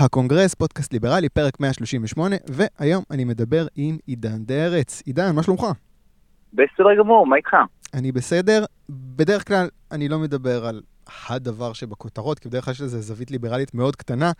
הקונגרס, 0.00 0.54
פודקאסט 0.54 0.92
ליברלי, 0.92 1.28
פרק 1.28 1.60
138, 1.60 2.36
והיום 2.48 3.04
אני 3.10 3.24
מדבר 3.24 3.66
עם 3.76 3.96
עידן 4.06 4.44
דרץ. 4.44 5.02
עידן, 5.06 5.34
מה 5.34 5.42
שלומך? 5.42 5.62
בסדר 6.52 6.94
גמור, 6.98 7.26
מה 7.26 7.36
איתך? 7.36 7.56
אני 7.94 8.12
בסדר. 8.12 8.64
בדרך 8.90 9.48
כלל 9.48 9.68
אני 9.92 10.08
לא 10.08 10.18
מדבר 10.18 10.66
על 10.66 10.80
הדבר 11.28 11.72
שבכותרות, 11.72 12.38
כי 12.38 12.48
בדרך 12.48 12.64
כלל 12.64 12.72
יש 12.72 12.80
לזה 12.80 13.00
זווית 13.00 13.30
ליברלית 13.30 13.74
מאוד 13.74 13.96
קטנה, 13.96 14.32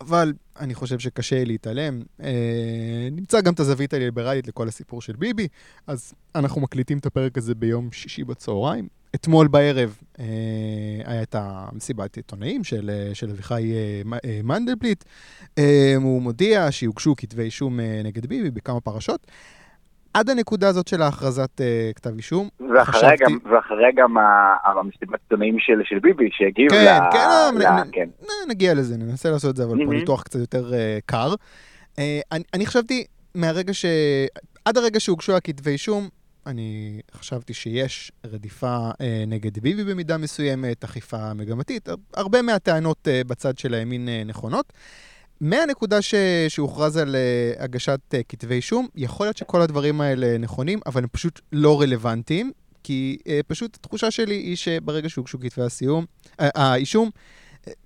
אבל 0.00 0.32
אני 0.60 0.74
חושב 0.74 0.98
שקשה 0.98 1.44
להתעלם. 1.44 2.02
אה, 2.22 3.08
נמצא 3.12 3.40
גם 3.40 3.52
את 3.52 3.60
הזווית 3.60 3.94
הליברלית 3.94 4.46
לכל 4.48 4.68
הסיפור 4.68 5.02
של 5.02 5.16
ביבי, 5.16 5.48
אז 5.86 6.12
אנחנו 6.34 6.60
מקליטים 6.60 6.98
את 6.98 7.06
הפרק 7.06 7.38
הזה 7.38 7.54
ביום 7.54 7.92
שישי 7.92 8.24
בצהריים. 8.24 8.88
אתמול 9.14 9.48
בערב 9.48 9.98
אה, 10.18 10.24
היה 11.04 11.22
את 11.22 11.34
המסיבת 11.38 12.16
עיתונאים 12.16 12.64
של, 12.64 12.90
אה, 12.90 13.14
של 13.14 13.30
אביחי 13.30 13.72
אה, 13.72 14.18
אה, 14.24 14.40
מנדלבליט. 14.44 15.04
אה, 15.58 15.94
הוא 15.96 16.22
מודיע 16.22 16.72
שיוגשו 16.72 17.14
כתבי 17.16 17.42
אישום 17.42 17.80
אה, 17.80 18.00
נגד 18.04 18.26
ביבי 18.26 18.50
בכמה 18.50 18.80
פרשות. 18.80 19.26
עד 20.14 20.30
הנקודה 20.30 20.68
הזאת 20.68 20.88
של 20.88 21.02
ההכרזת 21.02 21.60
uh, 21.60 21.94
כתב 21.94 22.10
אישום, 22.16 22.48
ואחריה 22.60 23.12
חשבתי... 23.12 23.24
גם, 23.24 23.38
ואחריה 23.52 23.88
גם 23.96 24.14
המסיבת 24.64 25.20
עיתונאים 25.22 25.56
של, 25.58 25.80
של 25.84 25.98
ביבי, 25.98 26.28
שהגיעו 26.32 26.68
כן, 26.70 26.84
ל... 26.84 27.12
כן, 27.12 27.58
ל... 27.58 27.82
נ, 27.82 27.90
כן. 27.92 28.08
נ, 28.22 28.50
נגיע 28.50 28.74
לזה, 28.74 28.96
ננסה 28.96 29.30
לעשות 29.30 29.50
את 29.50 29.56
זה, 29.56 29.64
אבל 29.64 29.74
mm-hmm. 29.74 29.86
פה 29.86 29.92
ניתוח 29.92 30.22
קצת 30.22 30.38
יותר 30.40 30.70
uh, 30.70 30.74
קר. 31.06 31.34
Uh, 31.96 31.98
אני, 32.32 32.44
אני 32.54 32.66
חשבתי 32.66 33.04
מהרגע 33.34 33.74
ש... 33.74 33.84
עד 34.64 34.76
הרגע 34.76 35.00
שהוגשו 35.00 35.36
הכתבי 35.36 35.70
אישום, 35.70 36.08
אני 36.46 37.00
חשבתי 37.14 37.54
שיש 37.54 38.12
רדיפה 38.24 38.90
אה, 39.00 39.24
נגד 39.26 39.58
ביבי 39.58 39.84
במידה 39.84 40.18
מסוימת, 40.18 40.84
אכיפה 40.84 41.34
מגמתית, 41.34 41.88
הרבה 42.14 42.42
מהטענות 42.42 43.08
אה, 43.08 43.22
בצד 43.26 43.58
של 43.58 43.74
הימין 43.74 44.08
אה, 44.08 44.22
נכונות. 44.26 44.72
מהנקודה 45.40 46.02
ש... 46.02 46.14
שהוכרז 46.48 46.96
על 46.96 47.16
uh, 47.16 47.62
הגשת 47.62 48.00
uh, 48.14 48.16
כתבי 48.28 48.54
אישום, 48.54 48.86
יכול 48.94 49.26
להיות 49.26 49.36
שכל 49.36 49.60
הדברים 49.60 50.00
האלה 50.00 50.38
נכונים, 50.38 50.80
אבל 50.86 51.02
הם 51.02 51.08
פשוט 51.12 51.40
לא 51.52 51.80
רלוונטיים, 51.80 52.52
כי 52.82 53.18
uh, 53.22 53.28
פשוט 53.46 53.76
התחושה 53.76 54.10
שלי 54.10 54.34
היא 54.34 54.56
שברגע 54.56 55.08
שהוגשו 55.08 55.40
כתבי 55.40 55.62
הסיום, 55.62 56.04
uh, 56.26 56.44
האישום, 56.54 57.10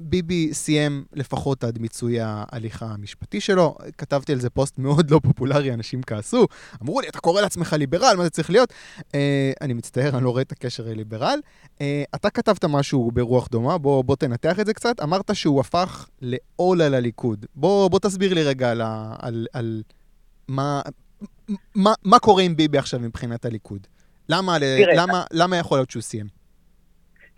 ביבי 0.00 0.55
סיים 0.55 1.05
לפחות 1.12 1.64
עד 1.64 1.78
מיצוי 1.78 2.17
ההליך 2.20 2.83
המשפטי 2.83 3.41
שלו. 3.41 3.77
כתבתי 3.98 4.33
על 4.33 4.41
זה 4.41 4.50
פוסט 4.50 4.78
מאוד 4.78 5.11
לא 5.11 5.20
פופולרי, 5.22 5.75
אנשים 5.75 6.03
כעסו, 6.03 6.47
אמרו 6.83 7.00
לי, 7.00 7.08
אתה 7.08 7.19
קורא 7.19 7.41
לעצמך 7.41 7.72
ליברל, 7.72 8.14
מה 8.16 8.25
זה 8.25 8.31
צריך 8.31 8.50
להיות? 8.50 8.72
Uh, 8.98 9.14
אני 9.61 9.75
מצטער, 9.75 10.16
אני 10.16 10.25
לא 10.25 10.31
רואה 10.31 10.42
את 10.42 10.53
הקשר 10.53 10.84
לליברל. 10.84 11.39
Uh, 11.64 11.81
אתה 12.14 12.31
כתבת 12.31 12.64
משהו 12.64 13.11
ברוח 13.14 13.48
דומה, 13.48 13.78
בוא, 13.78 14.05
בוא 14.05 14.16
תנתח 14.16 14.61
את 14.61 14.66
זה 14.66 14.75
קצת. 14.75 15.00
אמרת 15.03 15.31
שהוא 15.34 15.61
הפך 15.61 16.09
לעול 16.22 16.83
על 16.83 16.94
הליכוד. 16.94 17.47
בוא, 17.55 17.88
בוא 17.88 17.98
תסביר 17.98 18.34
לי 18.34 18.42
רגע 18.42 18.70
על, 18.70 18.83
על, 19.19 19.47
על 19.53 19.83
מה, 20.48 20.81
מה, 21.75 21.92
מה 22.05 22.19
קורה 22.19 22.42
עם 22.42 22.56
ביבי 22.56 22.78
עכשיו 22.78 23.00
מבחינת 23.00 23.44
הליכוד. 23.44 23.86
למה, 24.28 24.59
תראה, 24.59 24.94
למה, 24.94 25.25
למה 25.33 25.56
יכול 25.56 25.78
להיות 25.78 25.91
שהוא 25.91 26.03
סיים? 26.03 26.44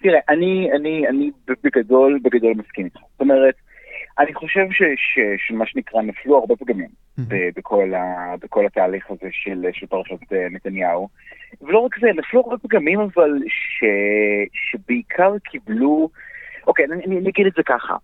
תראה, 0.06 0.20
אני, 0.28 0.72
אני, 0.72 1.08
אני 1.08 1.30
בגדול, 1.64 2.18
בגדול 2.22 2.54
מסכים 2.56 2.84
איתך. 2.84 3.00
זאת 3.12 3.20
אומרת, 3.20 3.54
אני 4.18 4.34
חושב 4.34 4.66
ש, 4.70 4.82
ש, 4.96 5.18
שמה 5.46 5.66
שנקרא 5.66 6.02
נפלו 6.02 6.38
הרבה 6.38 6.56
פגמים 6.56 6.88
mm-hmm. 6.88 7.22
בכל, 7.56 7.94
ה, 7.94 8.34
בכל 8.40 8.66
התהליך 8.66 9.10
הזה 9.10 9.28
של, 9.30 9.66
של 9.72 9.86
פרשת 9.86 10.32
אה, 10.32 10.46
נתניהו. 10.50 11.08
ולא 11.62 11.78
רק 11.78 11.98
זה, 12.00 12.06
נפלו 12.16 12.40
הרבה 12.40 12.58
פגמים 12.58 13.00
אבל 13.00 13.30
ש, 13.48 13.84
שבעיקר 14.52 15.32
קיבלו, 15.44 16.08
אוקיי, 16.66 16.84
אני, 16.84 17.04
אני 17.04 17.28
אגיד 17.28 17.46
את 17.46 17.52
זה 17.56 17.62
ככה. 17.62 17.96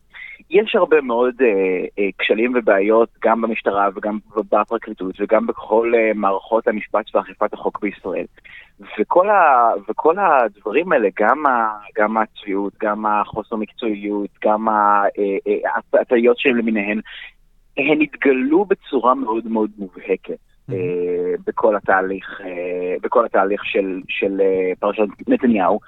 יש 0.50 0.75
הרבה 0.75 1.00
מאוד 1.00 1.34
אה, 1.41 1.84
אה, 1.98 2.11
כשלים 2.19 2.53
ובעיות 2.56 3.08
גם 3.25 3.42
במשטרה 3.42 3.89
וגם 3.97 4.19
בפרקליטות 4.50 5.20
וגם 5.20 5.47
בכל 5.47 5.92
אה, 5.97 6.11
מערכות 6.14 6.69
המשפט 6.69 7.14
ואכיפת 7.14 7.53
החוק 7.53 7.80
בישראל. 7.83 8.27
וכל, 8.98 9.30
ה, 9.30 9.70
וכל 9.88 10.16
הדברים 10.18 10.92
האלה, 10.92 11.08
גם, 11.20 11.46
ה, 11.46 11.78
גם 11.98 12.16
הצביעות, 12.16 12.72
גם 12.83 13.06
החוסר 13.06 13.56
מקצועיות, 13.56 14.30
גם 14.44 14.68
ההטעיות 15.94 16.38
שלהם 16.38 16.56
למיניהן, 16.56 17.00
הן 17.77 18.00
התגלו 18.00 18.64
בצורה 18.64 19.14
מאוד 19.14 19.46
מאוד 19.46 19.70
מובהקת. 19.78 20.38
אה, 20.70 21.34
בכל 21.46 21.77
התהליך, 21.77 22.40
אה, 22.44 22.94
בכל 23.02 23.24
התהליך 23.24 23.64
של, 23.64 24.00
של 24.08 24.40
אה, 24.40 24.72
פרשת 24.78 25.02
נתניהו, 25.28 25.80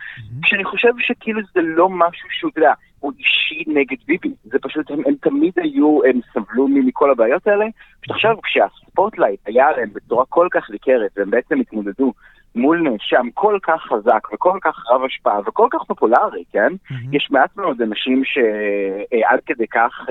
כשאני 0.42 0.64
חושב 0.64 0.92
שכאילו 0.98 1.40
זה 1.54 1.60
לא 1.62 1.88
משהו 1.88 2.28
שהוא, 2.30 2.50
אתה 2.50 2.58
יודע, 2.58 2.72
הוא 3.00 3.12
אישי 3.18 3.64
נגד 3.66 3.96
ביבי, 4.06 4.34
זה 4.44 4.58
פשוט, 4.62 4.90
הם, 4.90 5.02
הם 5.06 5.14
תמיד 5.22 5.52
היו, 5.56 6.00
הם 6.04 6.20
סבלו 6.32 6.68
מכל 6.68 7.10
הבעיות 7.10 7.46
האלה, 7.46 7.64
פשוט 8.00 8.10
עכשיו 8.10 8.36
כשה 8.42 8.77
spotlight 8.77 9.40
היה 9.46 9.68
עליהם 9.68 9.90
בצורה 9.92 10.24
כל 10.28 10.48
כך 10.50 10.70
ניכרת, 10.70 11.10
והם 11.16 11.30
בעצם 11.30 11.60
התמודדו 11.60 12.12
מול 12.54 12.80
נאשם 12.80 13.26
כל 13.34 13.58
כך 13.62 13.82
חזק 13.82 14.28
וכל 14.34 14.58
כך 14.62 14.84
רב 14.90 15.04
השפעה 15.04 15.40
וכל 15.46 15.68
כך 15.70 15.78
פופולרי, 15.86 16.44
כן? 16.52 16.72
Mm-hmm. 16.72 17.16
יש 17.16 17.28
מעט 17.30 17.56
מאוד 17.56 17.82
אנשים 17.82 18.22
שעד 18.24 19.40
כדי 19.46 19.66
כך, 19.66 20.06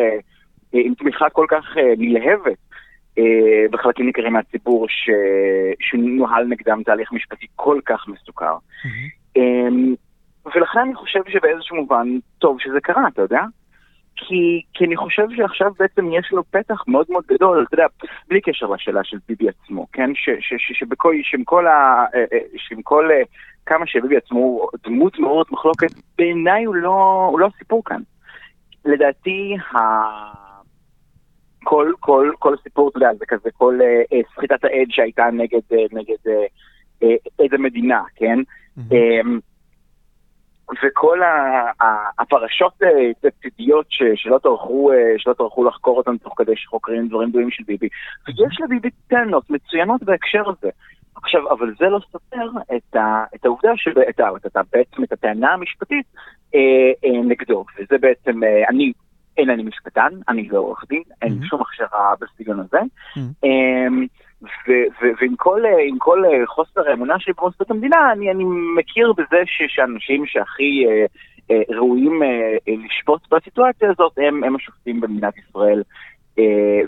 עם 0.74 0.94
תמיכה 0.94 1.30
כל 1.30 1.46
כך 1.50 1.66
נלהבת 1.98 2.58
אה, 3.18 3.66
בחלקים 3.72 4.06
ניכרים 4.06 4.34
מהציבור 4.34 4.88
ש... 4.90 5.09
שנוהל 5.80 6.46
נגדם 6.46 6.84
תהליך 6.84 7.12
משפטי 7.12 7.46
כל 7.56 7.80
כך 7.86 8.08
מסוכר. 8.08 8.56
Mm-hmm. 8.56 9.40
ולכן 10.56 10.80
אני 10.80 10.96
חושב 10.96 11.20
שבאיזשהו 11.28 11.75
מובן 11.75 12.08
טוב 12.40 12.58
שזה 12.60 12.81
קרה, 12.81 13.08
אתה 13.08 13.22
יודע? 13.22 13.42
כי, 14.28 14.61
כי 14.73 14.85
אני 14.85 14.97
חושב 14.97 15.28
שעכשיו 15.35 15.72
בעצם 15.79 16.11
יש 16.13 16.31
לו 16.31 16.44
פתח 16.44 16.84
מאוד 16.88 17.06
מאוד 17.09 17.23
גדול, 17.28 17.66
אתה 17.67 17.75
יודע, 17.75 17.88
בלי 18.28 18.41
קשר 18.41 18.66
לשאלה 18.66 19.03
של 19.03 19.17
ביבי 19.28 19.50
עצמו, 19.50 19.88
כן? 19.94 20.11
ש, 20.16 20.29
ש, 20.39 20.53
ש, 20.57 20.79
שבכל, 20.79 21.16
שעם 21.23 21.44
כל 21.44 21.67
ה... 21.67 22.06
אה, 22.16 22.25
אה, 22.33 22.39
שעם 22.57 22.81
כל... 22.81 23.09
כמה 23.66 23.88
שביבי 23.88 24.17
עצמו 24.17 24.39
הוא 24.39 24.69
דמות 24.83 25.19
מאוד 25.19 25.45
מחלוקת, 25.51 25.88
בעיניי 26.17 26.63
הוא 26.63 26.75
לא, 26.75 27.28
הוא 27.31 27.39
לא 27.39 27.50
הסיפור 27.56 27.81
כאן. 27.85 28.01
לדעתי, 28.85 29.56
ה... 29.73 29.78
כל, 31.63 31.91
כל, 32.00 32.31
כל 32.39 32.53
הסיפור, 32.59 32.89
אתה 32.89 32.97
יודע, 32.97 33.13
זה 33.19 33.25
כזה 33.28 33.50
כל 33.57 33.79
אה, 33.81 34.01
אה, 34.13 34.22
סחיטת 34.35 34.63
העד 34.63 34.88
שהייתה 34.89 35.29
נגד, 35.33 35.59
אה, 35.72 35.85
נגד 35.91 36.17
אה, 36.28 36.45
אה, 37.03 37.16
עד 37.39 37.53
המדינה, 37.53 38.01
כן? 38.16 38.39
Mm-hmm. 38.39 38.95
אה, 40.69 40.75
וכל 40.84 41.19
הפרשות 42.19 42.74
תקציביות 43.22 43.88
אה, 44.01 44.07
שלא 44.16 44.38
טרחו, 44.38 44.91
אה, 44.91 45.13
שלא 45.18 45.34
טרחו 45.34 45.63
לחקור 45.63 45.97
אותן 45.97 46.18
תוך 46.18 46.34
כדי 46.38 46.56
שחוקרים 46.56 47.07
דברים 47.07 47.31
דומים 47.31 47.51
של 47.51 47.63
ביבי. 47.63 47.88
ויש 48.28 48.62
לביבי 48.63 48.90
טענות 49.07 49.50
מצוינות 49.50 50.03
בהקשר 50.03 50.44
הזה. 50.50 50.69
עכשיו, 51.16 51.51
אבל 51.51 51.74
זה 51.79 51.85
לא 51.85 52.00
סותר 52.12 52.46
את, 52.75 52.96
ה, 52.96 53.24
את 53.35 53.46
העובדה, 53.46 53.72
שב, 53.75 54.00
את, 54.00 54.19
ה, 54.19 54.29
את, 54.46 54.56
ה, 54.56 54.62
בעצם 54.74 55.03
את 55.03 55.12
הטענה 55.12 55.53
המשפטית 55.53 56.06
אה, 56.56 56.59
אה, 57.06 57.22
נגדו, 57.24 57.66
וזה 57.78 57.97
בעצם, 57.97 58.44
אה, 58.44 58.69
אני 58.69 58.94
אין 59.38 59.50
אני 59.50 59.63
משפטן, 59.63 60.09
אני 60.30 60.47
לא 60.50 60.57
עורך 60.57 60.84
דין, 60.90 61.03
אין 61.22 61.34
לי 61.40 61.47
שום 61.47 61.62
הכשרה 61.62 62.13
בסגנון 62.19 62.59
הזה. 62.59 62.80
אמ, 64.44 64.74
ועם 65.22 65.36
כל, 65.38 65.62
כל 65.98 66.24
חוסר 66.48 66.90
האמונה 66.90 67.20
שלי 67.20 67.34
במוסדות 67.38 67.72
המדינה, 67.72 68.12
אני, 68.12 68.31
אני 68.31 68.44
מכיר 68.78 69.14
בזה 69.18 69.42
שאנשים 69.46 70.26
שהכי 70.26 70.86
אה, 70.88 71.06
אה, 71.52 71.76
ראויים 71.76 72.24
אה, 72.24 72.74
לשפוט 72.86 73.22
בסיטואציה 73.31 73.90
הזאת 73.92 74.12
הם, 74.18 74.44
הם 74.44 74.56
השופטים 74.56 75.02
במדינת 75.02 75.34
ישראל. 75.38 75.84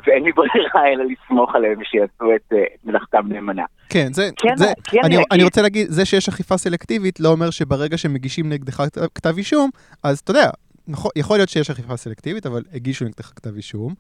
ואין 0.07 0.23
לי 0.23 0.31
ברירה 0.31 0.87
אלא 0.93 1.03
לסמוך 1.05 1.55
עליהם 1.55 1.79
שיעשו 1.83 2.35
את 2.35 2.53
מלאכתם 2.83 3.27
נאמנה. 3.27 3.63
כן, 3.89 4.13
זה, 4.13 4.29
כן, 4.37 4.55
זה 4.57 4.65
כן 4.83 4.99
אני, 5.03 5.15
אני 5.31 5.43
רוצה 5.43 5.61
להגיד, 5.61 5.87
זה 5.89 6.05
שיש 6.05 6.29
אכיפה 6.29 6.57
סלקטיבית 6.57 7.19
לא 7.19 7.29
אומר 7.29 7.49
שברגע 7.49 7.97
שמגישים 7.97 8.49
נגדך 8.49 8.83
כתב 9.15 9.37
אישום, 9.37 9.69
אז 10.03 10.19
אתה 10.19 10.31
יודע, 10.31 10.49
נכון, 10.87 11.11
יכול 11.15 11.37
להיות 11.37 11.49
שיש 11.49 11.69
אכיפה 11.69 11.97
סלקטיבית, 11.97 12.45
אבל 12.45 12.61
הגישו 12.73 13.05
נגדך 13.05 13.25
כתב 13.25 13.55
אישום. 13.55 13.93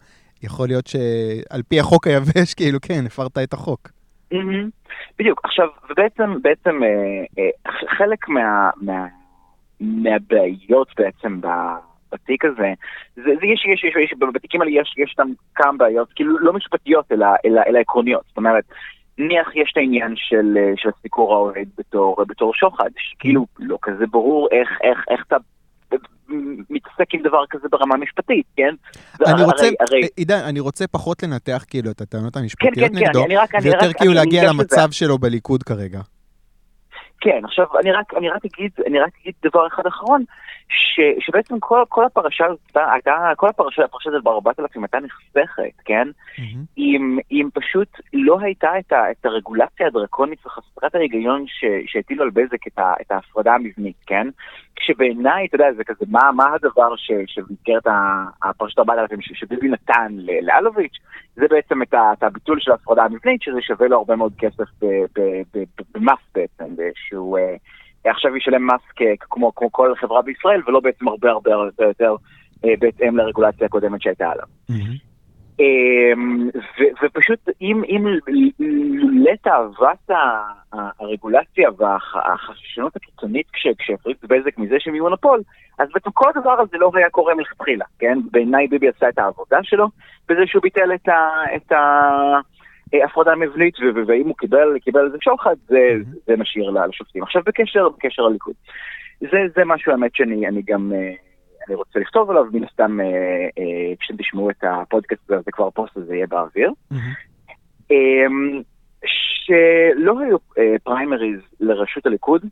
יכול 0.43 0.67
להיות 0.67 0.87
שעל 0.87 1.61
פי 1.67 1.79
החוק 1.79 2.07
היבש, 2.07 2.53
כאילו, 2.57 2.79
כן, 2.81 3.03
הפרת 3.05 3.37
את 3.37 3.53
החוק. 3.53 3.89
בדיוק. 5.19 5.41
עכשיו, 5.43 5.67
ובעצם, 5.89 6.41
בעצם, 6.41 6.83
אה, 6.83 6.89
אה, 7.39 7.71
חלק 7.97 8.29
מה, 8.29 8.69
מה, 8.81 9.07
מהבעיות 9.79 10.87
בעצם. 10.97 11.39
בתיק 12.11 12.45
הזה, 12.45 12.73
זה, 13.15 13.21
זה 13.23 13.45
יש, 13.45 13.65
יש, 13.73 13.83
יש, 13.83 13.95
יש, 14.03 14.13
בתיקים 14.33 14.61
האלה 14.61 14.71
יש, 14.71 14.95
יש 14.97 15.13
שם 15.17 15.27
כמה 15.55 15.77
בעיות, 15.77 16.13
כאילו 16.15 16.39
לא 16.39 16.53
משפטיות 16.53 17.11
אלא, 17.11 17.27
אלא, 17.45 17.61
אלא 17.67 17.79
עקרוניות. 17.79 18.23
זאת 18.27 18.37
אומרת, 18.37 18.63
נניח 19.17 19.55
יש 19.55 19.69
את 19.71 19.77
העניין 19.77 20.13
של, 20.15 20.57
אה, 20.57 20.71
של 20.77 20.89
סיקור 21.01 21.33
האוהד 21.33 21.67
בתור, 21.77 22.15
בתור 22.27 22.53
שוחד, 22.53 22.89
שכאילו 22.97 23.45
לא 23.59 23.77
כזה 23.81 24.07
ברור 24.07 24.47
איך, 24.51 24.69
איך, 24.81 25.05
איך 25.09 25.23
אתה 25.27 25.35
מתעסק 26.69 27.13
עם 27.13 27.21
דבר 27.23 27.43
כזה 27.49 27.67
ברמה 27.71 27.97
משפטית, 27.97 28.45
כן? 28.57 28.75
אני 29.25 29.43
רוצה. 29.43 29.69
עידן, 30.17 30.39
אני 30.39 30.59
רוצה 30.59 30.87
פחות 30.87 31.23
לנתח 31.23 31.63
כאילו 31.67 31.91
את 31.91 32.01
הטענות 32.01 32.37
המשפטיות 32.37 32.73
כן, 32.75 32.87
כן, 32.87 32.95
נגדו, 32.95 33.25
כן, 33.29 33.35
רק, 33.37 33.49
ויותר 33.63 33.93
כאילו 33.93 34.13
להגיע 34.13 34.49
למצב 34.49 34.91
שלו 34.91 35.17
בליכוד 35.17 35.63
כרגע. 35.63 36.01
כן, 37.21 37.39
עכשיו 37.43 37.65
אני 37.79 37.91
רק, 37.91 38.13
אני 38.13 38.29
רק 38.29 38.41
אגיד, 38.45 38.71
אני 38.87 38.99
רק 38.99 39.11
אגיד 39.21 39.33
דבר 39.43 39.67
אחד 39.67 39.85
אחרון, 39.87 40.23
ש, 40.69 40.99
שבעצם 41.19 41.59
כל, 41.59 41.83
כל 41.89 42.05
הפרשה 42.05 42.45
הזאת 42.45 42.77
הייתה, 42.93 43.31
כל 43.37 43.49
הפרשה, 43.49 43.83
הפרשה 43.83 44.09
הזאת 44.09 44.23
ב-4000 44.23 44.81
הייתה 44.81 44.97
נחסכת, 44.99 45.81
כן? 45.85 46.07
Mm-hmm. 46.07 46.57
אם, 46.77 47.19
אם 47.31 47.49
פשוט 47.53 47.87
לא 48.13 48.39
הייתה 48.41 48.79
את, 48.79 48.91
ה, 48.91 49.11
את 49.11 49.25
הרגולציה 49.25 49.87
הדרקונית 49.87 50.45
וחסרת 50.45 50.95
ההיגיון 50.95 51.45
שהטילו 51.85 52.23
על 52.23 52.29
בזק 52.29 52.67
את, 52.67 52.79
ה, 52.79 52.93
את 53.01 53.11
ההפרדה 53.11 53.53
המבנית, 53.53 53.97
כן? 54.05 54.27
כשבעיניי, 54.75 55.45
אתה 55.45 55.55
יודע, 55.55 55.73
זה 55.77 55.83
כזה, 55.83 56.05
מה, 56.09 56.31
מה 56.31 56.53
הדבר 56.53 56.95
שבמסגרת 57.27 57.87
הפרשת 58.43 58.79
4000 58.79 59.21
שביבי 59.21 59.67
נתן 59.67 60.11
לאלוביץ', 60.41 60.97
זה 61.35 61.45
בעצם 61.49 61.81
את, 61.81 62.23
הביטול 62.23 62.59
של 62.59 62.71
ההפרדה 62.71 63.03
המבנית, 63.03 63.41
שזה 63.41 63.61
שווה 63.61 63.87
לו 63.87 63.97
הרבה 63.97 64.15
מאוד 64.15 64.33
כסף 64.37 64.69
במס 65.93 66.19
בעצם, 66.35 66.75
שהוא... 66.95 67.37
אה, 67.37 67.55
עכשיו 68.05 68.37
ישלם 68.37 68.67
מס 68.67 68.81
כמו, 69.19 69.55
כמו 69.55 69.71
כל 69.71 69.93
חברה 69.95 70.21
בישראל, 70.21 70.61
ולא 70.67 70.79
בעצם 70.79 71.07
הרבה 71.07 71.29
הרבה 71.29 71.53
הרבה 71.53 71.85
יותר 71.85 72.15
אה, 72.65 72.73
בהתאם 72.79 73.17
לרגולציה 73.17 73.65
הקודמת 73.65 74.01
שהייתה 74.01 74.29
עליו. 74.31 74.45
אמ, 74.69 74.75
ופשוט 77.03 77.49
אם, 77.61 77.83
אם 77.83 78.05
לתאוות 79.23 80.09
הרגולציה 80.99 81.69
והחששנות 81.77 82.95
הקיצונית 82.95 83.47
כשהפריט 83.77 84.23
בזק 84.23 84.57
מזה 84.57 84.75
שהם 84.79 84.95
יהיו 84.95 85.03
מונופול, 85.03 85.41
אז 85.79 85.89
בעצם 85.93 86.09
כל 86.13 86.29
הדבר 86.35 86.61
הזה 86.61 86.77
לא 86.77 86.91
היה 86.93 87.09
קורה 87.09 87.35
מלכתחילה, 87.35 87.85
כן? 87.99 88.17
בעיניי 88.31 88.67
ביבי 88.67 88.87
עשה 88.89 89.09
את 89.09 89.19
העבודה 89.19 89.57
שלו 89.63 89.87
בזה 90.29 90.41
שהוא 90.45 90.61
ביטל 90.61 90.93
את 90.93 91.07
ה... 91.07 91.19
את 91.55 91.71
ה 91.71 91.79
הפרדה 93.03 93.35
מבנית, 93.35 93.75
ואם 94.07 94.27
הוא 94.27 94.35
קיבל, 94.37 94.79
קיבל 94.79 95.05
איזה 95.05 95.17
שוחד, 95.21 95.55
זה, 95.67 95.77
mm-hmm. 95.77 96.17
זה 96.27 96.37
משאיר 96.37 96.69
לשופטים. 96.69 97.23
עכשיו 97.23 97.41
בקשר, 97.45 97.89
בקשר 97.89 98.21
לליכוד. 98.21 98.53
זה, 99.21 99.37
זה 99.55 99.65
משהו, 99.65 99.91
האמת, 99.91 100.15
שאני 100.15 100.61
גם, 100.65 100.91
אה, 100.95 101.13
אני 101.67 101.75
רוצה 101.75 101.99
לכתוב 101.99 102.29
עליו, 102.29 102.45
מן 102.53 102.63
הסתם, 102.63 102.99
אה, 103.01 103.05
אה, 103.57 103.95
כשאתם 103.99 104.17
תשמעו 104.17 104.49
את 104.49 104.63
הפודקאסט 104.63 105.31
הזה, 105.31 105.41
זה 105.45 105.51
כבר 105.51 105.69
פוסט 105.69 105.97
הזה 105.97 106.15
יהיה 106.15 106.27
באוויר. 106.27 106.71
Mm-hmm. 106.93 106.95
שלא 109.05 110.19
היו 110.19 110.37
פריימריז 110.83 111.39
לרשות 111.59 112.05
הליכוד 112.05 112.45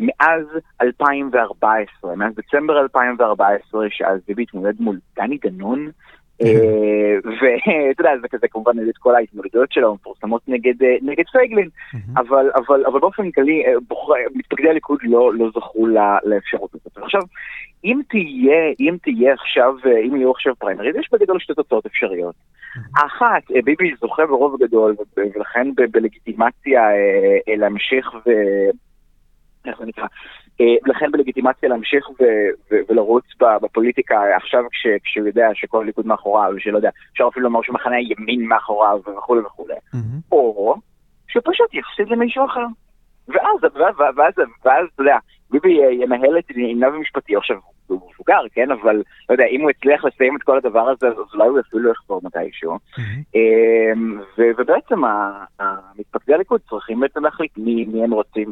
מאז 0.00 0.46
2014, 0.80 2.16
מאז 2.16 2.34
דצמבר 2.34 2.80
2014, 2.80 3.86
שאז 3.90 4.20
ביבי 4.28 4.42
התמודד 4.42 4.80
מול 4.80 4.98
דני 5.16 5.38
דנון, 5.38 5.86
אה, 5.86 5.92
ואתה 6.40 7.70
יודע, 7.98 8.10
זה 8.22 8.28
כזה 8.28 8.48
כמובן 8.48 8.78
נגד 8.78 8.96
כל 8.98 9.14
ההתמודדויות 9.14 9.72
שלו, 9.72 9.94
מפורסמות 9.94 10.42
נגד, 10.48 10.82
אה, 10.82 10.96
נגד 11.02 11.24
פייגלין, 11.32 11.68
אבל, 12.16 12.50
אבל, 12.54 12.86
אבל 12.86 13.00
באופן 13.00 13.30
כללי 13.30 13.66
אה, 13.66 13.72
מתפקדי 14.34 14.68
הליכוד 14.68 14.98
לא, 15.02 15.34
לא 15.34 15.50
זכו 15.50 15.86
לאפשרות 16.24 16.74
הזאת. 16.74 16.98
עכשיו, 16.98 17.20
אם 17.84 18.00
תהיה, 18.08 18.72
אם 18.80 18.96
תהיה 19.02 19.32
עכשיו, 19.32 19.74
אם 20.06 20.16
יהיו 20.16 20.30
עכשיו 20.30 20.54
פריימריז, 20.58 20.96
יש 20.96 21.08
בגדול 21.12 21.38
שתי 21.38 21.54
תוצאות 21.54 21.86
אפשריות. 21.86 22.34
האחת, 22.96 23.42
ביבי 23.64 23.94
זוכה 24.00 24.26
ברוב 24.26 24.62
גדול, 24.62 24.96
ולכן 25.16 25.68
בלגיטימציה 25.90 26.82
להמשיך 27.56 28.14
ו... 28.26 28.30
איך 29.66 29.78
זה 29.78 29.86
נקרא? 29.86 30.06
אה, 30.60 30.74
לכן 30.86 31.10
בלגיטימציה 31.10 31.68
להמשיך 31.68 32.06
ולרוץ 32.88 33.24
בפוליטיקה 33.62 34.36
עכשיו 34.36 34.64
כשהוא 35.02 35.26
יודע 35.26 35.48
שכל 35.54 35.82
הליכוד 35.82 36.06
מאחוריו, 36.06 36.52
ושלא 36.56 36.76
יודע, 36.76 36.90
אפשר 37.12 37.28
אפילו 37.28 37.44
לומר 37.44 37.60
שמחנה 37.62 37.96
הימין 37.96 38.46
מאחוריו 38.46 39.00
וכולי 39.18 39.40
וכולי. 39.40 39.74
או 40.32 40.74
שפשוט 41.28 41.74
יפסיד 41.74 42.08
למישהו 42.08 42.44
אחר. 42.44 42.66
ואז, 43.28 43.74
ואז, 43.74 43.94
ואז, 44.16 44.32
אתה 44.64 45.02
יודע, 45.02 45.16
ביבי 45.50 45.72
ינהל 45.90 46.38
את 46.38 46.44
ענייניו 46.50 46.94
המשפטי, 46.94 47.36
עכשיו 47.36 47.56
הוא 47.90 48.10
מבוגר, 48.14 48.40
כן, 48.52 48.70
אבל 48.70 48.96
לא 48.96 49.34
יודע, 49.34 49.44
אם 49.44 49.60
הוא 49.60 49.70
הצליח 49.70 50.04
לסיים 50.04 50.36
את 50.36 50.42
כל 50.42 50.56
הדבר 50.56 50.88
הזה, 50.88 51.08
אז 51.08 51.34
אולי 51.34 51.48
הוא 51.48 51.60
אפילו 51.60 51.90
יחזור 51.90 52.20
מתישהו. 52.24 52.78
אמ, 53.34 54.20
ובעצם 54.38 55.00
המתפקדי 55.60 56.34
הליכוד 56.34 56.60
צריכים 56.70 57.00
בעצם 57.00 57.24
להחליט 57.24 57.52
מי 57.56 58.04
הם 58.04 58.12
רוצים 58.12 58.50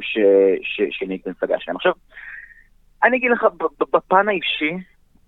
שנהיג 0.90 1.20
במפלגה 1.26 1.56
שלהם. 1.58 1.76
עכשיו, 1.76 1.92
אני 3.04 3.16
אגיד 3.16 3.30
לך, 3.30 3.46
בפן 3.92 4.28
האישי, 4.28 4.84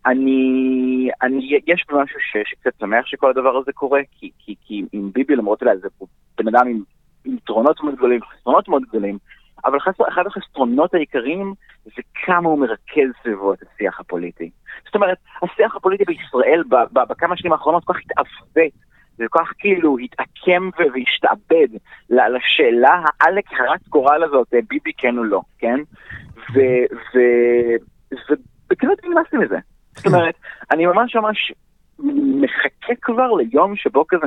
אני, 0.06 1.10
אני, 1.22 1.60
יש 1.66 1.84
משהו 1.92 2.18
שקצת 2.32 2.78
שמח 2.80 3.06
שכל 3.06 3.30
הדבר 3.30 3.56
הזה 3.56 3.72
קורה, 3.72 4.00
כי, 4.18 4.30
כי, 4.38 4.54
כי 4.66 4.82
עם 4.92 5.10
ביבי, 5.12 5.36
למרות 5.36 5.62
אולי 5.62 5.78
זה 5.78 5.88
בן 6.38 6.48
אדם 6.48 6.68
עם 6.68 6.82
יתרונות 7.24 7.82
מאוד 7.82 7.94
גדולים, 7.94 8.20
חסרונות 8.22 8.68
מאוד 8.68 8.82
גדולים, 8.82 9.18
אבל 9.64 9.78
אחד 10.08 10.26
החסרונות 10.26 10.94
העיקריים 10.94 11.54
זה 11.84 12.02
כמה 12.24 12.48
הוא 12.48 12.58
מרכז 12.58 13.10
סביבו 13.22 13.52
את 13.52 13.58
השיח 13.62 14.00
הפוליטי. 14.00 14.50
זאת 14.84 14.94
אומרת, 14.94 15.18
השיח 15.42 15.76
הפוליטי 15.76 16.04
בישראל 16.04 16.62
בכמה 16.92 17.36
שנים 17.36 17.52
האחרונות 17.52 17.84
כל 17.84 17.92
כך 17.92 18.00
התעוות, 18.00 18.72
וכל 19.18 19.38
כך 19.38 19.52
כאילו 19.58 19.98
התעקם 19.98 20.70
והשתעבד 20.94 21.68
לשאלה 22.10 23.00
העלק 23.20 23.44
הרת 23.58 23.88
גורל 23.88 24.24
הזאת, 24.24 24.54
ביבי 24.68 24.92
כן 24.98 25.18
או 25.18 25.24
לא, 25.24 25.40
כן? 25.58 25.80
וכאילו 28.70 28.92
נמאסתי 29.04 29.36
מזה. 29.36 29.58
זאת 29.96 30.06
אומרת, 30.06 30.34
אני 30.70 30.86
ממש 30.86 31.16
ממש 31.16 31.52
מחכה 32.40 32.94
כבר 33.02 33.32
ליום 33.32 33.76
שבו 33.76 34.04
כזה, 34.08 34.26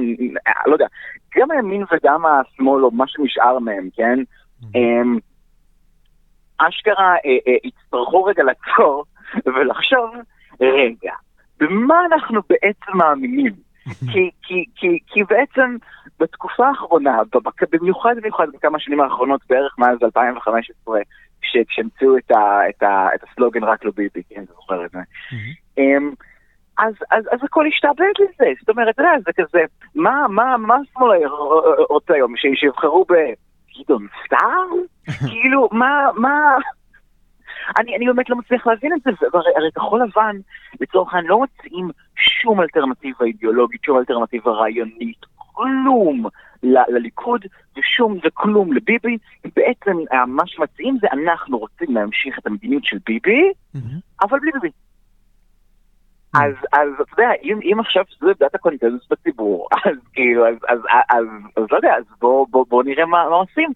לא 0.68 0.74
יודע, 0.74 0.88
גם 1.38 1.51
הימין 1.51 1.83
וגם 1.91 2.25
השמאל, 2.25 2.83
או 2.83 2.91
מה 2.91 3.07
שנשאר 3.07 3.59
מהם, 3.59 3.89
כן? 3.95 4.19
הם 4.75 5.18
אשכרה 6.57 7.15
אה, 7.25 7.38
אה, 7.48 7.56
יצטרכו 7.63 8.24
רגע 8.24 8.44
לעצור 8.44 9.06
ולחשוב, 9.45 10.15
רגע, 10.62 11.13
במה 11.60 12.06
אנחנו 12.06 12.42
בעצם 12.50 12.98
מאמינים? 12.98 13.54
כי, 14.12 14.30
כי, 14.42 14.65
כי, 14.75 15.00
כי 15.07 15.24
בעצם 15.24 15.75
בתקופה 16.19 16.68
האחרונה, 16.68 17.18
במיוחד 17.71 18.15
במיוחד 18.21 18.48
בכמה 18.54 18.80
שנים 18.80 19.01
האחרונות, 19.01 19.42
בערך 19.50 19.75
מאז 19.77 19.98
2015, 20.04 21.00
כשהמציאו 21.68 22.18
את, 22.18 22.31
את, 22.69 22.83
את 23.15 23.24
הסלוגן 23.24 23.63
רק 23.63 23.86
לא 23.86 23.92
ביבי, 23.95 24.21
כן, 24.30 24.44
אתה 24.44 24.54
זוכר 24.54 24.86
את 24.86 24.92
זה. 24.92 25.00
Mm-hmm. 25.00 25.80
אז, 26.77 26.94
אז, 27.12 27.24
אז 27.31 27.39
הכל 27.44 27.68
השתעבד 27.68 28.13
לזה, 28.19 28.51
זאת 28.60 28.69
אומרת, 28.69 28.94
אתה 28.94 29.01
יודע, 29.01 29.12
זה 29.25 29.31
כזה, 29.33 29.60
מה, 29.95 30.25
מה, 30.30 30.57
מה 30.57 30.75
השמאל 30.75 31.27
רוצה 31.89 32.13
היום, 32.13 32.33
שיבחרו 32.56 33.06
בגדעון 33.80 34.08
סער? 34.30 34.68
כאילו, 35.30 35.70
מה, 35.72 36.08
מה... 36.16 36.56
אני, 37.78 37.96
אני 37.96 38.06
באמת 38.06 38.30
לא 38.30 38.36
מצליח 38.36 38.68
להבין 38.68 38.94
את 38.94 39.02
זה, 39.04 39.12
הרי 39.34 39.72
כחול 39.75 40.02
לבן, 40.04 40.36
לצורך 40.81 41.14
העניין, 41.14 41.30
לא 41.31 41.42
מציעים 41.42 41.90
שום 42.16 42.62
אלטרנטיבה 42.62 43.25
אידיאולוגית, 43.25 43.84
שום 43.84 43.98
אלטרנטיבה 43.98 44.52
רעיונית, 44.52 45.25
כלום 45.36 46.25
ל- 46.63 46.92
לליכוד 46.96 47.46
ושום 47.77 48.18
וכלום 48.24 48.74
לביבי. 48.74 49.18
בעצם 49.56 49.98
מה 50.27 50.44
שמציעים 50.46 50.98
זה 51.01 51.08
אנחנו 51.13 51.58
רוצים 51.58 51.96
להמשיך 51.96 52.39
את 52.39 52.48
המדיניות 52.48 52.84
של 52.86 52.98
ביבי, 53.06 53.51
mm-hmm. 53.75 53.80
אבל 54.22 54.39
בלי 54.39 54.51
ביבי. 54.51 54.70
אז, 56.34 56.54
אז 56.74 56.90
אתה 57.02 57.22
יודע, 57.22 57.32
אם, 57.44 57.60
אם 57.63 57.80
עכשיו 57.80 58.04
זה 58.20 58.32
דעת 58.40 58.56
הקונטנטוס 58.56 59.08
בציבור, 59.10 59.68
אז 59.86 59.98
כאילו, 60.13 60.48
אז, 60.48 60.56
אז, 60.68 60.80
אז, 61.10 61.25
אז, 61.58 61.63
לא 61.72 61.78
יודע, 61.78 61.94
אז 61.98 62.04
בואו 62.20 62.46
בוא, 62.46 62.66
בוא 62.70 62.84
נראה 62.84 63.06
מה, 63.06 63.30
מה 63.30 63.36
עושים. 63.36 63.70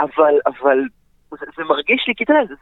אבל, 0.00 0.34
אבל 0.46 0.78
זה, 1.30 1.46
זה 1.56 1.64
מרגיש 1.64 2.04
לי, 2.08 2.14
כי 2.16 2.24
אתה 2.24 2.32
יודע, 2.32 2.54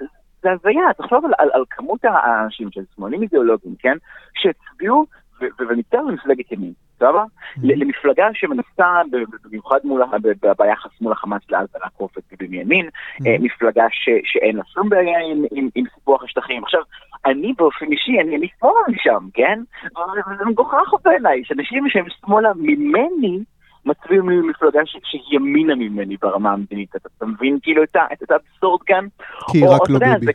זה, 0.43 0.51
הזיה, 0.51 0.93
תחשוב 0.99 1.25
על, 1.25 1.33
על, 1.39 1.49
על 1.53 1.65
כמות 1.71 2.05
האנשים 2.05 2.71
של 2.71 2.81
שמאלים 2.97 3.23
אידיאולוגיים, 3.23 3.75
כן? 3.79 3.97
שהצביעו 4.35 5.07
וניתן 5.59 6.05
למפלגת 6.09 6.53
ימין, 6.53 6.73
סבבה? 7.02 7.25
Mm-hmm. 7.25 7.61
למפלגה 7.62 8.26
שמנסה, 8.35 9.00
במיוחד 9.44 9.78
מול, 9.85 10.02
ביחס 10.59 10.90
מול 11.00 11.12
החמאס 11.12 11.42
לעזה 11.50 11.78
לעקוף 11.82 12.18
את 12.18 12.23
ביבי 12.30 12.59
מימין, 12.59 12.87
mm-hmm. 12.87 13.26
אה, 13.26 13.37
מפלגה 13.40 13.85
שאין 14.25 14.56
לה 14.56 14.62
שום 14.75 14.88
בעיה 14.88 15.18
עם 15.75 15.85
סיפוח 15.94 16.25
השטחים. 16.25 16.64
עכשיו, 16.64 16.80
אני 17.25 17.52
באופן 17.59 17.87
אישי, 17.92 18.21
אני 18.21 18.38
שמאלה 18.38 18.80
משם, 18.88 19.28
כן? 19.35 19.61
זה 20.38 20.44
מגוחך 20.44 20.94
בעיניי, 21.04 21.44
שאנשים 21.44 21.88
שהם 21.88 22.04
שמאלה 22.21 22.50
ממני, 22.56 23.38
מצביעים 23.87 24.28
למפלגה 24.30 24.80
שהיא 24.85 25.23
ימינה 25.30 25.75
ממני 25.75 26.16
ברמה 26.23 26.52
המדינית. 26.52 26.97
אתה 26.97 27.26
מבין 27.26 27.59
כאילו 27.62 27.82
את 27.82 28.30
האבסורד 28.30 28.82
כאן? 28.82 29.06
כי 29.52 29.61
רק 29.66 29.90
לא 29.90 29.99
ביבי. 29.99 30.26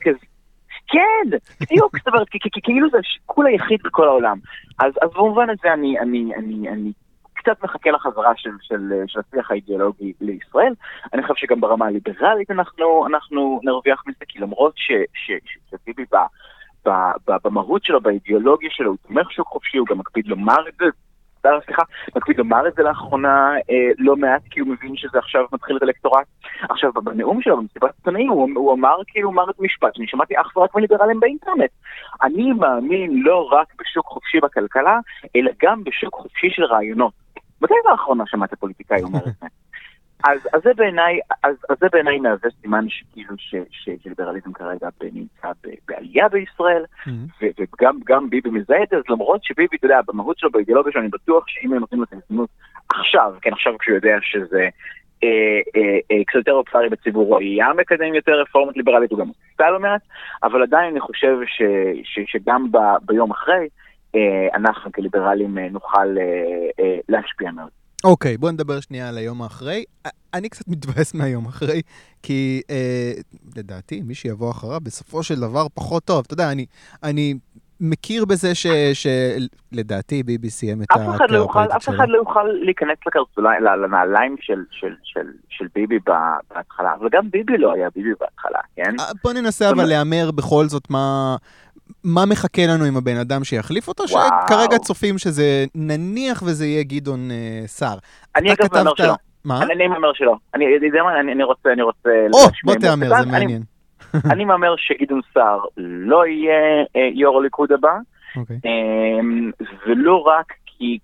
כן, 0.88 1.38
בדיוק, 1.62 1.98
זאת 1.98 2.08
אומרת, 2.08 2.28
כאילו 2.64 2.90
זה 2.90 2.98
השיקול 2.98 3.48
היחיד 3.48 3.80
בכל 3.84 4.08
העולם. 4.08 4.38
אז, 4.80 4.94
במובן 5.16 5.50
הזה 5.50 5.74
אני 5.74 6.92
קצת 7.34 7.64
מחכה 7.64 7.92
לחזרה 7.92 8.32
של, 8.36 8.50
של, 8.62 8.94
של 9.08 9.20
השיח 9.20 9.52
האידיאולוגי 9.52 10.14
לישראל. 10.22 10.74
אני 11.14 11.22
חושב 11.22 11.34
שגם 11.36 11.62
ברמה 11.62 11.86
הליברלית 11.86 12.52
אנחנו, 12.52 13.08
אנחנו 13.08 13.60
נרוויח 13.64 14.04
מזה, 14.08 14.26
כי 14.28 14.40
למרות 14.40 14.74
שביבי 15.70 16.06
במהות 17.44 17.84
שלו, 17.84 18.02
באידיאולוגיה 18.02 18.70
שלו, 18.72 18.90
הוא 18.90 18.98
תומך 19.08 19.32
שוק 19.32 19.48
חופשי, 19.48 19.78
הוא 19.78 19.88
גם 19.88 19.98
מקפיד 19.98 20.28
לומר 20.28 20.68
את 20.68 20.74
זה, 20.80 20.86
שר, 21.48 21.60
סליחה, 21.66 21.82
מקפיד 22.16 22.38
לומר 22.38 22.68
את 22.68 22.74
זה 22.76 22.84
לאחרונה 22.84 23.54
אה, 23.70 23.90
לא 23.98 24.16
מעט, 24.16 24.42
כי 24.50 24.60
הוא 24.60 24.70
מבין 24.70 24.96
שזה 24.96 25.18
עכשיו 25.18 25.46
מתחיל 25.54 25.78
את 25.78 25.84
אלקטורט. 25.84 26.26
עכשיו, 26.70 26.92
בנאום 26.94 27.42
שלו, 27.42 27.58
במסיבת 27.58 27.92
עיתונאים, 27.98 28.30
הוא, 28.30 28.50
הוא 28.56 28.74
אמר 28.74 28.96
כאילו, 29.08 29.30
אמר 29.30 29.50
את 29.50 29.56
המשפט 29.60 29.96
שאני 29.96 30.08
שמעתי 30.08 30.34
אך 30.42 30.58
ורק 30.58 30.76
מליברלים 30.76 31.20
באינטרנט. 31.20 31.70
אני 32.22 32.52
מאמין 32.52 33.12
לא 33.24 33.50
רק 33.52 33.68
בשוק 33.80 34.06
חופשי 34.06 34.40
בכלכלה, 34.40 35.00
אלא 35.36 35.52
גם 35.64 35.84
בשוק 35.84 36.16
חופשי 36.16 36.50
של 36.50 36.64
רעיונות. 36.64 37.14
מתי 37.62 37.74
לאחרונה 37.92 38.24
שמעת 38.28 38.54
פוליטיקאי 38.54 39.04
אומר 39.04 39.20
את 39.20 39.34
זה? 39.40 39.46
אז, 40.24 40.40
אז 40.54 40.62
זה 40.64 40.74
בעיניי, 40.76 41.20
אז, 41.44 41.56
אז 41.70 41.78
זה 41.80 41.88
בעיניי 41.92 42.20
מהווה 42.20 42.50
סימן 42.62 42.86
שכאילו 42.90 43.36
שליברליזם 43.72 44.54
כרגע 44.54 44.90
נמצא 45.14 45.52
בעלייה 45.88 46.30
בישראל, 46.30 46.84
mm-hmm. 47.06 47.46
וגם 47.60 48.00
גם 48.06 48.30
ביבי 48.30 48.50
מזהה 48.50 48.84
את 48.84 48.90
זה, 48.90 48.98
אז 48.98 49.04
למרות 49.10 49.44
שביבי, 49.44 49.78
אתה 49.78 49.86
יודע, 49.86 50.00
במהות 50.08 50.40
שלו, 50.40 50.52
באידיאולוגיה 50.52 50.92
שלו, 50.92 51.02
אני 51.02 51.10
בטוח 51.10 51.44
שאם 51.48 51.74
הם 51.74 51.80
נותנים 51.80 52.00
לו 52.00 52.06
את 52.06 52.14
ההזדמנות 52.14 52.50
עכשיו, 52.90 53.34
כן, 53.42 53.54
עכשיו 53.54 53.74
כשהוא 53.80 53.96
יודע 53.96 54.18
שזה 54.22 54.70
אה, 55.24 55.60
אה, 55.76 55.98
אה, 56.12 56.24
קצת 56.26 56.36
יותר 56.36 56.52
אופסרי 56.52 56.90
בציבור, 56.90 57.28
הוא 57.28 57.40
היה 57.40 57.74
מקדם 57.74 58.14
יותר 58.14 58.42
רפורמות 58.42 58.78
ליברלית, 58.78 59.12
הוא 59.12 59.20
גם 59.20 59.28
עושה 59.28 59.70
לא 59.70 59.80
מעט, 59.80 60.02
אבל 60.44 60.64
עדיין 60.64 60.92
אני 60.92 61.00
חושב 61.00 61.38
ש, 61.46 61.62
ש, 62.04 62.20
שגם 62.26 62.72
ב, 62.72 62.78
ביום 63.06 63.32
אחרי, 63.32 63.68
אה, 64.16 64.48
אנחנו 64.56 64.92
כליברלים 64.92 65.58
אה, 65.58 65.70
נוכל 65.70 66.18
אה, 66.18 66.24
אה, 66.80 66.98
להשפיע 67.10 67.52
מאוד. 67.52 67.70
אוקיי, 68.04 68.36
okay, 68.36 68.38
בוא 68.38 68.52
נדבר 68.52 68.80
שנייה 68.80 69.10
על 69.10 69.18
היום 69.18 69.42
האחרי. 69.42 69.84
אני 70.34 70.50
קצת 70.50 70.68
מתבאס 70.68 71.14
מהיום 71.14 71.46
אחרי, 71.46 71.82
כי 72.24 72.62
אה, 72.70 73.12
לדעתי, 73.56 74.02
מי 74.02 74.16
שיבוא 74.16 74.52
אחריו, 74.52 74.80
בסופו 74.84 75.24
של 75.24 75.40
דבר 75.40 75.68
פחות 75.74 76.04
טוב. 76.04 76.24
אתה 76.26 76.34
יודע, 76.34 76.52
אני, 76.52 76.66
אני 77.04 77.34
מכיר 77.80 78.26
בזה 78.26 78.56
ש, 78.56 78.68
שלדעתי 78.94 80.24
ביבי 80.24 80.50
סיים 80.50 80.82
את 80.82 80.88
הקריירה 80.92 81.16
הפוליטית 81.16 81.82
שלו. 81.82 81.94
אף 81.94 82.00
אחד 82.00 82.10
לא 82.10 82.18
יוכל 82.18 82.44
להיכנס 82.44 82.98
לקרסוליים, 83.08 83.64
לנעליים 83.64 84.36
של, 84.42 84.64
של, 84.72 84.94
של, 85.04 85.28
של 85.50 85.66
ביבי 85.76 86.00
בהתחלה, 86.50 86.94
אבל 87.00 87.10
גם 87.12 87.32
ביבי 87.32 87.58
לא 87.58 87.74
היה 87.74 87.90
ביבי 87.96 88.12
בהתחלה, 88.20 88.60
כן? 88.76 88.94
אה, 89.00 89.06
בוא 89.24 89.34
ננסה 89.34 89.70
אבל 89.70 89.86
להמר 89.86 90.32
בכל 90.32 90.66
זאת 90.66 90.90
מה... 90.90 91.36
מה 92.04 92.26
מחכה 92.26 92.62
לנו 92.68 92.86
עם 92.86 92.98
הבן 92.98 93.18
אדם 93.18 93.44
שיחליף 93.44 93.88
אותו? 93.88 94.04
וואו. 94.12 94.30
שכרגע 94.48 94.78
צופים 94.78 95.18
שזה, 95.18 95.66
נניח 95.76 96.44
וזה 96.46 96.66
יהיה 96.66 96.84
גדעון 96.84 97.32
אה, 97.32 97.64
סער. 97.66 97.98
אני 98.36 98.54
אגב 98.54 98.68
מהמר 98.74 98.96
שלא. 98.96 99.14
מה? 99.46 99.64
אני 99.64 99.88
מהמר 99.88 100.14
שלא. 100.14 100.36
אני 100.54 100.66
יודע 100.66 101.04
מה, 101.04 101.20
אני 101.20 101.44
רוצה, 101.44 101.70
אני 101.74 101.82
רוצה... 101.82 102.10
או, 102.34 102.40
בוא 102.64 102.76
תהמר, 102.76 103.10
זה 103.10 103.32
מעניין. 103.32 103.62
אני 104.32 104.46
מהמר 104.46 104.76
שגדעון 104.78 105.22
סער 105.34 105.60
לא 105.78 106.26
יהיה 106.26 106.86
אה, 106.96 107.10
יו"ר 107.14 107.40
הליכוד 107.40 107.72
הבא, 107.72 107.98
אוקיי. 108.36 108.60
אמ, 108.66 109.52
ולא 109.88 110.16
רק 110.16 110.54
כי 110.66 111.00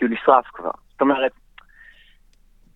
הוא 0.00 0.10
נשרף 0.10 0.44
כבר. 0.52 0.70
זאת 0.92 1.00
אומרת, 1.00 1.32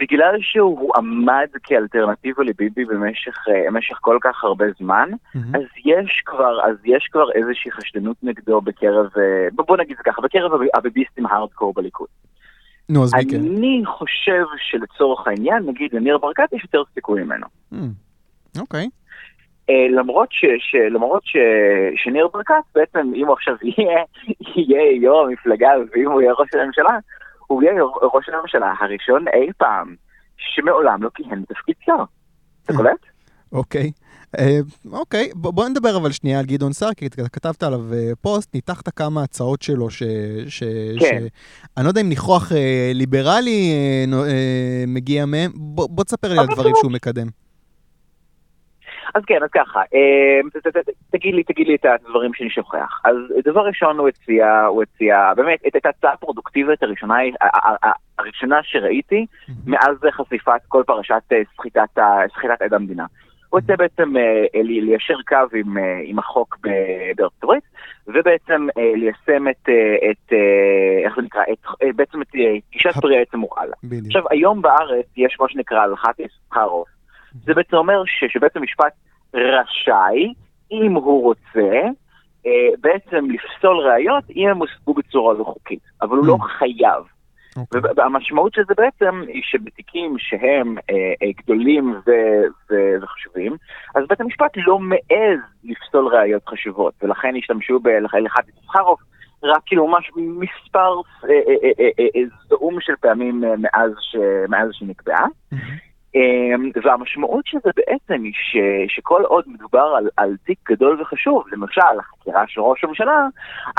בגלל 0.01 0.37
שהוא 0.41 0.93
עמד 0.97 1.49
כאלטרנטיבה 1.63 2.43
לביבי 2.45 2.85
במשך, 2.85 3.49
uh, 3.49 3.53
במשך 3.67 3.99
כל 4.01 4.19
כך 4.21 4.45
הרבה 4.45 4.65
זמן, 4.79 5.09
mm-hmm. 5.13 5.39
אז 5.55 5.63
יש 5.85 6.23
כבר, 6.27 6.65
אז 6.65 6.77
יש 6.85 7.09
כבר 7.13 7.33
איזושהי 7.33 7.71
חשדנות 7.71 8.17
נגדו 8.23 8.61
בקרב, 8.61 9.07
uh, 9.07 9.63
בוא 9.67 9.77
נגיד 9.77 9.97
זה 9.97 10.03
ככה, 10.03 10.23
בקרב 10.23 10.61
הביביסטים 10.75 11.27
הארדקור 11.27 11.73
בליכוד. 11.75 12.09
נו, 12.89 13.05
אז 13.05 13.15
מי 13.15 13.25
כן? 13.31 13.37
אני 13.37 13.83
חושב 13.87 14.45
שלצורך 14.71 15.27
העניין, 15.27 15.63
נגיד 15.67 15.95
לניר 15.95 16.19
ברקת 16.19 16.53
יש 16.53 16.63
יותר 16.63 16.83
סיכוי 16.95 17.23
ממנו. 17.23 17.47
אוקיי. 18.61 18.85
Mm. 18.85 18.87
Okay. 18.87 19.01
Uh, 19.71 19.97
למרות, 19.97 20.29
ש, 20.33 20.45
ש, 20.59 20.75
למרות 20.75 21.23
ש, 21.25 21.37
שניר 21.97 22.29
ברקת 22.33 22.55
בעצם, 22.75 23.13
אם 23.15 23.27
הוא 23.27 23.33
עכשיו 23.33 23.55
יהיה, 23.63 24.03
יהיה 24.57 24.93
יו"ר 24.93 25.27
המפלגה 25.27 25.71
ואם 25.93 26.11
הוא 26.11 26.23
יהיה 26.23 26.33
ראש 26.33 26.49
הממשלה, 26.55 26.99
הוא 27.51 27.63
יהיה 27.63 27.73
ראש 28.15 28.29
הממשלה 28.29 28.75
הראשון 28.81 29.25
אי 29.29 29.53
פעם 29.57 29.95
שמעולם 30.37 31.03
לא 31.03 31.11
כיהן 31.15 31.43
בתפקיד 31.43 31.75
שר. 31.85 32.05
אתה 32.65 32.73
קולט? 32.77 32.99
אוקיי. 33.53 33.91
אה, 34.39 34.59
אוקיי, 34.93 35.31
בוא 35.35 35.69
נדבר 35.69 35.97
אבל 35.97 36.13
שנייה 36.13 36.39
על 36.39 36.45
גדעון 36.47 36.73
סער, 36.73 36.95
כי 36.95 37.11
כתבת 37.33 37.63
עליו 37.63 37.95
אה, 37.95 38.11
פוסט, 38.21 38.55
ניתחת 38.55 38.89
כמה 38.89 39.23
הצעות 39.23 39.63
שלו, 39.63 39.91
ש... 39.91 40.03
כן. 41.01 41.25
אני 41.77 41.85
לא 41.85 41.91
יודע 41.91 42.01
אם 42.01 42.09
ניחוח 42.09 42.53
אה, 42.53 42.91
ליברלי 42.95 43.73
מגיע 44.87 45.27
מהם, 45.27 45.51
בוא 45.55 46.05
תספר 46.05 46.29
לי 46.29 46.39
על 46.39 46.47
הדברים 46.51 46.75
שהוא 46.77 46.93
מקדם. 46.93 47.27
אז 49.15 49.23
כן, 49.27 49.43
אז 49.43 49.51
ככה, 49.51 49.81
אמ, 49.95 50.49
תגיד 51.11 51.35
לי, 51.35 51.45
תגיד 51.45 51.67
לי 51.67 51.75
את 51.75 51.85
הדברים 51.85 52.35
שאני 52.35 52.51
שוכח. 52.51 53.01
אז 53.05 53.17
דבר 53.45 53.61
ראשון 53.61 53.99
הוא 53.99 54.09
הציע, 54.09 54.61
הוא 54.61 54.83
הציע, 54.83 55.35
באמת, 55.37 55.61
את 55.77 55.87
ההצעה 55.87 56.13
הפרודוקטיבית 56.13 56.83
הראשונה, 56.83 57.15
הראשונה 58.19 58.61
שראיתי, 58.63 59.27
מאז 59.67 59.97
חשיפת 60.11 60.61
כל 60.69 60.83
פרשת 60.87 61.23
אה, 61.33 61.43
סחיטת 62.35 62.63
עד 62.63 62.75
המדינה. 62.75 63.07
הוא 63.49 63.59
הציע 63.59 63.77
בעצם 63.77 64.17
אה, 64.17 64.45
ליישר 64.55 65.17
קו 65.29 65.37
עם, 65.55 65.79
אה, 65.79 66.01
עם 66.05 66.19
החוק 66.19 66.59
בארצות 67.17 67.43
הברית, 67.43 67.65
ובעצם 68.07 68.67
ליישם 68.77 69.49
את, 69.49 69.69
את, 70.11 70.33
איך 71.05 71.17
זה 71.17 71.23
נקרא, 71.23 71.43
את, 71.53 71.97
בעצם 71.97 72.23
את 72.23 72.29
גישת 72.73 72.93
פרי 73.01 73.19
העצם 73.19 73.39
מורעל. 73.39 73.71
עכשיו, 74.07 74.23
היום 74.31 74.63
בארץ 74.63 75.07
יש 75.17 75.37
מה 75.41 75.47
שנקרא 75.49 75.79
הלכת 75.81 76.21
יששכרוב. 76.21 76.85
זה 77.45 77.55
בעצם 77.55 77.77
אומר 77.77 78.03
שבית 78.07 78.57
המשפט 78.57 78.93
רשאי, 79.35 80.35
אם 80.73 80.93
הוא 80.95 81.23
רוצה, 81.23 81.73
אה, 82.47 82.69
בעצם 82.81 83.31
לפסול 83.31 83.77
ראיות 83.79 84.25
אם 84.37 84.49
הם 84.49 84.59
הושגו 84.59 84.95
בצורה 84.95 85.35
לא 85.35 85.45
חוקית, 85.45 85.81
אבל 86.03 86.17
הוא 86.17 86.27
לא 86.27 86.37
mm. 86.41 86.45
חייב. 86.59 87.05
Okay. 87.05 87.61
אוקיי. 87.61 87.81
והמשמעות 87.97 88.55
של 88.55 88.63
זה 88.69 88.75
בעצם 88.77 89.23
היא 89.29 89.43
שבתיקים 89.45 90.15
שהם 90.19 90.77
אה, 90.91 90.95
אה, 91.23 91.31
גדולים 91.43 91.95
ו- 92.07 92.47
ו- 92.71 93.03
וחשובים, 93.03 93.57
אז 93.95 94.05
בית 94.09 94.21
המשפט 94.21 94.51
לא 94.57 94.79
מעז 94.79 95.41
לפסול 95.65 96.07
ראיות 96.07 96.49
חשובות, 96.49 96.95
ולכן 97.03 97.35
השתמשו 97.39 97.81
בהלכת 97.81 98.49
יצחרוף 98.49 99.01
רק 99.43 99.63
כאילו 99.67 99.87
ממש 99.87 100.11
מספר 100.17 100.95
אה, 101.25 101.31
אה, 101.31 101.55
אה, 101.65 101.91
אה, 101.99 102.07
אה, 102.17 102.21
זעום 102.49 102.81
של 102.81 102.93
פעמים 103.01 103.45
אה, 103.45 103.55
מאז, 103.59 103.91
ש- 104.01 104.49
מאז 104.49 104.69
שנקבעה. 104.73 105.27
Mm-hmm. 105.55 105.90
אמ, 106.15 106.71
והמשמעות 106.85 107.47
של 107.47 107.59
זה 107.65 107.71
בעצם 107.77 108.23
היא 108.23 108.33
ש, 108.35 108.57
שכל 108.97 109.23
עוד 109.23 109.45
מדובר 109.47 109.95
על, 109.99 110.09
על 110.17 110.37
תיק 110.45 110.59
גדול 110.71 111.01
וחשוב, 111.01 111.45
למשל 111.53 111.99
החקירה 111.99 112.45
של 112.47 112.61
ראש 112.61 112.85
הממשלה, 112.85 113.27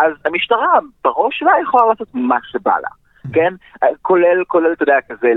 אז 0.02 0.14
המשטרה 0.26 0.80
בראש 1.04 1.40
שלה 1.40 1.52
יכולה 1.62 1.86
לעשות 1.86 2.08
מה 2.14 2.38
שבא 2.52 2.76
לה. 2.82 2.90
כן? 3.34 3.54
כולל, 4.02 4.44
כולל, 4.48 4.74
אתה 4.74 4.84
יודע, 4.84 4.98
כזה, 5.10 5.32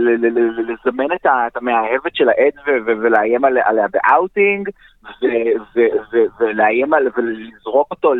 לזמן 0.68 1.12
את 1.16 1.56
המאהבת 1.56 2.16
של 2.16 2.28
העד 2.28 2.52
ולאיים 2.86 3.44
עליה 3.44 3.86
באאוטינג, 3.92 4.68
ולאיים 6.40 6.94
על, 6.94 7.08
ולזרוק 7.16 7.90
אותו, 7.90 8.12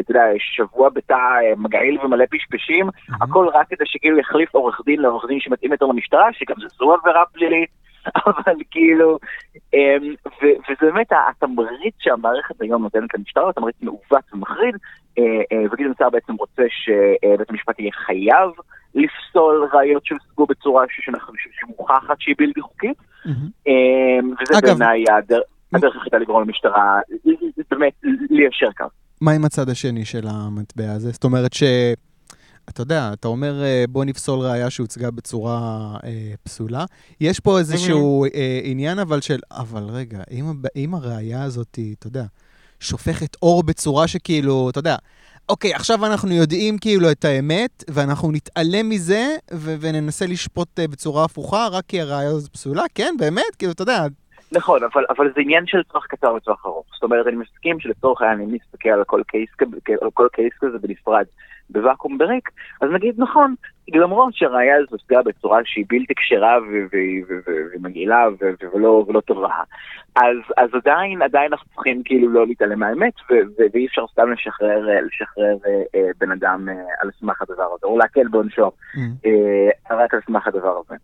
אתה 0.00 0.10
יודע, 0.10 0.24
שבוע 0.38 0.88
בתא 0.88 1.16
מגעיל 1.56 1.98
ומלא 2.04 2.24
פשפשים, 2.30 2.88
הכל 3.20 3.48
רק 3.48 3.68
כדי 3.68 3.84
שכאילו 3.86 4.18
יחליף 4.18 4.54
עורך 4.54 4.80
דין 4.84 5.00
לעורך 5.00 5.24
דין 5.28 5.40
שמתאים 5.40 5.72
יותר 5.72 5.86
למשטרה, 5.86 6.28
שגם 6.32 6.56
זו 6.78 6.94
עבירה 6.94 7.24
פלילית. 7.32 7.87
אבל 8.26 8.54
כאילו, 8.70 9.18
אמ, 9.74 10.14
וזה 10.42 10.92
באמת 10.92 11.12
התמריץ 11.28 11.94
שהמערכת 11.98 12.60
היום 12.60 12.82
נותנת 12.82 13.14
למשטרה, 13.14 13.44
הוא 13.44 13.52
תמריץ 13.52 13.76
מעוות 13.82 14.24
ומחריד, 14.32 14.74
אה, 15.18 15.22
אה, 15.52 15.64
וגדעון 15.72 15.94
סער 15.98 16.10
בעצם 16.10 16.34
רוצה 16.34 16.62
שבית 16.68 17.50
המשפט 17.50 17.78
יהיה 17.78 17.92
חייב 17.92 18.50
לפסול 18.94 19.68
ראיות 19.72 20.06
שהושגו 20.06 20.46
בצורה 20.46 20.84
שמוכחת 21.60 22.20
שהיא 22.20 22.34
בלתי 22.38 22.60
חוקית, 22.60 22.96
אמ, 23.66 24.34
וזה 24.40 24.60
בעיניי 24.62 25.04
הדרך 25.72 25.94
היחידה 25.94 26.18
לגרום 26.18 26.42
למשטרה 26.42 27.00
באמת 27.70 27.92
ליישר 28.30 28.72
קו. 28.76 28.84
מה 29.20 29.32
עם 29.32 29.44
הצד 29.44 29.68
השני 29.68 30.04
של 30.04 30.26
המטבע 30.30 30.92
הזה? 30.92 31.10
זאת 31.10 31.24
אומרת 31.24 31.52
ש... 31.52 31.62
אתה 32.68 32.80
יודע, 32.80 33.10
אתה 33.12 33.28
אומר, 33.28 33.62
אה, 33.62 33.84
בוא 33.88 34.04
נפסול 34.04 34.38
ראייה 34.38 34.70
שהוצגה 34.70 35.10
בצורה 35.10 35.58
אה, 36.04 36.32
פסולה. 36.42 36.84
יש 37.20 37.40
פה 37.40 37.58
איזשהו 37.58 38.24
אה, 38.24 38.60
עניין 38.62 38.98
אבל 38.98 39.20
של, 39.20 39.38
אבל 39.50 39.82
רגע, 39.82 40.18
אם, 40.30 40.44
אם 40.76 40.94
הראייה 40.94 41.42
הזאת, 41.42 41.78
אתה 41.98 42.06
יודע, 42.06 42.24
שופכת 42.80 43.36
אור 43.42 43.62
בצורה 43.62 44.08
שכאילו, 44.08 44.70
אתה 44.70 44.78
יודע, 44.78 44.96
אוקיי, 45.48 45.74
עכשיו 45.74 46.06
אנחנו 46.06 46.34
יודעים 46.34 46.78
כאילו 46.78 47.10
את 47.10 47.24
האמת, 47.24 47.84
ואנחנו 47.90 48.32
נתעלם 48.32 48.88
מזה, 48.88 49.26
ו- 49.52 49.74
וננסה 49.80 50.26
לשפוט 50.26 50.80
אה, 50.80 50.88
בצורה 50.88 51.24
הפוכה, 51.24 51.68
רק 51.72 51.84
כי 51.88 52.00
הראייה 52.00 52.30
הזאת 52.30 52.52
פסולה? 52.52 52.82
כן, 52.94 53.14
באמת? 53.18 53.56
כאילו, 53.58 53.72
אתה 53.72 53.82
יודע... 53.82 54.06
נכון, 54.52 54.80
אבל, 54.82 55.04
אבל 55.16 55.32
זה 55.34 55.40
עניין 55.40 55.66
של 55.66 55.82
טווח 55.82 56.06
קצר 56.06 56.34
וטווח 56.34 56.66
ארוך. 56.66 56.86
זאת 56.94 57.02
אומרת, 57.02 57.26
אני 57.26 57.36
מסכים 57.36 57.80
שלצורך 57.80 58.22
העניין, 58.22 58.48
אם 58.48 58.54
נסתכל 58.54 58.88
על 58.88 59.04
כל 59.04 59.22
קייס, 59.26 59.50
על 60.02 60.10
כל 60.14 60.26
קייס 60.32 60.52
כזה 60.60 60.78
בנפרד, 60.78 61.24
בוואקום 61.70 62.18
בריק, 62.18 62.50
אז 62.80 62.90
נגיד 62.92 63.14
נכון, 63.18 63.54
למרות 63.94 64.34
שהראייה 64.34 64.76
הזאת 64.76 64.90
הושגה 64.90 65.22
בצורה 65.22 65.60
שהיא 65.64 65.84
בלתי 65.88 66.14
כשרה 66.14 66.58
ומגעילה 67.74 68.26
ולא 68.72 69.20
טובה, 69.26 69.48
אז, 70.16 70.36
אז 70.56 70.70
עדיין, 70.74 71.22
עדיין 71.22 71.52
אנחנו 71.52 71.70
צריכים 71.74 72.02
כאילו 72.04 72.30
לא 72.30 72.46
להתעלם 72.46 72.78
מהאמת, 72.78 73.12
ואי 73.74 73.86
אפשר 73.86 74.06
סתם 74.12 74.32
לשחרר, 74.32 74.86
לשחרר 75.06 75.56
אה, 75.94 76.10
בן 76.18 76.32
אדם 76.32 76.68
אה, 76.68 76.74
על 77.00 77.10
סמך 77.20 77.42
הדבר 77.42 77.68
הזה, 77.76 77.86
או 77.86 77.98
להקל 77.98 78.28
בעונשו 78.28 78.70
mm. 78.94 78.98
אה, 79.26 79.96
רק 79.96 80.14
על 80.14 80.20
סמך 80.26 80.46
הדבר 80.46 80.80
הזה. 80.86 80.94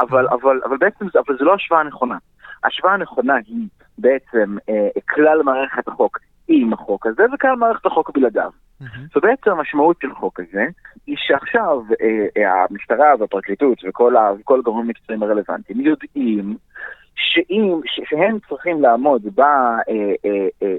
אבל, 0.00 0.26
אבל, 0.28 0.60
אבל 0.64 0.76
בעצם 0.76 1.06
אבל 1.26 1.38
זה 1.38 1.44
לא 1.44 1.54
השוואה 1.54 1.82
נכונה. 1.82 2.16
ההשוואה 2.64 2.94
הנכונה 2.94 3.34
היא 3.46 3.68
בעצם 3.98 4.56
אה, 4.68 4.88
כלל 5.08 5.42
מערכת 5.42 5.88
החוק 5.88 6.18
עם 6.48 6.72
החוק 6.72 7.06
הזה 7.06 7.22
וכלל 7.34 7.56
מערכת 7.56 7.86
החוק 7.86 8.10
בלעדיו. 8.14 8.50
Mm-hmm. 8.84 9.18
ובעצם 9.18 9.50
המשמעות 9.50 9.96
של 10.02 10.10
החוק 10.10 10.40
הזה 10.40 10.64
היא 11.06 11.16
שעכשיו 11.18 11.80
אה, 12.00 12.26
אה, 12.36 12.64
המשטרה 12.70 13.12
והפרקליטות 13.18 13.78
וכל 13.88 14.14
הגורמים 14.58 14.86
המקצועיים 14.86 15.22
הרלוונטיים 15.22 15.80
יודעים 15.80 16.56
שאם, 17.16 17.80
שהם 17.86 18.38
צריכים 18.48 18.82
לעמוד 18.82 19.22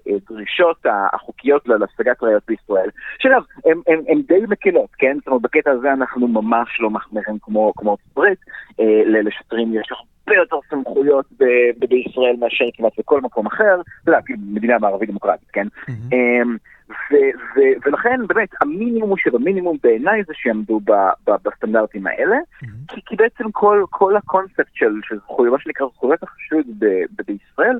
בדרישות 0.03 0.85
אה, 0.85 0.91
אה, 0.91 0.95
אה, 0.95 1.09
החוקיות 1.13 1.67
להשגת 1.67 2.23
ראיות 2.23 2.43
בישראל, 2.47 2.89
שאגב, 3.19 3.43
הן 3.87 4.21
די 4.27 4.41
מקלות, 4.47 4.89
כן? 4.97 5.17
זאת 5.17 5.27
אומרת, 5.27 5.41
בקטע 5.41 5.71
הזה 5.71 5.93
אנחנו 5.93 6.27
ממש 6.27 6.79
לא 6.79 6.89
מחמירים 6.89 7.37
כמו 7.39 7.73
ארצות 7.79 7.99
הברית, 8.11 8.39
לשוטרים 9.05 9.73
יש 9.73 9.91
הרבה 10.27 10.39
יותר 10.39 10.57
סמכויות 10.69 11.25
בישראל 11.77 12.35
מאשר 12.39 12.65
כמעט 12.73 12.99
בכל 12.99 13.21
מקום 13.21 13.47
אחר, 13.47 13.81
אתה 14.03 14.11
יודע, 14.11 14.21
כאילו, 14.21 14.39
מדינה 14.47 14.79
מערבית 14.79 15.09
דמוקרטית, 15.09 15.49
כן? 15.53 15.67
ו- 16.89 17.33
ו- 17.55 17.75
ולכן 17.85 18.19
באמת 18.27 18.49
המינימום 18.61 19.17
שבמינימום 19.17 19.77
בעיניי 19.83 20.23
זה 20.27 20.33
שיעמדו 20.33 20.79
ב- 20.79 20.91
ב- 21.29 21.35
בסטנדרטים 21.45 22.07
האלה, 22.07 22.35
mm-hmm. 22.35 22.67
כי, 22.87 23.01
כי 23.05 23.15
בעצם 23.15 23.51
כל, 23.51 23.83
כל 23.89 24.15
הקונספט 24.15 24.65
של, 24.73 24.93
של 25.03 25.17
זכויות, 25.17 25.53
מה 25.53 25.59
שנקרא 25.59 25.87
זכויות 25.93 26.23
החשוד 26.23 26.65
ב- 26.79 26.85
ב- 26.85 27.21
בישראל, 27.27 27.77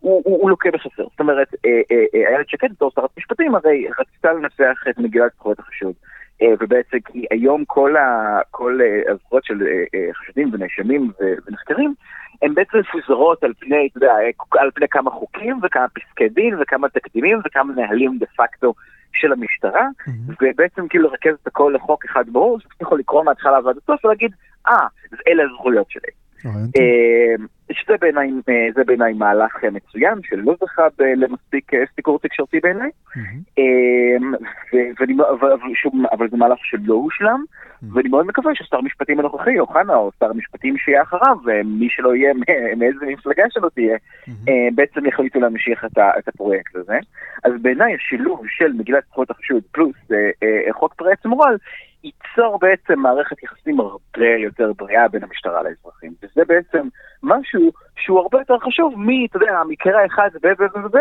הוא, 0.00 0.22
הוא, 0.24 0.42
הוא 0.42 0.50
לוקה 0.50 0.70
בחסר. 0.70 1.04
זאת 1.10 1.20
אומרת, 1.20 1.54
אה, 1.66 1.80
אה, 1.90 2.04
אה, 2.14 2.28
איילת 2.28 2.48
שקד 2.48 2.72
בתור 2.72 2.90
שרת 2.94 3.10
משפטים 3.18 3.54
הרי 3.54 3.86
רצתה 3.98 4.32
לנסח 4.32 4.84
את 4.90 4.98
מגילת 4.98 5.32
זכויות 5.34 5.58
החשוד. 5.58 5.92
ובעצם 6.60 6.98
כי 7.00 7.24
היום 7.30 7.64
כל, 7.66 7.96
ה, 7.96 8.40
כל 8.50 8.78
הזכויות 9.10 9.44
של 9.44 9.66
חשודים 10.14 10.50
ונאשמים 10.52 11.10
ונחקרים 11.46 11.94
הן 12.42 12.54
בעצם 12.54 12.78
מפוזרות 12.78 13.44
על 13.44 13.52
פני, 13.58 13.88
אתה 13.90 13.98
יודע, 13.98 14.12
על 14.58 14.70
פני 14.74 14.88
כמה 14.88 15.10
חוקים 15.10 15.60
וכמה 15.62 15.88
פסקי 15.88 16.28
דין 16.28 16.54
וכמה 16.60 16.88
תקדימים 16.88 17.38
וכמה 17.44 17.74
נהלים 17.74 18.18
דה 18.18 18.26
פקטו 18.36 18.74
של 19.12 19.32
המשטרה, 19.32 19.86
mm-hmm. 19.86 20.32
ובעצם 20.42 20.88
כאילו 20.88 21.08
לרכז 21.08 21.34
את 21.42 21.46
הכל 21.46 21.72
לחוק 21.76 22.04
אחד 22.04 22.24
ברור, 22.28 22.60
שאתה 22.60 22.74
יכול 22.80 22.98
לקרוא 22.98 23.24
מההתחלה 23.24 23.58
ועד 23.64 23.76
הסוף 23.76 24.04
ולהגיד, 24.04 24.32
אה, 24.66 24.86
ah, 24.86 25.16
אלה 25.28 25.42
הזכויות 25.44 25.90
שלי. 25.90 26.10
שזה 27.72 27.96
בעיניי, 28.00 28.30
זה 28.74 28.84
בעיניי 28.84 29.12
מהלך 29.12 29.64
מצוין, 29.72 30.14
שלא 30.22 30.54
זכה 30.60 30.86
למספיק 31.16 31.72
סיקור 31.94 32.18
תקשורתי 32.18 32.60
בעיניי, 32.60 32.90
אבל 36.12 36.28
זה 36.30 36.36
מהלך 36.36 36.58
שלא 36.62 36.94
הושלם, 36.94 37.44
ואני 37.92 38.08
מאוד 38.08 38.26
מקווה 38.26 38.54
ששר 38.54 38.76
המשפטים 38.76 39.20
הנוכחי, 39.20 39.58
אוחנה, 39.58 39.94
או 39.94 40.10
שר 40.20 40.30
המשפטים 40.30 40.78
שיהיה 40.78 41.02
אחריו, 41.02 41.36
מי 41.64 41.88
שלא 41.90 42.14
יהיה, 42.14 42.32
מאיזה 42.78 43.06
מפלגה 43.06 43.44
שלא 43.50 43.68
תהיה, 43.74 43.96
בעצם 44.74 45.06
יחליטו 45.06 45.40
להמשיך 45.40 45.84
את 46.18 46.28
הפרויקט 46.28 46.76
הזה. 46.76 46.98
אז 47.44 47.52
בעיניי 47.62 47.94
השילוב 47.94 48.42
של 48.48 48.72
מגילת 48.72 49.04
זכויות 49.10 49.30
החשוד 49.30 49.62
פלוס 49.72 49.96
חוק 50.72 50.94
פרץ 50.94 51.24
מורל, 51.24 51.56
ייצור 52.04 52.58
בעצם 52.58 52.98
מערכת 52.98 53.42
יחסים 53.42 53.80
הרבה 53.80 54.28
יותר 54.38 54.72
בריאה 54.76 55.08
בין 55.08 55.24
המשטרה 55.24 55.62
לאזרחים. 55.62 56.12
וזה 56.22 56.44
בעצם 56.48 56.88
משהו 57.22 57.72
שהוא 57.96 58.20
הרבה 58.20 58.38
יותר 58.38 58.58
חשוב 58.58 58.94
מ, 58.96 59.24
אתה 59.24 59.36
יודע, 59.36 59.58
המקרה 59.58 60.02
האחד 60.02 60.30
ב... 60.42 60.46
ב... 60.46 60.62
ב... 60.62 60.96
ב... 60.96 60.98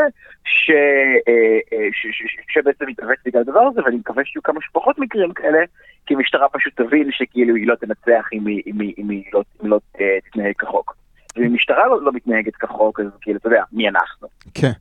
שבעצם 2.50 2.86
מתאבק 2.88 3.18
בגלל 3.26 3.42
הדבר 3.42 3.60
הזה, 3.60 3.82
ואני 3.84 3.96
מקווה 3.96 4.26
שיהיו 4.26 4.44
כמה 4.44 4.62
שפחות 4.62 5.00
מקרים 5.00 5.34
כאלה, 5.34 5.60
כי 6.06 6.14
המשטרה 6.14 6.50
פשוט 6.50 6.82
תבין 6.82 7.12
שכאילו 7.12 7.56
היא 7.56 7.68
לא 7.68 7.76
תנצח 7.76 8.30
אם 8.34 8.48
היא, 8.48 9.24
לא, 9.34 9.44
לא 9.62 9.80
תתנהג 10.26 10.56
כחוק. 10.58 10.96
ואם 11.38 11.54
משטרה 11.54 11.88
לא, 11.88 12.02
לא 12.02 12.12
מתנהגת 12.14 12.56
כחוק, 12.56 13.00
אז 13.00 13.06
כאילו, 13.22 13.38
אתה 13.38 13.48
יודע, 13.48 13.64
מי 13.72 13.90
אנחנו? 13.90 14.28
כן. 14.54 14.72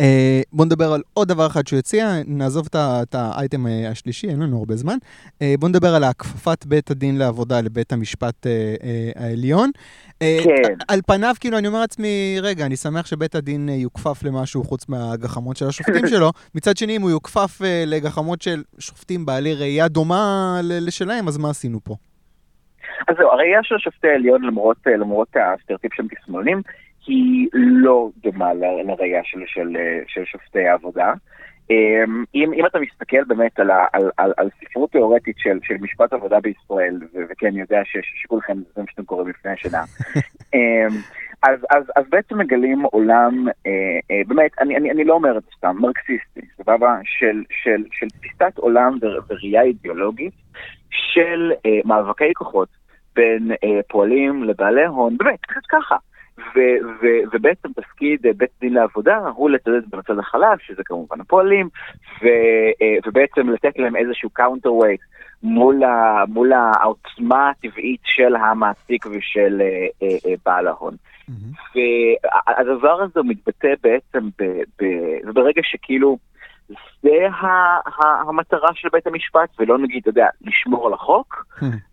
אה, 0.00 0.40
בוא 0.52 0.64
נדבר 0.64 0.92
על 0.92 1.02
עוד 1.14 1.28
דבר 1.28 1.46
אחד 1.46 1.66
שהוא 1.66 1.78
הציע, 1.78 2.12
נעזוב 2.26 2.68
את 2.74 3.14
האייטם 3.14 3.66
אה, 3.66 3.88
השלישי, 3.90 4.28
אין 4.28 4.40
לנו 4.42 4.58
הרבה 4.58 4.76
זמן. 4.76 4.96
אה, 5.42 5.54
בוא 5.58 5.68
נדבר 5.68 5.94
על 5.94 6.04
הכפפת 6.04 6.66
בית 6.66 6.90
הדין 6.90 7.18
לעבודה 7.18 7.60
לבית 7.60 7.92
המשפט 7.92 8.46
אה, 8.46 8.74
אה, 8.82 9.10
העליון. 9.16 9.70
אה, 10.22 10.38
כן. 10.44 10.74
על 10.88 11.00
פניו, 11.06 11.34
כאילו, 11.40 11.58
אני 11.58 11.66
אומר 11.66 11.80
לעצמי, 11.80 12.36
רגע, 12.42 12.66
אני 12.66 12.76
שמח 12.76 13.06
שבית 13.06 13.34
הדין 13.34 13.68
אה, 13.68 13.74
יוכפף 13.74 14.22
למשהו 14.22 14.64
חוץ 14.64 14.88
מהגחמות 14.88 15.56
של 15.56 15.68
השופטים 15.68 16.06
שלו. 16.12 16.32
מצד 16.54 16.76
שני, 16.76 16.96
אם 16.96 17.02
הוא 17.02 17.10
יוכפף 17.10 17.62
אה, 17.64 17.84
לגחמות 17.86 18.42
של 18.42 18.62
שופטים 18.78 19.26
בעלי 19.26 19.54
ראייה 19.54 19.88
דומה 19.88 20.60
לשלהם, 20.62 21.28
אז 21.28 21.38
מה 21.38 21.50
עשינו 21.50 21.78
פה? 21.84 21.96
אז 23.08 23.16
זהו, 23.16 23.30
הראייה 23.30 23.62
של 23.62 23.78
שופטי 23.78 24.08
העליון, 24.08 24.42
למרות, 24.42 24.76
למרות 24.86 25.28
הסטריאוטיפ 25.36 25.94
שהם 25.94 26.06
תסמונים, 26.08 26.62
היא 27.06 27.48
לא 27.52 28.08
דומה 28.22 28.54
לראייה 28.54 29.20
של, 29.24 29.40
של, 29.46 29.76
של 30.06 30.24
שופטי 30.24 30.68
העבודה. 30.68 31.12
אמ, 31.70 32.24
אם, 32.34 32.52
אם 32.52 32.66
אתה 32.66 32.78
מסתכל 32.80 33.24
באמת 33.24 33.60
על, 33.60 33.70
על, 33.70 34.10
על, 34.16 34.32
על 34.36 34.48
ספרות 34.60 34.90
תיאורטית 34.90 35.36
של, 35.38 35.58
של 35.62 35.74
משפט 35.80 36.12
עבודה 36.12 36.40
בישראל, 36.40 37.00
וכן, 37.30 37.46
אני 37.46 37.60
יודע 37.60 37.80
שכולכם 38.22 38.54
זה 38.56 38.80
מה 38.80 38.86
שאתם 38.90 39.04
קוראים 39.04 39.28
לפני 39.28 39.50
השנה, 39.50 39.82
אמ, 40.54 40.88
אז, 41.42 41.58
אז, 41.70 41.84
אז 41.96 42.04
בעצם 42.08 42.38
מגלים 42.38 42.82
עולם, 42.82 43.48
אה, 43.66 43.72
אה, 44.10 44.22
באמת, 44.26 44.50
אני, 44.60 44.76
אני, 44.76 44.90
אני 44.90 45.04
לא 45.04 45.14
אומר 45.14 45.38
את 45.38 45.42
זה 45.42 45.50
סתם, 45.56 45.76
מרקסיסטי, 45.80 46.40
סבבה? 46.56 46.98
של, 47.04 47.42
של, 47.62 47.84
של 47.92 48.08
תפיסת 48.08 48.58
עולם 48.58 48.98
וראייה 49.28 49.62
אידיאולוגית 49.62 50.32
של 50.90 51.52
אה, 51.66 51.80
מאבקי 51.84 52.34
כוחות 52.34 52.68
בין 53.16 53.50
אה, 53.64 53.80
פועלים 53.88 54.44
לבעלי 54.44 54.86
הון, 54.86 55.16
באמת, 55.16 55.40
קצת 55.40 55.66
ככה. 55.68 55.96
ו- 56.38 56.80
ו- 57.02 57.22
ובעצם 57.32 57.68
תפקיד 57.72 58.20
בית 58.36 58.50
דין 58.60 58.74
לעבודה 58.74 59.18
הוא 59.34 59.50
לצדד 59.50 59.90
במצד 59.90 60.18
החלש, 60.18 60.66
שזה 60.66 60.82
כמובן 60.84 61.20
הפועלים, 61.20 61.68
ו- 62.22 62.26
אה, 62.82 62.96
ובעצם 63.06 63.48
לתת 63.50 63.78
להם 63.78 63.96
איזשהו 63.96 64.30
counter 64.38 64.84
weight 64.84 65.02
מול, 65.42 65.84
ה- 65.84 66.24
מול 66.28 66.52
העוצמה 66.52 67.50
הטבעית 67.50 68.00
של 68.04 68.36
המעסיק 68.36 69.06
ושל 69.06 69.62
uh, 69.62 70.04
uh, 70.04 70.26
uh, 70.26 70.40
בעל 70.46 70.68
ההון. 70.68 70.94
Mm-hmm. 70.94 71.78
והדבר 72.56 73.02
הזה 73.02 73.20
מתבטא 73.24 73.74
בעצם 73.82 74.28
ב- 74.38 74.62
ב- 74.82 75.32
ברגע 75.34 75.60
שכאילו 75.64 76.18
זה 77.02 77.10
המטרה 78.28 78.68
של 78.74 78.88
בית 78.92 79.06
המשפט, 79.06 79.48
ולא 79.58 79.78
נגיד, 79.78 80.00
אתה 80.00 80.08
יודע, 80.08 80.26
לשמור 80.40 80.86
על 80.86 80.92
החוק, 80.92 81.46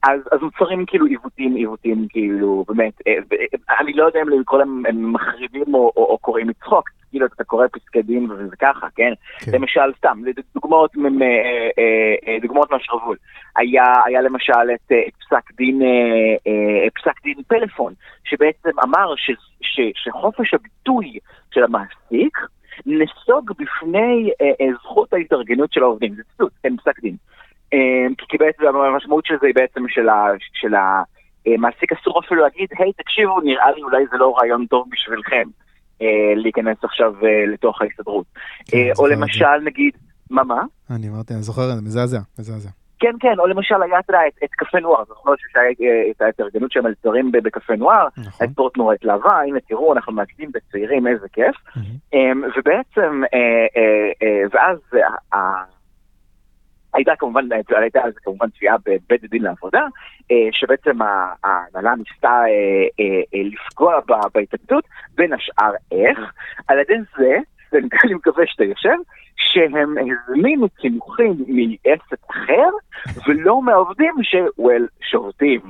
אז, 0.03 0.19
אז 0.31 0.39
נוצרים 0.41 0.85
כאילו 0.85 1.05
עיוותים, 1.05 1.55
עיוותים 1.55 2.07
כאילו, 2.09 2.65
באמת, 2.67 2.93
אה, 3.07 3.13
אה, 3.13 3.79
אני 3.79 3.93
לא 3.93 4.05
יודע 4.05 4.21
אם 4.21 4.29
לקרוא 4.29 4.59
להם 4.59 5.13
מחריבים 5.13 5.73
או, 5.73 5.91
או, 5.97 6.05
או 6.05 6.17
קוראים 6.17 6.47
מצחוק, 6.47 6.89
כאילו 7.09 7.25
אתה 7.25 7.43
קורא 7.43 7.67
פסקי 7.71 8.01
דין 8.01 8.31
וזה 8.31 8.55
ככה, 8.55 8.87
כן? 8.95 9.13
כן. 9.39 9.51
למשל, 9.51 9.93
סתם, 9.97 10.21
דוגמאות, 10.53 10.91
אה, 10.97 12.37
דוגמאות 12.41 12.71
מהשרוול. 12.71 13.17
היה, 13.55 13.83
היה 14.05 14.21
למשל 14.21 14.53
את, 14.73 14.91
את 14.91 15.13
פסק 15.19 15.51
דין, 15.57 15.81
פסק 16.95 17.23
דין 17.23 17.35
פלאפון, 17.47 17.93
שבעצם 18.23 18.79
אמר 18.83 19.15
ש, 19.15 19.31
ש, 19.61 19.79
שחופש 19.95 20.53
הביטוי 20.53 21.19
של 21.51 21.63
המעסיק, 21.63 22.37
נסוג 22.85 23.51
בפני 23.51 24.29
אה, 24.41 24.51
אה, 24.61 24.73
זכות 24.83 25.13
ההתארגנות 25.13 25.73
של 25.73 25.83
העובדים. 25.83 26.15
זה 26.15 26.21
ציטוט, 26.31 26.51
אין 26.63 26.77
פסק 26.77 26.99
דין. 26.99 27.15
אה, 27.73 28.07
כי 28.29 28.37
בעצם 28.37 28.63
המשמעות 28.67 29.25
של 29.25 29.35
זה 29.41 29.47
היא 29.47 29.55
בעצם 29.55 29.83
של, 29.87 30.09
ה, 30.09 30.25
של 30.53 30.73
המעסיק 30.75 31.91
אסור 31.91 32.19
אפילו 32.19 32.41
להגיד, 32.41 32.69
היי 32.77 32.93
תקשיבו, 32.93 33.41
נראה 33.41 33.71
לי 33.71 33.81
אולי 33.81 34.03
זה 34.11 34.17
לא 34.17 34.35
רעיון 34.37 34.65
טוב 34.65 34.87
בשבילכם 34.91 35.43
אה, 36.01 36.33
להיכנס 36.35 36.77
עכשיו 36.83 37.13
אה, 37.23 37.53
לתוך 37.53 37.81
ההסתדרות. 37.81 38.25
כן, 38.65 38.77
אה, 38.77 38.91
או 38.99 39.07
למשל 39.07 39.59
נגיד, 39.63 39.93
מה 40.29 40.43
מה? 40.43 40.61
אני 40.89 41.09
אמרתי, 41.09 41.33
אני 41.33 41.43
זוכר, 41.43 41.75
זה 41.75 41.81
מזעזע, 41.81 42.19
מזעזע. 42.39 42.69
כן, 42.99 43.15
כן, 43.19 43.39
או 43.39 43.47
למשל 43.47 43.83
היה, 43.83 43.99
אתה 43.99 44.13
יודע, 44.13 44.27
את, 44.27 44.43
את 44.43 44.49
קפה 44.51 44.79
נוער, 44.79 45.03
אומרת 45.25 45.39
שהיה 45.51 45.91
את 46.11 46.21
ההתארגנות 46.21 46.71
של 46.71 46.79
המלצרים 46.79 47.31
בקפה 47.31 47.75
נוער, 47.75 48.07
נכון. 48.17 48.47
את 48.47 48.51
ספורט 48.51 48.77
נורית 48.77 49.03
להבה, 49.03 49.41
הנה 49.41 49.59
תראו, 49.59 49.93
אנחנו 49.93 50.13
מעקדים 50.13 50.51
בצעירים, 50.51 51.07
איזה 51.07 51.27
כיף. 51.33 51.55
Mm-hmm. 51.55 52.17
ובעצם, 52.57 53.21
אה, 53.33 53.67
אה, 53.77 54.11
אה, 54.23 54.43
ואז 54.51 54.77
הייתה 56.93 57.11
כמובן, 57.19 57.45
הייתה 57.77 57.99
אז 57.99 58.13
כמובן 58.23 58.49
תביעה 58.49 58.75
בבית 58.85 59.23
דין 59.29 59.43
לעבודה, 59.43 59.85
שבעצם 60.51 60.97
ההנהלה 61.43 61.95
ניסתה 61.95 62.41
לפגוע 63.33 63.99
בהתאגדות, 64.33 64.83
בין 65.15 65.33
השאר 65.33 65.71
איך? 65.91 66.19
על 66.67 66.79
ידי 66.79 66.97
זה 67.17 67.37
אני 67.73 68.13
מקווה 68.13 68.43
שאתה 68.47 68.63
יושב, 68.63 68.95
שהם 69.35 69.95
הזמינו 69.97 70.69
קינוחים 70.69 71.33
מעסק 71.47 72.29
אחר, 72.29 72.69
ולא 73.27 73.61
מהעובדים 73.61 74.13
שוול 74.23 74.87
שובתים. 75.11 75.61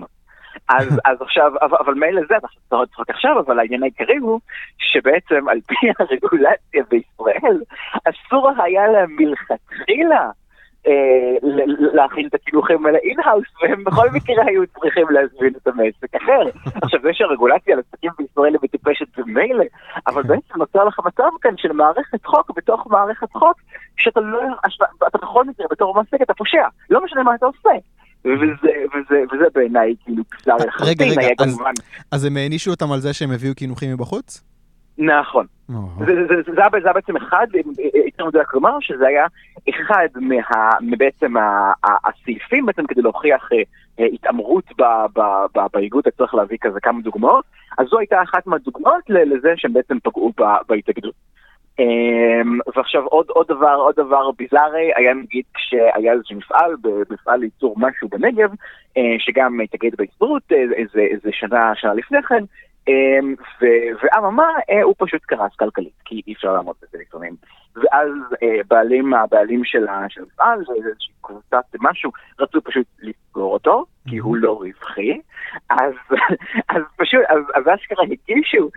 אז, 0.70 1.00
אז 1.06 1.22
עכשיו, 1.22 1.52
אבל, 1.62 1.78
אבל 1.80 1.94
מילא 1.94 2.22
זה, 2.30 2.36
אנחנו 2.44 2.84
לצחוק 2.84 3.10
עכשיו, 3.10 3.40
אבל 3.40 3.60
העניין 3.60 3.84
העיקרי 3.84 4.18
הוא 4.18 4.40
שבעצם 4.78 5.50
על 5.50 5.60
פי 5.68 5.76
הרגולציה 6.00 6.84
בישראל, 6.90 7.62
אסור 8.06 8.52
היה 8.64 8.88
להם 8.88 9.16
מלכתחילה 9.20 10.30
להכין 11.94 12.28
את 12.28 12.34
הקינוחים 12.34 12.86
האלה 12.86 12.98
in-house, 12.98 13.46
והם 13.62 13.84
בכל 13.84 14.10
מקרה 14.10 14.46
היו 14.48 14.68
צריכים 14.68 15.06
להזמין 15.10 15.54
אותם 15.62 15.68
מעסק 15.68 16.16
אחר. 16.16 16.42
עכשיו, 16.82 17.00
זה 17.04 17.10
שהרגולציה 17.14 17.74
על 17.74 17.80
עסקים 17.80 18.12
בישראל 18.20 18.54
היא 18.54 18.60
מטופשת 18.64 19.06
זה 19.16 19.22
מילא, 19.26 19.66
אבל 20.08 20.24
בעצם 20.24 20.58
נוצר 20.58 20.86
לך 20.86 21.00
מצב 21.06 21.30
כאן 21.42 21.52
של 21.58 21.72
מערכת 21.72 22.26
חוק 22.26 22.52
בתוך 22.56 22.88
מערכת 22.90 23.32
חוק, 23.32 23.62
שאתה 23.98 24.20
לא, 24.20 24.40
אתה 25.08 25.18
בכל 25.18 25.46
מקרה 25.46 25.68
בתור 25.72 25.96
עסק 25.96 26.22
אתה 26.22 26.34
פושע, 26.34 26.64
לא 26.90 27.04
משנה 27.04 27.24
מה 27.24 27.36
אתה 27.36 27.46
עושה. 27.46 27.70
וזה, 28.26 28.72
וזה, 28.94 29.24
וזה 29.32 29.46
בעיניי 29.56 29.96
כאילו 30.04 30.24
קצר 30.30 30.56
לחלוטין, 30.56 31.10
רגע, 31.10 31.22
רגע, 31.22 31.44
אז, 31.44 31.60
אז 32.12 32.26
הם 32.26 32.38
הענישו 32.38 32.72
אותם 32.72 32.92
על 32.92 33.00
זה 33.00 33.14
שהם 33.14 33.32
הביאו 33.32 33.56
קינוחים 33.56 33.94
מבחוץ? 33.94 34.49
נכון. 35.00 35.46
זה, 36.06 36.62
היה 36.84 36.94
בעצם 36.94 37.18
אחד, 37.18 37.48
יותר 38.06 38.26
מדויק 38.26 38.54
לומר, 38.54 38.80
שזה 38.80 39.08
היה 39.08 39.26
אחד 39.70 40.08
מבעצם 40.82 41.34
הסעיפים 41.84 42.66
בעצם 42.66 42.88
כדי 42.88 43.02
להוכיח 43.02 43.50
אה, 44.00 44.06
התעמרות 44.14 44.64
באיגוד, 45.74 46.04
אתה 46.08 46.18
צריך 46.18 46.34
להביא 46.34 46.58
כזה 46.62 46.80
כמה 46.80 47.02
דוגמאות, 47.02 47.46
אז 47.78 47.88
זו 47.88 48.00
הייתה 48.00 48.22
אחת 48.22 48.48
מהדוגמאות 48.48 49.04
לזה 49.10 49.54
שהם 49.56 49.74
בעצם 49.74 49.98
פגעו 50.04 50.34
בהתאגדות. 50.68 51.14
אמ, 51.80 52.60
ועכשיו 52.76 53.06
עוד, 53.06 53.26
עוד 53.30 53.48
דבר, 53.48 53.76
עוד 53.76 53.96
דבר 53.96 54.32
ביזארי, 54.38 54.92
היה 54.96 55.14
נגיד 55.14 55.44
כשהיה 55.54 56.14
איזה 56.14 56.24
מפעל, 56.32 56.76
מפעל 57.10 57.40
לייצור 57.40 57.76
משהו 57.78 58.10
בנגב, 58.10 58.50
אה, 58.98 59.16
שגם 59.20 59.60
התאגד 59.62 59.96
בהסתדרות 59.98 60.44
אה, 60.52 60.58
איזה, 60.58 61.00
איזה 61.00 61.30
שנה, 61.32 61.72
שנה 61.76 61.94
לפני 61.94 62.24
כן, 62.24 62.44
ואממה, 64.02 64.48
אה, 64.70 64.82
הוא 64.84 64.96
פשוט 64.98 65.22
קרס 65.22 65.56
כלכלית, 65.56 66.02
כי 66.06 66.22
אי 66.28 66.34
אפשר 66.34 66.54
לעמוד 66.54 66.76
בזה 66.82 66.98
לפעמים. 67.02 67.36
ואז 67.76 68.12
בעלים, 68.68 69.14
הבעלים 69.14 69.66
של 69.66 69.88
המפעל, 69.88 70.60
זה 70.68 70.74
איזושהי 70.74 71.14
קבוצת 71.22 71.66
משהו, 71.80 72.12
רצו 72.40 72.62
פשוט 72.62 72.88
לסגור 73.02 73.54
אותו, 73.54 73.86
כי 74.08 74.18
הוא 74.18 74.38
לא 74.38 74.58
רווחי, 74.58 75.20
אז, 75.70 75.94
אז 76.76 76.82
פשוט, 76.98 77.22
אז, 77.30 77.40
אז 77.56 77.64
אשכרה 77.76 78.04
הגישו 78.04 78.70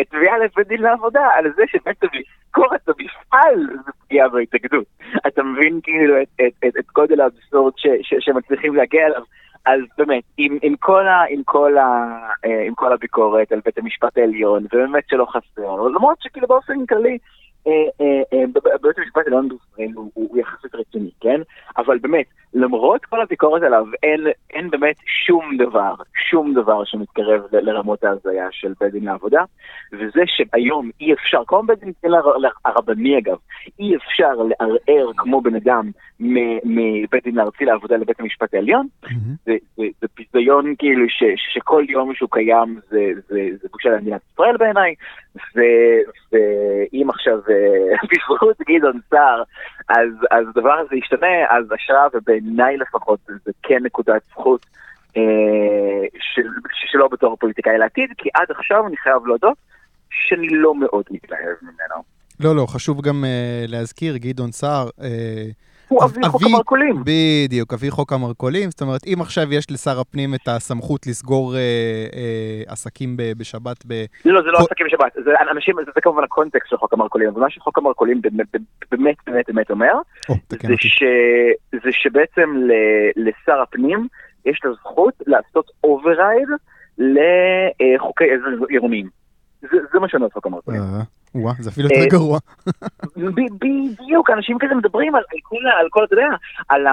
את 0.00 0.08
תביעה 0.10 0.38
לבית 0.38 0.68
דין 0.68 0.82
לעבודה 0.82 1.28
על 1.34 1.52
זה 1.56 1.62
שבעצם 1.66 2.06
לזכור 2.12 2.74
את 2.74 2.88
המפעל 2.88 3.66
זה 3.84 3.92
פגיעה 4.04 4.28
בהתאגדות. 4.28 4.84
אתה 5.26 5.42
מבין 5.42 5.80
כאילו 5.82 6.22
את, 6.22 6.28
את, 6.34 6.64
את, 6.68 6.76
את 6.78 6.86
גודל 6.94 7.20
האבסורד 7.20 7.72
שמצליחים 8.20 8.74
להגיע 8.74 9.06
אליו. 9.06 9.22
אז 9.66 9.80
באמת, 9.98 10.22
עם, 10.36 10.58
עם, 10.62 10.76
כל 10.76 11.06
ה, 11.06 11.24
עם, 11.28 11.42
כל 11.44 11.78
ה, 11.78 12.16
אה, 12.44 12.66
עם 12.66 12.74
כל 12.74 12.92
הביקורת 12.92 13.52
על 13.52 13.60
בית 13.64 13.78
המשפט 13.78 14.18
העליון, 14.18 14.64
ובאמת 14.72 15.04
שלא 15.08 15.26
חסר, 15.30 15.82
למרות 15.82 16.18
שכאילו 16.20 16.48
באופן 16.48 16.86
כללי, 16.86 17.18
אה, 17.66 17.72
אה, 18.32 18.44
בית 18.82 18.98
המשפט 18.98 19.22
העליון 19.26 19.48
בישראל 19.48 19.92
הוא 20.14 20.38
יחסית 20.38 20.74
רציני, 20.74 21.10
כן? 21.20 21.40
אבל 21.76 21.98
באמת, 21.98 22.26
למרות 22.54 23.04
כל 23.04 23.20
הביקורת 23.20 23.62
עליו, 23.62 23.86
אין, 24.52 24.70
באמת 24.70 24.96
שום 25.26 25.56
דבר, 25.56 25.94
שום 26.30 26.54
דבר 26.54 26.84
שמתקרב 26.84 27.40
לרמות 27.52 28.04
ההזיה 28.04 28.48
של 28.50 28.72
בית 28.80 28.92
דין 28.92 29.04
לעבודה, 29.04 29.42
וזה 29.92 30.22
שהיום 30.26 30.90
אי 31.00 31.12
אפשר, 31.12 31.42
כמו 31.46 31.62
בית 31.62 31.78
דין 31.78 31.92
הרבני 32.64 33.18
אגב, 33.18 33.36
אי 33.78 33.96
אפשר 33.96 34.32
לערער 34.32 35.12
כמו 35.16 35.40
בן 35.40 35.54
אדם 35.54 35.90
מבית 36.64 37.24
דין 37.24 37.38
הארצי 37.38 37.64
לעבודה 37.64 37.96
לבית 37.96 38.20
המשפט 38.20 38.54
העליון. 38.54 38.86
זה, 39.46 39.56
ביזיון 40.16 40.74
כאילו 40.78 41.06
שכל 41.36 41.84
יום 41.88 42.14
שהוא 42.14 42.28
קיים 42.32 42.80
זה 42.88 43.68
בושה 43.72 43.88
למדינת 43.88 44.20
ישראל 44.32 44.56
בעיניי, 44.56 44.94
ואם 45.54 47.10
עכשיו 47.10 47.38
אה, 47.50 47.96
בזכות 48.10 48.56
גדעון 48.68 49.00
סער, 49.10 49.42
אז, 49.88 50.08
אז 50.30 50.46
הדבר 50.48 50.72
הזה 50.72 50.96
ישתנה, 50.96 51.46
אז 51.50 51.64
אשרה 51.74 52.06
ובעיניי 52.14 52.76
לפחות 52.76 53.20
זה 53.44 53.52
כן 53.62 53.78
נקודת 53.82 54.22
זכות 54.30 54.66
אה, 55.16 55.22
של, 56.34 56.48
שלא 56.72 57.08
בתור 57.08 57.36
פוליטיקאי 57.36 57.78
לעתיד, 57.78 58.10
כי 58.18 58.28
עד 58.34 58.50
עכשיו 58.50 58.86
אני 58.86 58.96
חייב 58.96 59.26
להודות 59.26 59.58
שאני 60.10 60.48
לא 60.50 60.74
מאוד 60.74 61.04
מתלהב 61.10 61.56
ממנו. 61.62 62.02
לא, 62.40 62.56
לא, 62.56 62.66
חשוב 62.66 63.00
גם 63.00 63.24
uh, 63.24 63.70
להזכיר, 63.70 64.16
גדעון 64.16 64.52
סער, 64.52 64.88
uh, 64.88 65.02
הוא 65.88 66.04
אבי 66.04 66.28
חוק 66.28 66.42
המרכולים. 66.42 67.02
בדיוק, 67.04 67.72
אבי 67.72 67.90
חוק 67.90 68.12
המרכולים. 68.12 68.70
זאת 68.70 68.82
אומרת, 68.82 69.00
אם 69.06 69.20
עכשיו 69.20 69.52
יש 69.52 69.70
לשר 69.70 70.00
הפנים 70.00 70.34
את 70.34 70.48
הסמכות 70.48 71.06
לסגור 71.06 71.54
אה, 71.54 71.60
אה, 71.60 72.62
עסקים 72.72 73.16
ב, 73.16 73.22
בשבת 73.38 73.76
ב... 73.86 74.04
לא, 74.24 74.42
זה 74.42 74.48
לא 74.48 74.58
כל... 74.58 74.64
עסקים 74.64 74.86
בשבת. 74.86 75.12
זה, 75.24 75.30
אנשים, 75.50 75.74
זה, 75.84 75.90
זה 75.94 76.00
כמובן 76.00 76.24
הקונטקסט 76.24 76.70
של 76.70 76.76
חוק 76.76 76.92
המרכולים. 76.92 77.36
ומה 77.36 77.50
שחוק 77.50 77.78
המרכולים 77.78 78.20
באמת 78.20 78.46
באמת 78.90 79.16
באמת, 79.26 79.46
באמת 79.48 79.70
אומר, 79.70 79.92
או, 80.28 80.34
זה, 80.50 80.76
ש, 80.76 81.02
זה 81.72 81.92
שבעצם 81.92 82.56
ל, 82.56 82.72
לשר 83.16 83.62
הפנים 83.62 84.08
יש 84.46 84.60
לו 84.64 84.74
זכות 84.74 85.14
לעשות 85.26 85.70
override 85.84 86.48
לחוקי 86.98 88.24
עזר 88.24 88.64
עירוניים. 88.68 89.08
זה, 89.62 89.76
זה 89.92 89.98
מה 89.98 90.08
שאומר 90.08 90.28
חוק 90.28 90.46
המרכולים. 90.46 90.80
אה. 91.36 91.40
וואה, 91.40 91.54
זה 91.58 91.70
אפילו 91.70 91.88
יותר 91.88 92.00
אה, 92.00 92.06
גרוע. 92.06 92.38
בדיוק, 93.60 94.30
אנשים 94.30 94.58
כזה 94.60 94.74
מדברים 94.74 95.14
על 95.14 95.22
כל, 95.90 96.04
אתה 96.04 96.14
יודע, 96.14 96.28
על 96.68 96.86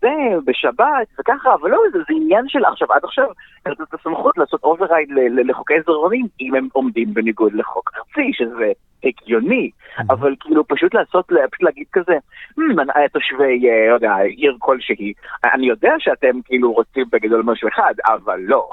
זה, 0.00 0.12
בשבת 0.44 1.06
וככה, 1.20 1.54
אבל 1.54 1.70
לא, 1.70 1.78
זה 1.92 1.98
עניין 2.08 2.44
של 2.48 2.64
עכשיו, 2.64 2.92
עד 2.92 3.04
עכשיו, 3.04 3.26
את 3.68 3.94
הסמכות 3.94 4.38
לעשות 4.38 4.64
override 4.64 5.08
לחוקי 5.46 5.74
עזר, 5.86 6.13
גם 6.13 6.26
אם 6.40 6.54
הם 6.54 6.68
עומדים 6.72 7.14
בניגוד 7.14 7.52
לחוק 7.54 7.90
ארצי, 7.96 8.30
שזה 8.32 8.72
הגיוני, 9.04 9.70
אבל 10.10 10.34
כאילו 10.40 10.66
פשוט 10.68 10.94
לעשות, 10.94 11.26
פשוט 11.26 11.62
להגיד 11.62 11.86
כזה, 11.92 12.12
hmm, 12.58 13.08
תושבי, 13.12 13.68
אה, 13.68 13.88
לא 13.88 13.94
יודע, 13.94 14.16
עיר 14.16 14.56
כלשהי, 14.58 15.12
אני 15.54 15.66
יודע 15.66 15.92
שאתם 15.98 16.40
כאילו 16.44 16.72
רוצים 16.72 17.04
בגדול 17.12 17.42
משהו 17.46 17.68
אחד, 17.68 17.94
אבל 18.06 18.40
לא. 18.40 18.68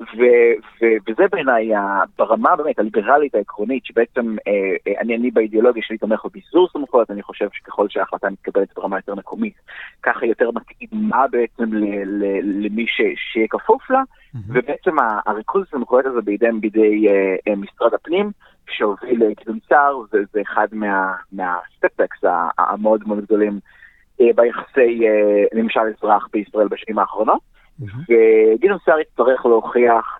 ו- 0.00 0.54
ו- 0.82 0.96
וזה 1.08 1.24
בעיניי 1.32 1.70
ברמה 2.18 2.56
באמת 2.56 2.78
הליברלית 2.78 3.34
העקרונית 3.34 3.84
שבעצם 3.84 4.36
אה, 4.46 4.52
אה, 4.86 5.00
אני, 5.00 5.16
אני 5.16 5.30
באידיאולוגיה 5.30 5.82
שלי 5.82 5.98
תומך 5.98 6.24
בביזור 6.24 6.68
סמכויות, 6.72 7.10
אני 7.10 7.22
חושב 7.22 7.48
שככל 7.52 7.86
שההחלטה 7.88 8.30
מתקבלת 8.30 8.68
ברמה 8.76 8.98
יותר 8.98 9.14
מקומית, 9.14 9.54
ככה 10.02 10.26
יותר 10.26 10.50
מתאימה 10.50 11.26
בעצם 11.30 11.74
ל- 11.74 12.04
ל- 12.04 12.64
למי 12.66 12.86
ש- 12.86 13.32
שיהיה 13.32 13.46
כפוף 13.50 13.90
לה, 13.90 14.02
mm-hmm. 14.02 14.38
ובעצם 14.48 14.96
הריכוז 15.26 15.64
הסמכויות 15.68 16.06
הזה 16.06 16.20
בידי, 16.20 16.46
בידי 16.60 17.08
אה, 17.08 17.36
אה, 17.48 17.56
משרד 17.56 17.94
הפנים, 17.94 18.30
שהוביל 18.70 19.24
לגדעון 19.24 19.58
סער, 19.68 20.02
זה 20.10 20.40
אחד 20.42 20.66
מה, 20.72 21.12
מהסטפקס 21.32 22.18
המאוד 22.58 23.02
מאוד 23.06 23.20
גדולים 23.20 23.60
אה, 24.20 24.26
ביחסי 24.34 25.08
אה, 25.08 25.44
ממשל 25.62 25.80
אזרח 25.80 26.28
בישראל 26.32 26.68
בשנים 26.68 26.98
האחרונות. 26.98 27.40
וגדעון 27.80 28.78
סער 28.84 29.00
יצטרך 29.00 29.46
להוכיח 29.46 30.18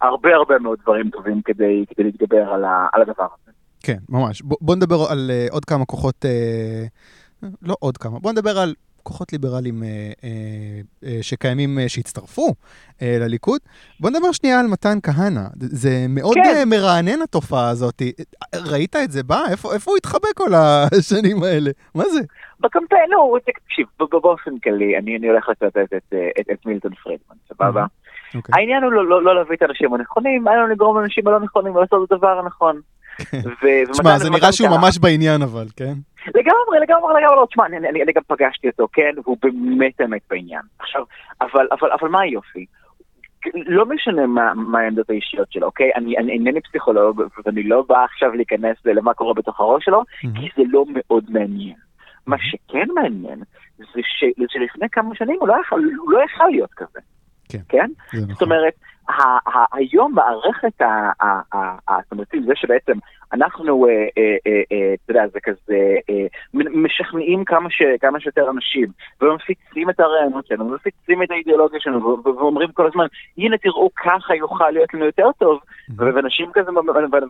הרבה 0.00 0.34
הרבה 0.34 0.58
מאוד 0.58 0.78
דברים 0.82 1.10
טובים 1.10 1.42
כדי, 1.44 1.84
כדי 1.88 2.04
להתגבר 2.04 2.52
על, 2.52 2.64
ה, 2.64 2.86
על 2.92 3.02
הדבר 3.02 3.26
הזה. 3.34 3.52
כן, 3.82 3.98
ממש. 4.08 4.42
ב, 4.42 4.48
בוא 4.60 4.76
נדבר 4.76 4.96
על 5.10 5.30
uh, 5.30 5.52
עוד 5.52 5.64
כמה 5.64 5.84
כוחות, 5.84 6.24
uh, 6.24 7.48
לא 7.62 7.76
עוד 7.80 7.96
כמה, 7.96 8.18
בוא 8.18 8.32
נדבר 8.32 8.58
על 8.58 8.74
כוחות 9.06 9.32
ליברליים 9.32 9.82
uh, 9.82 9.86
uh, 10.20 10.24
uh, 11.04 11.06
שקיימים, 11.22 11.78
שהצטרפו 11.88 12.54
לליכוד. 13.02 13.60
בוא 14.00 14.10
נדבר 14.10 14.32
שנייה 14.32 14.60
על 14.60 14.66
מתן 14.66 14.98
כהנא. 15.02 15.46
זה 15.54 16.06
מאוד 16.08 16.34
כן. 16.34 16.68
מרענן 16.68 17.22
התופעה 17.22 17.68
הזאת. 17.68 18.02
ראית 18.54 18.96
את 18.96 19.10
זה 19.10 19.22
בא? 19.22 19.42
איפה, 19.50 19.74
איפה 19.74 19.90
הוא 19.90 19.96
התחבא 19.96 20.28
כל 20.36 20.50
השנים 20.54 21.42
האלה? 21.42 21.70
מה 21.94 22.04
זה? 22.04 22.20
בקמפיין, 22.60 23.10
לא, 23.10 23.36
תקשיב, 23.46 23.86
באופן 23.98 24.58
כללי, 24.58 24.98
אני, 24.98 25.16
אני 25.16 25.28
הולך 25.28 25.48
לצטט 25.48 25.76
את, 25.76 25.92
את, 25.96 26.14
את, 26.40 26.46
את 26.52 26.66
מילטון 26.66 26.94
פרידמן, 26.94 27.36
סבבה? 27.48 27.84
Okay. 27.84 28.36
אוקיי. 28.36 28.52
העניין 28.54 28.82
הוא 28.82 28.92
לא, 28.92 29.08
לא, 29.08 29.24
לא 29.24 29.34
להביא 29.34 29.56
את 29.56 29.62
האנשים 29.62 29.94
הנכונים, 29.94 30.48
העניין 30.48 30.64
הוא 30.64 30.72
לגרום 30.72 30.98
לאנשים 30.98 31.28
הלא 31.28 31.40
נכונים 31.40 31.76
לעשות 31.76 32.08
את 32.08 32.12
הדבר 32.12 32.38
הנכון. 32.38 32.80
תשמע, 33.92 34.18
זה 34.18 34.30
נראה 34.30 34.52
שהוא 34.52 34.68
ממש 34.68 34.98
בעניין 34.98 35.42
אבל, 35.42 35.66
כן? 35.76 35.94
לגמרי, 36.34 36.78
לגמרי, 36.80 37.14
לגמרי, 37.14 37.36
לא, 37.36 37.46
תשמע, 37.50 37.66
אני, 37.66 37.76
אני, 37.76 38.02
אני 38.02 38.12
גם 38.12 38.22
פגשתי 38.26 38.68
אותו, 38.68 38.88
כן? 38.92 39.14
והוא 39.24 39.36
באמת 39.42 39.92
באמת 39.98 40.20
בעניין. 40.30 40.62
עכשיו, 40.78 41.04
אבל, 41.40 41.68
אבל, 41.72 41.92
אבל 42.00 42.08
מה 42.08 42.20
היופי? 42.20 42.66
לא 43.54 43.86
משנה 43.86 44.26
מה, 44.26 44.54
מה 44.54 44.80
העמדות 44.80 45.10
האישיות 45.10 45.52
שלו, 45.52 45.66
אוקיי? 45.66 45.90
אני, 45.94 46.18
אני 46.18 46.32
אינני 46.32 46.60
פסיכולוג, 46.60 47.22
ואני 47.46 47.62
לא 47.62 47.84
בא 47.88 48.04
עכשיו 48.04 48.34
להיכנס 48.34 48.76
למה 48.84 49.14
קורה 49.14 49.34
בתוך 49.34 49.60
הראש 49.60 49.84
שלו, 49.84 50.02
mm-hmm. 50.02 50.40
כי 50.40 50.48
זה 50.56 50.62
לא 50.70 50.84
מאוד 50.94 51.24
מעניין. 51.28 51.76
מה 52.26 52.36
שכן 52.40 52.86
מעניין, 52.94 53.42
זה 53.78 54.00
שלפני 54.48 54.88
כמה 54.92 55.14
שנים 55.14 55.36
הוא 55.40 55.48
לא 55.48 55.54
יכל, 55.60 55.80
הוא 55.96 56.12
לא 56.12 56.24
יכל 56.24 56.48
להיות 56.48 56.70
כזה. 56.76 57.00
כן? 57.48 57.58
כן? 57.68 57.86
נכון. 58.14 58.32
זאת 58.32 58.42
אומרת, 58.42 58.72
היום 59.72 60.14
מערכת 60.14 60.82
התמריצים, 61.88 62.42
זה 62.42 62.52
שבעצם 62.54 62.92
אנחנו, 63.32 63.86
אתה 65.04 65.10
יודע, 65.10 65.26
זה 65.32 65.40
כזה, 65.40 65.96
משכנעים 66.54 67.44
כמה 68.00 68.20
שיותר 68.20 68.50
אנשים, 68.50 68.88
ומפיצים 69.20 69.90
את 69.90 70.00
הרעיונות 70.00 70.46
שלנו, 70.46 70.66
ומפיצים 70.66 71.22
את 71.22 71.30
האידיאולוגיה 71.30 71.80
שלנו, 71.80 72.22
ואומרים 72.24 72.72
כל 72.72 72.86
הזמן, 72.86 73.06
הנה 73.38 73.58
תראו, 73.58 73.90
ככה 74.04 74.34
יוכל 74.34 74.70
להיות 74.70 74.94
לנו 74.94 75.04
יותר 75.04 75.28
טוב, 75.38 75.60
ואנשים 75.96 76.50
כזה, 76.54 76.70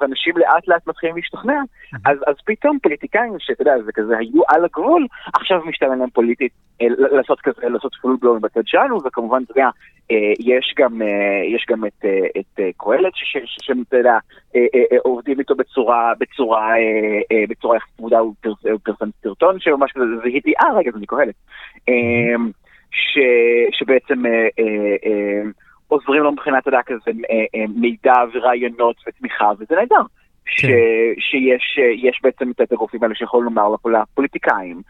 ואנשים 0.00 0.36
לאט 0.36 0.68
לאט 0.68 0.86
מתחילים 0.86 1.16
להשתכנע, 1.16 1.60
אז, 2.04 2.18
אז 2.26 2.34
פתאום 2.44 2.78
פוליטיקאים, 2.82 3.32
שאתה 3.38 3.62
יודע, 3.62 3.82
זה 3.84 3.92
כזה, 3.92 4.18
היו 4.18 4.42
על 4.48 4.64
הגבול, 4.64 5.06
עכשיו 5.34 5.60
משתלם 5.64 5.98
להם 5.98 6.10
פוליטית 6.10 6.52
לעשות 6.80 7.40
כזה, 7.40 7.68
לעשות 7.68 7.94
פול 8.02 8.16
בלון 8.20 8.40
בצד 8.40 8.66
שלנו, 8.66 8.98
וכמובן, 9.04 9.42
אתה 9.42 9.52
יודע, 9.52 9.68
יש 10.40 10.74
גם, 10.78 11.02
יש 11.54 11.66
גם 11.68 11.84
את, 11.84 12.04
את 12.38 12.60
קהלת, 12.76 13.12
שאתה 13.14 13.96
יודע, 13.96 14.18
עובדים 15.04 15.38
איתו 15.38 15.54
בצורה, 15.54 15.85
בצורה, 16.18 16.74
בצורה 17.48 17.76
יחסית 17.76 17.96
צמודה, 17.96 18.18
הוא 18.18 18.34
פרסם 18.82 19.08
סרטון 19.22 19.60
שממש 19.60 19.92
כזה, 19.92 20.04
זה 20.22 20.28
היטי, 20.28 20.52
אה 20.60 20.74
רגע, 20.76 20.90
זה 20.92 20.98
מקהלת, 20.98 21.34
שבעצם 23.72 24.22
עוזרים 25.88 26.22
לו 26.22 26.32
מבחינת, 26.32 26.62
אתה 26.62 26.68
יודע, 26.68 26.82
כזה 26.86 27.10
מידע 27.68 28.14
ורעיונות 28.34 28.96
ותמיכה, 29.08 29.50
וזה 29.58 29.74
נהדר. 29.74 30.02
כן. 30.46 30.68
שיש 31.18 32.20
בעצם 32.22 32.50
את 32.50 32.72
הגופים 32.72 33.02
האלה 33.02 33.14
שיכולים 33.14 33.44
לומר 33.44 33.68
לפוליטיקאים. 33.84 34.82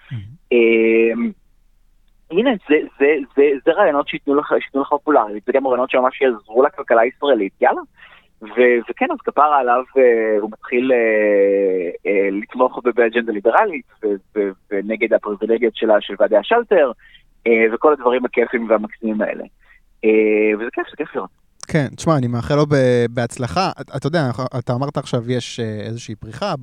הנה, 2.31 2.51
זה, 2.69 2.77
זה, 2.99 3.17
זה, 3.37 3.43
זה 3.65 3.73
רעיונות 3.73 4.09
שייתנו 4.09 4.35
לך, 4.35 4.55
שייתנו 4.61 4.81
לך 4.83 4.89
פופולריות, 4.89 5.43
זה 5.47 5.53
גם 5.53 5.67
רעיונות 5.67 5.91
שממש 5.91 6.21
יעזרו 6.21 6.63
לכלכלה 6.63 7.01
הישראלית, 7.01 7.53
יאללה. 7.61 7.81
ו- 8.43 8.79
וכן, 8.91 9.07
אז 9.13 9.19
כפרה 9.25 9.59
עליו, 9.59 9.83
uh, 9.89 10.41
הוא 10.41 10.51
מתחיל 10.53 10.93
uh, 10.93 12.07
uh, 12.07 12.35
לתמוך 12.43 12.81
באג'נדה 12.95 13.33
ליברלית 13.33 13.87
ונגד 14.71 15.13
הפריבילגיות 15.13 15.77
שלה 15.77 16.01
של 16.01 16.15
ועדי 16.19 16.37
השלטר, 16.37 16.93
וכל 17.73 17.93
הדברים 17.93 18.25
הכיפים 18.25 18.71
והמקסימים 18.71 19.23
האלה. 19.23 19.45
וזה 20.59 20.71
כיף, 20.73 20.91
זה 20.91 20.97
כיף 20.97 21.15
לראות. 21.15 21.46
כן, 21.69 21.87
תשמע, 21.97 22.17
אני 22.17 22.27
מאחל 22.27 22.55
לו 22.55 22.65
בהצלחה. 23.11 23.71
אתה 23.97 24.07
יודע, 24.07 24.21
אתה 24.59 24.73
אמרת 24.73 24.97
עכשיו, 24.97 25.31
יש 25.31 25.61
אה, 25.61 25.81
איזושהי 25.87 26.15
פריחה 26.15 26.55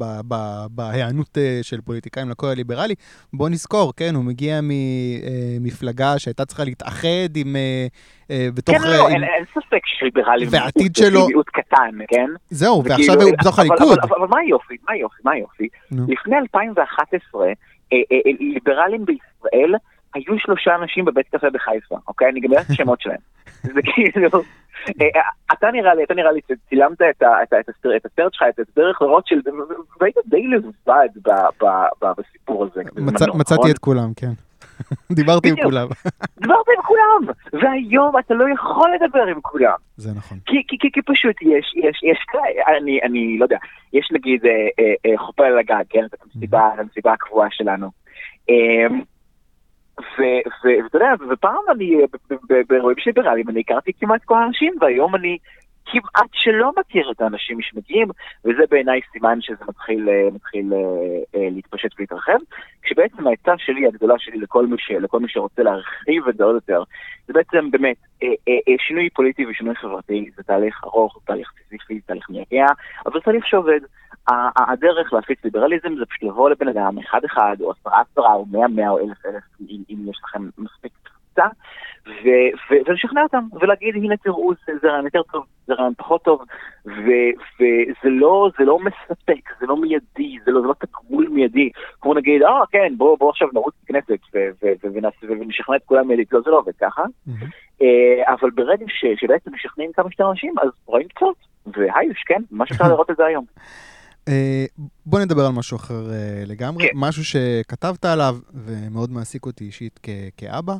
בהיענות 0.69 1.37
אה, 1.37 1.59
של 1.61 1.81
פוליטיקאים 1.81 2.29
לקול 2.29 2.49
הליברלי. 2.49 2.95
בוא 3.33 3.49
נזכור, 3.49 3.93
כן, 3.97 4.15
הוא 4.15 4.23
מגיע 4.23 4.59
ממפלגה 4.63 6.19
שהייתה 6.19 6.45
צריכה 6.45 6.63
להתאחד 6.63 7.35
עם... 7.35 7.55
אה, 7.55 8.47
בתוך... 8.53 8.75
כן, 8.75 8.81
לא, 8.83 9.09
אין, 9.09 9.45
ספק 9.51 9.81
שליברלים... 9.85 10.47
והעתיד 10.51 10.95
שלו... 10.95 11.27
מיעוט 11.27 11.49
קטן, 11.49 11.97
כן? 12.07 12.29
זהו, 12.49 12.83
ועכשיו 12.85 13.21
הוא 13.21 13.31
בתוך 13.39 13.59
הליכוד. 13.59 13.97
אבל, 13.99 14.27
מה 14.29 14.39
היופי? 14.39 14.75
מה 14.87 14.93
היופי? 14.93 15.21
מה 15.23 15.31
היופי? 15.31 15.67
לפני 15.91 16.37
2011, 16.37 17.47
ליברלים 18.39 19.05
בישראל 19.05 19.73
היו 20.13 20.39
שלושה 20.39 20.75
אנשים 20.75 21.05
בבית 21.05 21.27
קפה 21.27 21.49
בחיפה, 21.49 21.95
אוקיי? 22.07 22.29
אני 22.29 22.39
גם 22.39 22.51
יודע 22.51 22.61
את 22.61 22.69
השמות 22.69 23.01
שלהם. 23.01 23.17
זה 23.75 23.81
כאילו... 23.83 24.29
אה, 24.87 25.21
אתה 25.53 25.71
נראה 25.71 25.93
לי, 25.93 26.03
אתה 26.03 26.13
נראה 26.13 26.31
לי, 26.31 26.39
צילמת 26.69 27.01
את 27.01 27.23
הסרט 28.05 28.33
שלך, 28.33 28.43
את 28.49 28.59
הדרך 28.59 29.01
לרוטשילד, 29.01 29.43
והיית 30.01 30.15
די 30.25 30.47
לבד 30.47 31.09
בסיפור 32.17 32.65
הזה. 32.65 32.81
מצאתי 33.33 33.71
את 33.71 33.77
כולם, 33.77 34.13
כן. 34.15 34.31
דיברתי 35.11 35.49
עם 35.49 35.55
כולם. 35.63 35.87
דיברתי 36.41 36.71
עם 36.77 36.81
כולם, 36.81 37.33
והיום 37.53 38.17
אתה 38.19 38.33
לא 38.33 38.45
יכול 38.53 38.89
לדבר 38.95 39.23
עם 39.23 39.41
כולם. 39.41 39.75
זה 39.97 40.11
נכון. 40.15 40.37
כי 40.45 41.01
פשוט 41.05 41.41
יש, 41.41 41.73
יש, 41.75 42.03
יש, 42.03 42.25
אני 43.03 43.37
לא 43.37 43.45
יודע, 43.45 43.57
יש 43.93 44.09
נגיד 44.11 44.45
אה, 44.45 44.51
אה, 45.05 45.17
חופר 45.17 45.43
על 45.43 45.59
הגג, 45.59 45.83
כן? 45.89 46.01
זאת 46.11 46.19
המסיבה 46.79 47.13
הקבועה 47.13 47.47
שלנו. 47.51 47.89
ואתה 49.97 50.97
יודע, 50.97 51.13
ופעם 51.29 51.63
אני, 51.69 51.95
באירועים 52.69 52.97
ליברליים, 53.05 53.49
אני 53.49 53.59
הכרתי 53.59 53.91
כמעט 53.99 54.23
כל 54.23 54.37
האנשים, 54.37 54.73
והיום 54.81 55.15
אני 55.15 55.37
כמעט 55.85 56.29
שלא 56.33 56.71
מכיר 56.79 57.11
את 57.11 57.21
האנשים 57.21 57.61
שמגיעים, 57.61 58.07
וזה 58.45 58.63
בעיניי 58.69 58.99
סימן 59.11 59.41
שזה 59.41 59.65
מתחיל, 59.67 60.09
אה, 60.09 60.27
מתחיל 60.33 60.73
אה, 60.73 60.79
אה, 61.39 61.49
להתפשט 61.51 61.89
ולהתרחב. 61.97 62.37
כשבעצם 62.83 63.27
העצה 63.27 63.51
שלי, 63.57 63.87
הגדולה 63.87 64.15
שלי 64.17 64.37
לכל 64.37 64.67
מי, 64.67 64.75
ש, 64.79 64.91
לכל 64.91 65.19
מי 65.19 65.27
שרוצה 65.29 65.63
להרחיב 65.63 66.27
את 66.27 66.37
זה 66.37 66.43
עוד 66.43 66.55
יותר, 66.55 66.83
זה 67.27 67.33
בעצם 67.33 67.71
באמת 67.71 67.97
שינוי 68.77 69.09
פוליטי 69.09 69.45
ושינוי 69.45 69.75
חברתי, 69.75 70.29
זה 70.35 70.43
תהליך 70.43 70.83
ארוך, 70.83 71.19
תהליך 71.25 71.51
סיזיפי, 71.63 71.99
תהליך 71.99 72.29
מייגע, 72.29 72.67
אבל 73.05 73.13
זה 73.13 73.19
תהליך 73.19 73.47
שעובד. 73.47 73.79
הדרך 74.57 75.13
להפיץ 75.13 75.43
ליברליזם 75.43 75.95
זה 75.99 76.05
פשוט 76.05 76.23
לבוא 76.23 76.49
לבן 76.49 76.67
אדם 76.67 76.97
אחד 76.97 77.19
אחד, 77.25 77.55
או 77.61 77.71
עשרה 77.71 78.01
עשרה, 78.01 78.33
או 78.33 78.45
מאה 78.45 78.67
מאה, 78.67 78.89
או 78.89 78.99
אלף 78.99 79.25
אלף, 79.25 79.43
אם 79.89 80.09
יש 80.09 80.19
לכם 80.23 80.49
מספיק 80.57 80.93
תפוצה, 81.33 81.47
ולשכנע 82.87 83.21
אותם, 83.23 83.43
ולהגיד, 83.61 83.95
הנה 83.95 84.17
תראו, 84.17 84.51
זה, 84.53 84.73
זה 84.81 84.87
רעיון 84.87 85.05
יותר 85.05 85.21
טוב, 85.31 85.43
זה 85.67 85.73
רעיון 85.73 85.93
פחות 85.97 86.23
טוב, 86.23 86.41
וזה 86.85 88.09
לא, 88.09 88.49
לא 88.59 88.79
מספק, 88.79 89.49
זה 89.59 89.65
לא 89.65 89.77
מיידי, 89.77 90.37
זה 90.45 90.51
לא, 90.51 90.61
זה 90.61 90.67
לא 90.67 90.73
תגמול 90.79 91.27
מיידי, 91.27 91.69
כמו 92.01 92.13
נגיד, 92.13 92.41
אה, 92.43 92.65
כן, 92.71 92.93
בוא, 92.97 93.17
בוא 93.17 93.29
עכשיו 93.29 93.47
נרוץ 93.53 93.73
לכנסת 93.83 94.19
ונשכנע 95.23 95.75
את 95.75 95.81
כולם 95.85 96.07
מיידית, 96.07 96.33
לא, 96.33 96.41
זה 96.45 96.51
לא 96.51 96.57
עובד 96.57 96.75
ככה, 96.81 97.03
אה, 97.81 98.33
אבל 98.33 98.49
ברגע 98.49 98.85
שבעצם 99.15 99.51
משכנעים 99.53 99.91
כמה 99.93 100.09
שיותר 100.09 100.31
אנשים, 100.31 100.53
אז 100.61 100.69
רואים 100.85 101.07
קצת, 101.07 101.25
והיוש, 101.65 102.23
כן, 102.27 102.41
מה 102.51 102.65
שאפשר 102.67 102.87
לראות 102.87 103.09
את 103.11 103.17
זה 103.17 103.25
היום. 103.25 103.45
אה, 104.27 104.65
בוא 105.05 105.19
נדבר 105.19 105.41
על 105.45 105.51
משהו 105.51 105.77
אחר 105.77 106.11
אה, 106.11 106.43
לגמרי, 106.45 106.83
כן. 106.83 106.91
משהו 106.95 107.23
שכתבת 107.25 108.05
עליו 108.05 108.35
ומאוד 108.53 109.11
מעסיק 109.11 109.45
אותי 109.45 109.63
אישית 109.63 109.99
כאבא. 110.37 110.73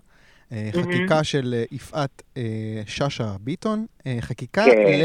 אה, 0.54 0.70
חקיקה 0.72 1.24
של 1.24 1.64
יפעת 1.72 2.22
שאשא 2.86 3.36
ביטון, 3.40 3.86
חקיקה 4.20 4.66
כן. 4.66 5.00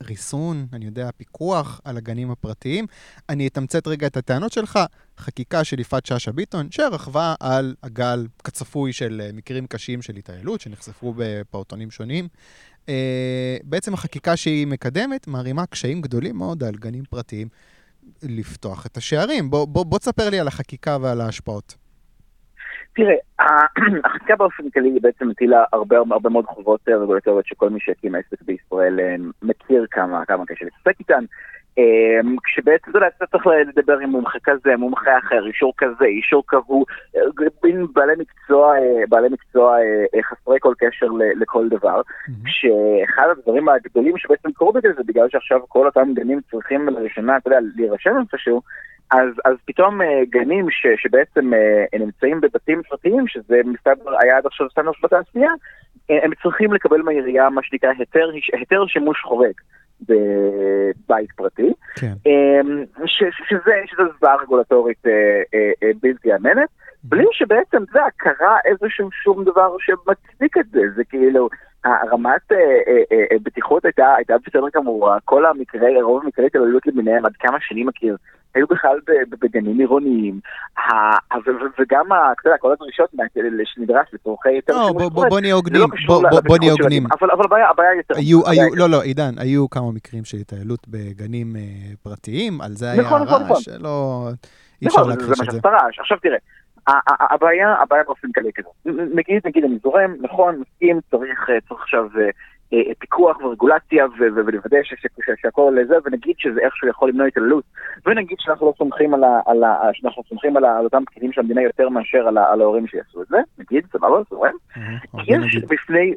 לריסון, 0.00 0.66
אני 0.72 0.84
יודע, 0.84 1.10
פיקוח 1.16 1.80
על 1.84 1.96
הגנים 1.96 2.30
הפרטיים. 2.30 2.86
אני 3.28 3.46
אתמצת 3.46 3.86
רגע 3.86 4.06
את 4.06 4.16
הטענות 4.16 4.52
שלך. 4.52 4.78
חקיקה 5.18 5.64
של 5.64 5.80
יפעת 5.80 6.06
שאשא 6.06 6.30
ביטון, 6.30 6.68
שרכבה 6.70 7.34
על 7.40 7.74
הגל 7.82 8.26
כצפוי 8.44 8.92
של 8.92 9.30
מקרים 9.32 9.66
קשים 9.66 10.02
של 10.02 10.16
התעללות, 10.16 10.60
שנחשפו 10.60 11.14
בפעוטונים 11.16 11.90
שונים. 11.90 12.28
אה, 12.88 13.56
בעצם 13.64 13.94
החקיקה 13.94 14.36
שהיא 14.36 14.66
מקדמת 14.66 15.26
מערימה 15.26 15.66
קשיים 15.66 16.00
גדולים 16.00 16.36
מאוד 16.36 16.64
על 16.64 16.74
גנים 16.74 17.04
פרטיים 17.10 17.48
לפתוח 18.22 18.86
את 18.86 18.96
השערים. 18.96 19.50
בוא, 19.50 19.64
בוא, 19.64 19.84
בוא 19.84 19.98
תספר 19.98 20.30
לי 20.30 20.40
על 20.40 20.48
החקיקה 20.48 20.98
ועל 21.00 21.20
ההשפעות. 21.20 21.74
תראה, 22.98 23.14
החקיקה 24.04 24.36
באופן 24.36 24.70
כללי 24.70 25.00
בעצם 25.00 25.28
מטילה 25.28 25.64
הרבה, 25.72 25.96
הרבה 26.10 26.30
מאוד 26.30 26.44
חובות 26.44 26.88
רגולטוריות 26.88 27.46
שכל 27.46 27.70
מי 27.70 27.80
שהקים 27.80 28.14
עסק 28.14 28.42
בישראל 28.42 29.00
אה, 29.00 29.14
מכיר 29.42 29.86
כמה, 29.90 30.24
קשה 30.24 30.64
להתעסק 30.64 31.00
איתן. 31.00 31.24
אמ, 31.78 32.36
כשבעצם, 32.44 32.90
אתה 32.90 32.98
יודע, 32.98 33.06
אתה 33.16 33.26
צריך 33.26 33.46
לדבר 33.46 33.98
עם 33.98 34.10
מומחה 34.10 34.38
כזה, 34.44 34.76
מומחה 34.76 35.18
אחר, 35.18 35.46
אישור 35.46 35.72
כזה, 35.78 36.04
אישור 36.04 36.42
קבוע, 36.46 36.84
בין 37.62 37.86
בעלי 37.92 38.12
מקצוע, 38.18 38.78
אה, 38.78 39.06
בעלי 39.08 39.28
מקצוע 39.28 39.78
אה, 39.78 40.04
אה, 40.14 40.22
חסרי 40.22 40.56
כל 40.60 40.74
קשר 40.78 41.06
לכל 41.40 41.68
דבר. 41.68 42.02
שאחד 42.46 43.26
הדברים 43.30 43.68
הגדולים 43.68 44.18
שבעצם 44.18 44.52
קרו 44.52 44.72
בגלל 44.72 44.92
זה, 44.96 45.02
בגלל 45.06 45.28
שעכשיו 45.28 45.60
כל 45.68 45.86
אותם 45.86 46.14
גנים 46.14 46.40
צריכים 46.50 46.88
לראשונה, 46.88 47.36
אתה 47.36 47.48
יודע, 47.48 47.58
להירשם 47.76 48.14
איפשהו, 48.20 48.62
אז, 49.10 49.28
אז 49.44 49.56
פתאום 49.64 50.00
גנים 50.30 50.70
ש, 50.70 50.86
שבעצם 50.96 51.50
נמצאים 51.98 52.40
בבתים 52.40 52.82
פרטיים, 52.88 53.28
שזה 53.28 53.60
מסתבר 53.64 54.10
היה 54.20 54.36
עד 54.36 54.46
עכשיו 54.46 54.70
סטנדרט 54.70 54.94
בתעשייה, 55.02 55.50
הם 56.08 56.30
צריכים 56.42 56.72
לקבל 56.72 57.02
מהעירייה 57.02 57.50
מה 57.50 57.60
שנקרא 57.64 57.92
היתר, 57.98 58.30
היתר 58.52 58.86
שימוש 58.86 59.22
חורג. 59.22 59.54
בבית 60.00 61.32
פרטי, 61.36 61.72
כן. 61.94 62.12
אמ, 62.26 62.84
ש, 63.06 63.24
שזה, 63.48 63.72
שזה 63.86 64.02
זוועה 64.18 64.36
רגולטורית 64.42 65.06
אה, 65.06 65.12
אה, 65.54 65.70
אה, 65.82 65.90
בלתי 66.02 66.34
אמנת, 66.34 66.68
בלי 67.02 67.24
שבעצם 67.32 67.78
זה 67.92 67.98
הכרה 68.04 68.58
איזשהו 68.64 69.08
שום 69.12 69.44
דבר 69.44 69.76
שמצדיק 69.78 70.58
את 70.58 70.70
זה, 70.70 70.80
זה 70.96 71.04
כאילו, 71.04 71.48
הרמת 71.84 72.52
בטיחות 73.42 73.84
הייתה, 73.84 74.14
הייתה 74.16 74.34
בסדר 74.46 74.66
גמור, 74.74 75.10
כל 75.24 75.46
המקרי, 75.46 76.02
רוב 76.02 76.22
המקרי 76.24 76.46
התעללות 76.46 76.86
למיניהם, 76.86 77.26
עד 77.26 77.32
כמה 77.38 77.58
שאני 77.60 77.84
מכיר, 77.84 78.16
היו 78.54 78.66
בכלל 78.66 78.98
בגנים 79.28 79.78
עירוניים, 79.78 80.40
וגם, 81.78 82.06
כל 82.60 82.72
הדרישות 82.72 83.10
שנדרש 83.64 84.08
לצורכי 84.12 84.48
לא, 84.68 84.92
בוא 85.12 85.40
נהיה 85.40 85.54
הוגנים, 85.54 85.82
בוא 86.46 86.58
נהיה 86.58 86.72
הוגנים. 86.72 87.06
אבל 87.20 87.28
הבעיה 87.70 87.94
יותר... 87.96 88.14
לא, 88.76 88.90
לא, 88.90 89.02
עידן, 89.02 89.38
היו 89.38 89.70
כמה 89.70 89.92
מקרים 89.92 90.24
של 90.24 90.36
התעללות 90.36 90.88
בגנים 90.88 91.56
אה, 91.56 91.62
פרטיים, 92.02 92.60
על 92.60 92.72
זה 92.72 92.90
היה 92.90 93.02
נכון, 93.02 93.22
נכון, 93.22 93.42
רעש, 93.42 93.68
נכון. 93.68 93.82
לא... 93.82 94.28
אי 94.82 94.86
אפשר 94.86 95.02
להכחיש 95.02 95.40
את 95.40 95.50
זה. 95.50 95.58
עכשיו 96.00 96.18
תראה, 96.22 96.38
הבעיה, 97.30 97.74
הבעיה 97.82 98.04
באופן 98.04 98.32
כללי 98.32 98.50
כזאת. 98.54 98.72
נגיד, 99.14 99.40
נגיד 99.44 99.64
אני 99.64 99.78
זורם, 99.82 100.14
נכון, 100.20 100.60
מסכים, 100.60 101.00
צריך, 101.10 101.50
צריך 101.68 101.80
עכשיו 101.80 102.08
פיקוח 102.98 103.36
ורגולציה 103.40 104.06
ולוודא 104.18 104.78
שהכל 105.36 105.76
זה, 105.88 105.94
ונגיד 106.04 106.34
שזה 106.38 106.60
איכשהו 106.60 106.88
יכול 106.88 107.08
למנוע 107.08 107.26
התעללות, 107.26 107.64
ונגיד 108.06 108.36
שאנחנו 108.40 108.66
לא 108.66 108.72
סומכים 108.78 109.14
על, 109.14 109.24
ה, 109.24 109.40
על, 109.46 109.64
ה, 109.64 109.90
שאנחנו 109.92 110.22
סומכים 110.28 110.56
על, 110.56 110.64
על 110.64 110.84
אותם 110.84 111.02
פקידים 111.06 111.32
של 111.32 111.40
המדינה 111.40 111.62
יותר 111.62 111.88
מאשר 111.88 112.28
על, 112.28 112.38
על 112.38 112.60
ההורים 112.60 112.86
שיעשו 112.86 113.22
את 113.22 113.26
זה, 113.28 113.38
נגיד, 113.58 113.86
סבבה, 113.92 114.22
זורם. 114.30 114.52
יש 115.26 115.56
בפני, 115.56 116.14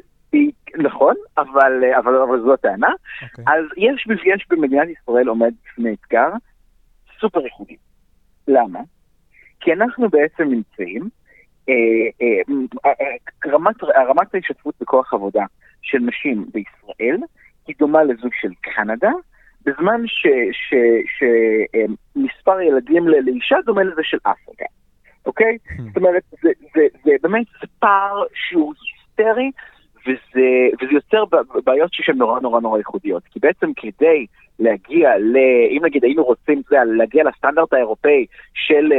נכון, 0.78 1.14
אבל, 1.38 1.84
אבל, 1.98 2.16
אבל 2.16 2.40
זו 2.40 2.54
הטענה. 2.54 2.88
Okay. 2.88 3.24
אוקיי. 3.38 3.44
אז 3.46 3.64
יש, 3.76 4.06
יש 4.24 4.46
במדינת 4.50 4.88
ישראל 4.88 5.28
עומד 5.28 5.52
בפני 5.64 5.94
אתגר 6.00 6.28
סופר 7.20 7.40
ייחודי. 7.40 7.76
למה? 8.48 8.80
כי 9.62 9.72
אנחנו 9.72 10.08
בעצם 10.08 10.44
נמצאים, 10.44 11.08
אה, 11.68 11.74
אה, 12.22 12.40
אה, 12.86 13.50
רמת, 13.52 13.84
רמת 14.08 14.34
ההשתתפות 14.34 14.74
בכוח 14.80 15.14
עבודה 15.14 15.44
של 15.82 15.98
נשים 15.98 16.46
בישראל 16.52 17.20
היא 17.66 17.76
דומה 17.78 18.04
לזו 18.04 18.28
של 18.40 18.48
קנדה, 18.60 19.10
בזמן 19.66 20.02
שמספר 22.16 22.60
ילדים 22.60 23.08
לאישה 23.08 23.56
דומה 23.66 23.82
לזה 23.82 24.02
של 24.02 24.18
אפריקה, 24.22 24.64
אוקיי? 25.26 25.58
Hmm. 25.68 25.82
זאת 25.88 25.96
אומרת, 25.96 26.22
זה, 26.42 26.50
זה, 26.74 26.80
זה 27.04 27.10
באמת 27.22 27.46
פער 27.78 28.22
שהוא 28.34 28.74
היסטרי, 28.74 29.50
וזה, 30.06 30.68
וזה 30.80 30.92
יוצר 30.92 31.24
בעיות 31.64 31.90
שהן 31.92 32.16
נורא 32.16 32.40
נורא 32.40 32.60
נורא 32.60 32.78
ייחודיות. 32.78 33.22
כי 33.30 33.40
בעצם 33.40 33.72
כדי 33.76 34.26
להגיע 34.58 35.18
ל... 35.18 35.36
אם 35.70 35.80
נגיד 35.84 36.04
היינו 36.04 36.24
רוצים, 36.24 36.62
יודע, 36.70 36.84
להגיע 36.84 37.24
לסטנדרט 37.24 37.72
האירופאי 37.72 38.26
של, 38.54 38.92
אה, 38.92 38.98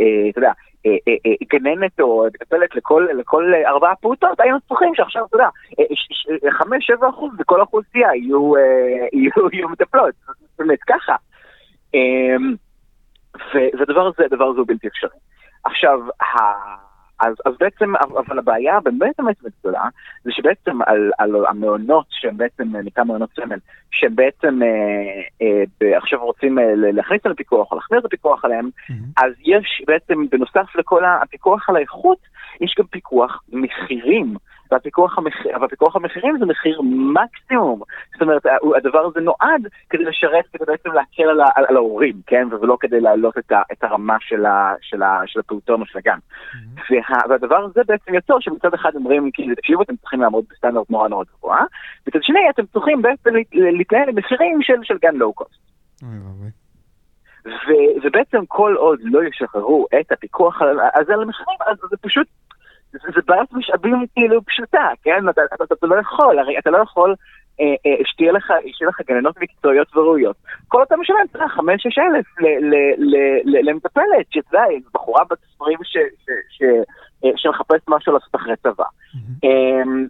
אה, 0.00 0.30
אתה 0.30 0.38
יודע, 0.38 0.52
אה, 0.86 0.90
גננת 1.52 2.00
או 2.00 2.26
מטפלת 2.34 2.76
לכל, 2.76 3.06
לכל 3.18 3.52
ארבעה 3.66 3.96
פעוטות, 3.96 4.40
היינו 4.40 4.58
צריכים 4.68 4.94
שעכשיו, 4.94 5.24
אתה 5.24 5.36
יודע, 5.36 5.48
חמש, 6.50 6.86
שבע 6.86 7.08
אחוז 7.08 7.32
בכל 7.36 7.60
האוכלוסייה 7.60 8.08
יהיו, 8.14 8.52
יהיו, 9.12 9.48
יהיו 9.52 9.68
מטפלות. 9.68 10.14
באמת 10.58 10.78
ככה. 10.86 11.16
והדבר 13.54 14.06
הזה, 14.06 14.24
הדבר 14.24 14.44
הזה 14.44 14.58
הוא 14.58 14.66
בלתי 14.68 14.88
אפשרי. 14.88 15.18
עכשיו, 15.64 16.00
אז, 17.20 17.34
אז 17.46 17.52
בעצם, 17.60 17.96
אבל 17.96 18.38
הבעיה 18.38 18.80
באמת 18.80 19.14
באמת 19.18 19.36
גדולה, 19.60 19.84
זה 20.24 20.30
שבעצם 20.32 20.82
על, 20.86 21.10
על 21.18 21.46
המעונות, 21.48 22.06
שהם 22.10 22.36
בעצם, 22.36 22.76
נקרא 22.84 23.04
מעונות 23.04 23.30
סמל, 23.36 23.58
שהם 23.90 24.16
בעצם 24.16 24.60
אה, 24.62 25.46
אה, 25.82 25.96
עכשיו 25.98 26.24
רוצים 26.24 26.58
אה, 26.58 26.64
להכניס 26.74 27.20
את 27.20 27.30
הפיקוח 27.30 27.70
או 27.70 27.76
להחמיר 27.76 28.00
את 28.00 28.04
הפיקוח 28.04 28.44
עליהם, 28.44 28.68
mm-hmm. 28.68 29.24
אז 29.24 29.32
יש 29.40 29.82
בעצם, 29.86 30.14
בנוסף 30.30 30.76
לכל 30.76 31.02
הפיקוח 31.04 31.68
על 31.68 31.76
האיכות, 31.76 32.18
יש 32.60 32.74
גם 32.78 32.86
פיקוח 32.86 33.42
מחירים. 33.52 34.34
והפיקוח, 34.70 35.18
המח... 35.18 35.34
והפיקוח 35.60 35.96
המחירים 35.96 36.38
זה 36.38 36.46
מחיר 36.46 36.80
מקסימום. 36.84 37.80
זאת 38.12 38.22
אומרת, 38.22 38.42
הדבר 38.76 38.98
הזה 38.98 39.20
נועד 39.20 39.68
כדי 39.90 40.04
לשרת, 40.04 40.44
כדי 40.52 40.64
בעצם 40.66 40.92
להקל 40.92 41.22
על, 41.22 41.40
על, 41.40 41.64
על 41.68 41.76
ההורים, 41.76 42.14
כן? 42.26 42.48
ולא 42.60 42.76
כדי 42.80 43.00
להעלות 43.00 43.38
את, 43.38 43.52
ה... 43.52 43.62
את 43.72 43.84
הרמה 43.84 44.16
של, 44.20 44.46
ה... 44.46 44.74
של, 44.80 45.02
ה... 45.02 45.20
של 45.26 45.40
הפעוטון 45.40 45.80
או 45.80 45.86
של 45.86 45.98
הגן. 45.98 46.18
Mm-hmm. 46.18 46.80
וה... 46.90 47.18
והדבר 47.28 47.64
הזה 47.64 47.80
בעצם 47.86 48.14
יוצר 48.14 48.34
שמצד 48.40 48.74
אחד 48.74 48.94
אומרים, 48.94 49.30
כאילו, 49.32 49.54
תקשיבו, 49.54 49.82
אתם 49.82 49.96
צריכים 49.96 50.20
לעמוד 50.20 50.44
בסטנדרט 50.50 50.90
נורא 50.90 51.08
נורא 51.08 51.24
גבוה, 51.24 51.60
מצד 52.08 52.22
שני, 52.22 52.50
אתם 52.50 52.66
צריכים 52.66 53.02
בעצם 53.02 53.30
להתנהל 53.52 54.08
עם 54.08 54.16
מחירים 54.16 54.62
של, 54.62 54.74
של 54.82 54.98
גן 55.02 55.14
לואו-קוסט. 55.14 55.64
ובעצם 58.04 58.46
כל 58.48 58.74
עוד 58.78 58.98
לא 59.02 59.24
ישחררו 59.24 59.86
את 60.00 60.12
הפיקוח 60.12 60.62
הזה 60.94 61.14
על 61.14 61.22
המחירים, 61.22 61.58
אז 61.66 61.76
זה 61.90 61.96
פשוט 61.96 62.26
זה 63.14 63.20
בעיית 63.26 63.52
משאבים 63.52 64.06
כאילו 64.14 64.44
פשוטה, 64.44 64.88
כן? 65.02 65.28
אתה, 65.28 65.40
אתה, 65.54 65.64
אתה, 65.64 65.74
אתה 65.74 65.86
לא 65.86 66.00
יכול, 66.00 66.38
הרי 66.38 66.58
אתה 66.58 66.70
לא 66.70 66.78
יכול 66.78 67.14
אה, 67.60 67.66
אה, 67.86 68.04
שתהיה 68.04 68.32
לך, 68.32 68.52
שתהיה 68.66 68.88
לך 68.88 69.00
גננות 69.06 69.36
מקצועיות 69.40 69.96
וראויות. 69.96 70.36
כל 70.68 70.80
אותם 70.80 71.00
משלם, 71.00 71.16
אתה 71.30 71.38
יודע, 71.38 71.48
חמש-שש 71.48 71.98
אלף 71.98 72.26
למטפלת, 73.44 74.26
שאתה 74.30 74.56
יודע, 74.56 74.64
בחורה 74.94 75.24
בת 75.30 75.38
עשרים 75.54 75.78
אה, 77.24 77.30
שמחפשת 77.36 77.88
משהו 77.88 78.12
לעשות 78.12 78.34
אחרי 78.34 78.56
צבא. 78.56 78.84
אמ, 79.44 80.06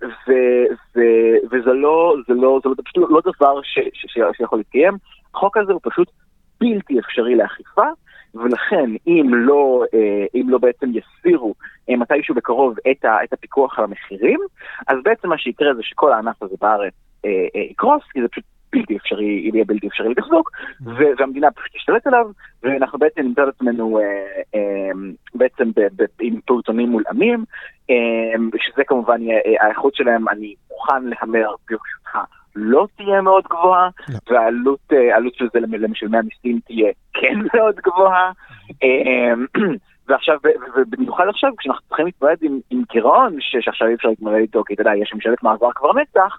וזה 1.50 1.72
לא, 1.72 2.14
זה 2.28 2.34
לא, 2.34 2.60
זה 2.64 2.82
פשוט 2.84 3.10
לא 3.10 3.20
דבר 3.36 3.60
שיכול 4.36 4.58
להתקיים. 4.58 4.94
החוק 5.34 5.56
הזה 5.56 5.72
הוא 5.72 5.80
פשוט 5.84 6.10
בלתי 6.60 6.98
אפשרי 6.98 7.34
לאכיפה. 7.34 7.86
ולכן 8.34 8.90
אם 9.06 9.30
לא, 9.34 9.84
אה, 9.94 10.26
אם 10.34 10.50
לא 10.50 10.58
בעצם 10.58 10.90
יסירו 10.90 11.54
מתישהו 11.88 12.34
בקרוב 12.34 12.76
את, 12.90 13.04
ה, 13.04 13.24
את 13.24 13.32
הפיקוח 13.32 13.78
על 13.78 13.84
המחירים, 13.84 14.40
אז 14.86 14.98
בעצם 15.04 15.28
מה 15.28 15.38
שיקרה 15.38 15.74
זה 15.74 15.82
שכל 15.82 16.12
הענף 16.12 16.42
הזה 16.42 16.54
בארץ 16.60 16.92
אה, 17.24 17.60
יקרוס, 17.70 18.02
כי 18.12 18.22
זה 18.22 18.28
פשוט 18.28 18.44
בלתי 18.74 18.96
אפשרי, 18.96 19.50
יהיה 19.52 19.64
בלתי 19.64 19.86
אפשרי 19.86 20.08
לתחזוק, 20.08 20.50
mm-hmm. 20.50 20.88
והמדינה 21.18 21.50
פשוט 21.50 21.76
תשתלט 21.76 22.06
עליו, 22.06 22.26
ואנחנו 22.62 22.98
בעצם 22.98 23.20
נמצא 23.20 23.42
את 23.42 23.48
עצמנו 23.48 23.98
אה, 23.98 24.04
אה, 24.54 24.90
בעצם 25.34 25.70
ב, 25.70 25.80
ב, 25.96 26.04
עם 26.20 26.40
פעוטונים 26.46 26.88
מולאמים, 26.88 27.44
אה, 27.90 28.58
שזה 28.58 28.84
כמובן, 28.86 29.20
האיכות 29.60 29.94
שלהם, 29.94 30.28
אני 30.28 30.54
מוכן 30.70 31.04
להמר 31.04 31.48
ברשותך. 31.70 32.18
לא 32.56 32.86
תהיה 32.96 33.20
מאוד 33.20 33.44
גבוהה, 33.44 33.88
לא. 34.08 34.34
והעלות 34.34 34.80
אה, 34.92 35.38
של 35.38 35.48
זה 35.52 35.60
למשלמי 35.60 36.18
המיסים 36.18 36.60
תהיה 36.66 36.92
כן 37.14 37.38
מאוד 37.54 37.76
גבוהה. 37.76 38.32
ועכשיו, 40.08 40.38
ובמיוחד 40.76 41.24
עכשיו, 41.28 41.50
כשאנחנו 41.58 41.82
צריכים 41.88 42.06
להתמודד 42.06 42.36
עם, 42.42 42.60
עם 42.70 42.82
גירעון, 42.92 43.36
שעכשיו 43.40 43.88
אי 43.88 43.94
אפשר 43.94 44.08
להתמודד 44.08 44.36
איתו, 44.36 44.64
כי 44.64 44.74
אתה 44.74 44.82
יודע, 44.82 44.90
יש 45.02 45.14
ממשלת 45.14 45.42
מעבר 45.42 45.68
כבר 45.74 45.90
נצח, 45.92 46.38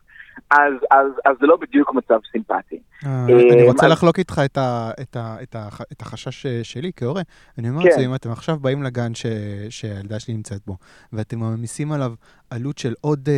אז, 0.51 0.73
אז, 0.91 1.07
אז 1.25 1.35
זה 1.39 1.47
לא 1.47 1.57
בדיוק 1.57 1.93
מצב 1.93 2.19
סימפטי. 2.31 2.79
אה, 3.05 3.25
אני 3.25 3.61
אמ, 3.63 3.67
רוצה 3.67 3.87
לחלוק 3.87 4.19
איתך 4.19 4.41
את, 4.45 4.57
ה, 4.57 4.91
את, 5.01 5.15
ה, 5.15 5.35
את, 5.43 5.55
ה, 5.55 5.67
את 5.91 6.01
החשש 6.01 6.47
שלי 6.47 6.91
כהורה. 6.95 7.21
אני 7.57 7.69
אומר 7.69 7.79
את 7.79 7.91
זה, 7.91 7.97
כן. 7.97 8.03
אם 8.03 8.15
אתם 8.15 8.31
עכשיו 8.31 8.59
באים 8.59 8.83
לגן 8.83 9.15
ש, 9.15 9.25
שהילדה 9.69 10.19
שלי 10.19 10.33
נמצאת 10.33 10.61
בו, 10.67 10.77
ואתם 11.13 11.39
מעמיסים 11.39 11.91
עליו 11.91 12.13
עלות 12.49 12.77
של 12.77 12.93
עוד 13.01 13.29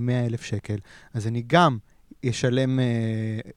100 0.00 0.14
אה, 0.14 0.26
אלף 0.26 0.42
שקל, 0.42 0.76
אז 1.14 1.26
אני 1.26 1.42
גם... 1.46 1.78
ישלם 2.22 2.80
אה, 2.80 2.84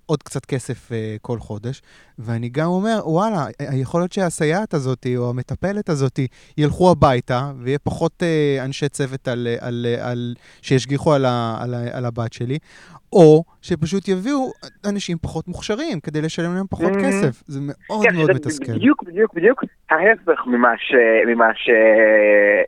עוד 0.06 0.23
קצת 0.23 0.45
כסף 0.45 0.91
אה, 0.91 1.15
כל 1.21 1.39
חודש, 1.39 1.82
ואני 2.19 2.49
גם 2.49 2.67
אומר, 2.67 2.99
וואלה, 3.06 3.45
יכול 3.73 4.02
להיות 4.02 4.12
שהסייעת 4.12 4.73
הזאת 4.73 5.08
או 5.17 5.30
המטפלת 5.30 5.89
הזאת 5.89 6.19
ילכו 6.58 6.91
הביתה, 6.91 7.52
ויהיה 7.60 7.80
פחות 7.80 8.23
אה, 8.23 8.65
אנשי 8.65 8.89
צוות 8.89 9.28
על, 9.28 9.47
על, 9.60 9.86
על, 9.86 9.95
על, 10.02 10.34
שישגיחו 10.62 11.13
על, 11.13 11.26
ה, 11.26 11.58
על, 11.62 11.73
ה, 11.73 11.97
על 11.97 12.06
הבת 12.06 12.34
שלי, 12.34 12.58
או 13.13 13.43
שפשת 13.62 14.08
יביאו 14.08 14.52
אנשים 14.89 15.17
פחות 15.21 15.47
מוכשרים 15.47 15.99
כדי 15.99 16.21
לשלם 16.21 16.56
להם 16.56 16.65
פחות 16.69 16.91
mm-hmm. 16.91 17.04
כסף. 17.04 17.43
זה 17.47 17.60
מאוד 17.62 18.06
כן, 18.06 18.15
מאוד 18.15 18.28
זה 18.28 18.34
מתסכל. 18.34 18.73
בדיוק, 18.73 19.04
בדיוק, 19.04 19.34
בדיוק 19.34 19.63
ההפך 19.89 20.47
ממה, 20.47 20.73
ש, 20.78 20.93
ממה, 21.28 21.45
ש, 21.56 21.69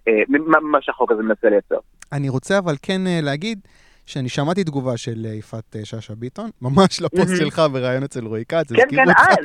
אה, 0.08 0.23
ממה 0.29 0.77
שהחוק 0.81 1.12
הזה 1.12 1.23
מנסה 1.23 1.49
לייצר. 1.49 1.77
אני 2.12 2.29
רוצה 2.29 2.58
אבל 2.58 2.75
כן 2.81 3.08
אה, 3.08 3.19
להגיד, 3.21 3.60
שאני 4.06 4.30
שמעתי 4.30 4.63
תגובה 4.63 4.98
של 4.98 5.26
אה, 5.26 5.34
יפעת 5.34 5.76
אה, 5.76 5.86
שאשא 5.86 6.13
ביטון, 6.13 6.50
ממש 6.62 7.02
לפוסט 7.02 7.38
שלך 7.38 7.62
בריאיון 7.72 8.04
אצל 8.04 8.26
רועי 8.26 8.46
כץ, 8.46 8.74
כן, 8.74 8.84
כן, 8.89 9.10
אה, 9.10 9.36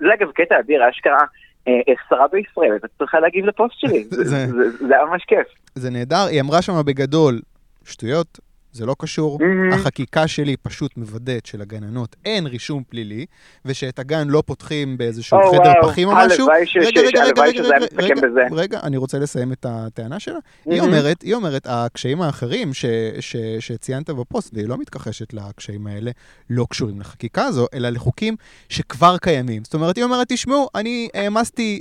זה 0.00 0.06
אגב 0.14 0.30
קטע 0.34 0.60
אדיר, 0.60 0.90
אשכרה. 0.90 1.24
אה, 1.68 1.94
שרה 2.08 2.28
בישראל, 2.28 2.76
אתה 2.76 2.86
צריכה 2.98 3.20
להגיב 3.20 3.44
לפוסט 3.44 3.74
שלי, 3.78 4.04
זה 4.30 4.94
היה 4.94 5.04
ממש 5.04 5.24
כיף. 5.24 5.46
זה 5.74 5.90
נהדר, 5.90 6.26
היא 6.30 6.40
אמרה 6.40 6.62
שם 6.62 6.72
בגדול, 6.86 7.40
שטויות, 7.84 8.38
זה 8.72 8.86
לא 8.86 8.94
קשור. 8.98 9.38
Mm-hmm. 9.38 9.74
החקיקה 9.74 10.28
שלי 10.28 10.56
פשוט 10.56 10.96
מוודאת 10.96 11.46
שלגננות 11.46 12.16
אין 12.24 12.46
רישום 12.46 12.82
פלילי, 12.88 13.26
ושאת 13.64 13.98
הגן 13.98 14.28
לא 14.28 14.42
פותחים 14.46 14.98
באיזשהו 14.98 15.38
oh, 15.38 15.56
חדר 15.56 15.72
wow. 15.72 15.86
פחים 15.86 16.08
או 16.08 16.14
משהו. 16.16 16.46
הלוואי 16.50 16.66
שזה 16.66 16.80
היה 17.22 17.78
מסתכם 17.80 18.14
בזה. 18.14 18.26
רגע, 18.26 18.52
רגע, 18.52 18.56
רגע, 18.56 18.56
רגע, 18.62 18.80
אני 18.82 18.96
רוצה 18.96 19.18
לסיים 19.18 19.52
את 19.52 19.66
הטענה 19.68 20.20
שלה. 20.20 20.34
Mm-hmm. 20.34 20.72
היא 20.72 20.80
אומרת, 20.80 21.22
היא 21.22 21.34
אומרת, 21.34 21.66
הקשיים 21.70 22.22
האחרים 22.22 22.74
ש, 22.74 22.84
ש, 23.20 23.36
שציינת 23.60 24.10
בפוסט, 24.10 24.54
והיא 24.54 24.68
לא 24.68 24.78
מתכחשת 24.78 25.32
לקשיים 25.32 25.86
האלה, 25.86 26.10
לא 26.50 26.66
קשורים 26.70 27.00
לחקיקה 27.00 27.44
הזו, 27.44 27.66
אלא 27.74 27.88
לחוקים 27.88 28.36
שכבר 28.68 29.18
קיימים. 29.18 29.64
זאת 29.64 29.74
אומרת, 29.74 29.96
היא 29.96 30.04
אומרת, 30.04 30.26
תשמעו, 30.28 30.68
אני 30.74 31.08
אה, 31.14 31.22
העמסתי 31.22 31.80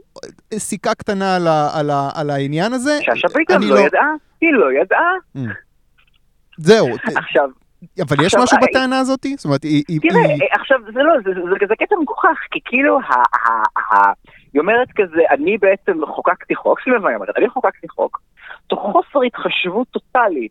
אה, 0.53 0.59
סיכה 0.59 0.95
קטנה 0.95 1.35
על, 1.35 1.47
ה, 1.47 1.69
על, 1.73 1.89
ה, 1.89 2.09
על 2.15 2.29
העניין 2.29 2.73
הזה. 2.73 2.99
שאשא 3.01 3.27
ביטון 3.35 3.63
לא, 3.63 3.75
לא 3.75 3.79
ידעה, 3.79 4.13
היא 4.41 4.49
לא 4.53 4.81
ידעה. 4.81 5.13
Mm. 5.37 5.66
זהו. 6.57 6.87
עכשיו... 7.15 7.49
אבל 8.01 8.25
יש 8.25 8.35
משהו 8.35 8.57
אה, 8.57 8.67
בטענה 8.67 8.99
הזאת? 8.99 9.25
זאת 9.35 9.45
אומרת, 9.45 9.63
היא... 9.63 9.99
תראה, 10.01 10.21
אה, 10.21 10.59
עכשיו, 10.59 10.77
זה 10.93 10.99
לא, 11.03 11.13
זה 11.67 11.75
קטע 11.75 11.95
מגוחך, 12.01 12.37
כי 12.51 12.59
כאילו, 12.65 12.99
היא 14.53 14.59
אומרת 14.59 14.87
כזה, 14.95 15.21
אני 15.29 15.57
בעצם 15.57 16.05
חוקקתי 16.05 16.55
חוק, 16.55 16.79
סליחה, 16.83 17.07
היא 17.07 17.15
אומרת, 17.15 17.37
אני 17.37 17.49
חוקקתי 17.49 17.87
חוק, 17.89 18.21
תוך 18.67 18.79
חוסר 18.79 19.25
התחשבות 19.25 19.87
טוטאלי 19.91 20.47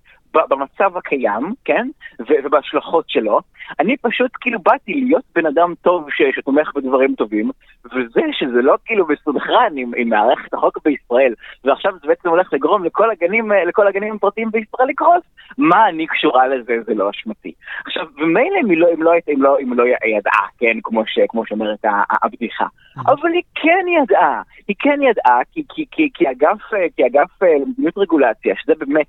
במצב 0.49 0.97
הקיים, 0.97 1.55
כן, 1.65 1.89
ובהשלכות 2.19 3.05
שלו. 3.09 3.41
אני 3.81 3.97
פשוט 3.97 4.31
כאילו 4.41 4.59
באתי 4.63 4.95
להיות 4.95 5.25
בן 5.35 5.47
אדם 5.47 5.75
טוב 5.83 6.07
ש, 6.11 6.23
שתומך 6.37 6.73
בדברים 6.75 7.15
טובים, 7.15 7.51
וזה 7.85 8.21
שזה 8.33 8.63
לא 8.63 8.75
כאילו 8.85 9.07
מסונכרן 9.09 9.73
עם, 9.77 9.93
עם 9.97 10.09
מערכת 10.09 10.55
החוק 10.55 10.79
בישראל, 10.85 11.35
ועכשיו 11.65 11.93
זה 12.03 12.09
בעצם 12.09 12.29
הולך 12.29 12.53
לגרום 12.53 12.85
לכל 12.85 13.11
הגנים, 13.11 13.53
לכל 13.69 13.87
הגנים 13.87 14.15
הפרטיים 14.15 14.51
בישראל 14.51 14.89
לקרוס, 14.89 15.23
מה 15.59 15.89
אני 15.89 16.07
קשורה 16.07 16.49
לזה, 16.49 16.75
זה 16.87 16.95
לא 16.95 17.11
אשמתי. 17.11 17.53
עכשיו, 17.87 18.07
ומילא 18.17 18.59
אם 18.63 18.71
לא, 18.71 18.89
אם 18.95 19.03
לא, 19.03 19.13
אם 19.35 19.43
לא, 19.43 19.59
אם 19.59 19.73
לא 19.73 19.85
ידעה, 20.05 20.47
כן, 20.59 20.79
כמו, 20.83 21.03
ש, 21.07 21.19
כמו 21.29 21.47
שאומרת 21.47 21.85
הבדיחה, 22.23 22.65
mm-hmm. 22.65 23.13
אבל 23.13 23.33
היא 23.33 23.43
כן 23.55 23.87
ידעה, 24.03 24.43
היא 24.69 24.77
כן 24.79 25.03
ידעה, 25.03 25.41
כי, 25.53 25.63
כי, 25.69 25.85
כי, 25.91 26.09
כי 26.15 26.31
אגף, 26.31 26.63
כי 26.97 27.07
אגף 27.07 27.43
אה, 27.43 27.49
למדיניות 27.61 27.99
רגולציה, 27.99 28.55
שזה 28.57 28.73
באמת 28.79 29.07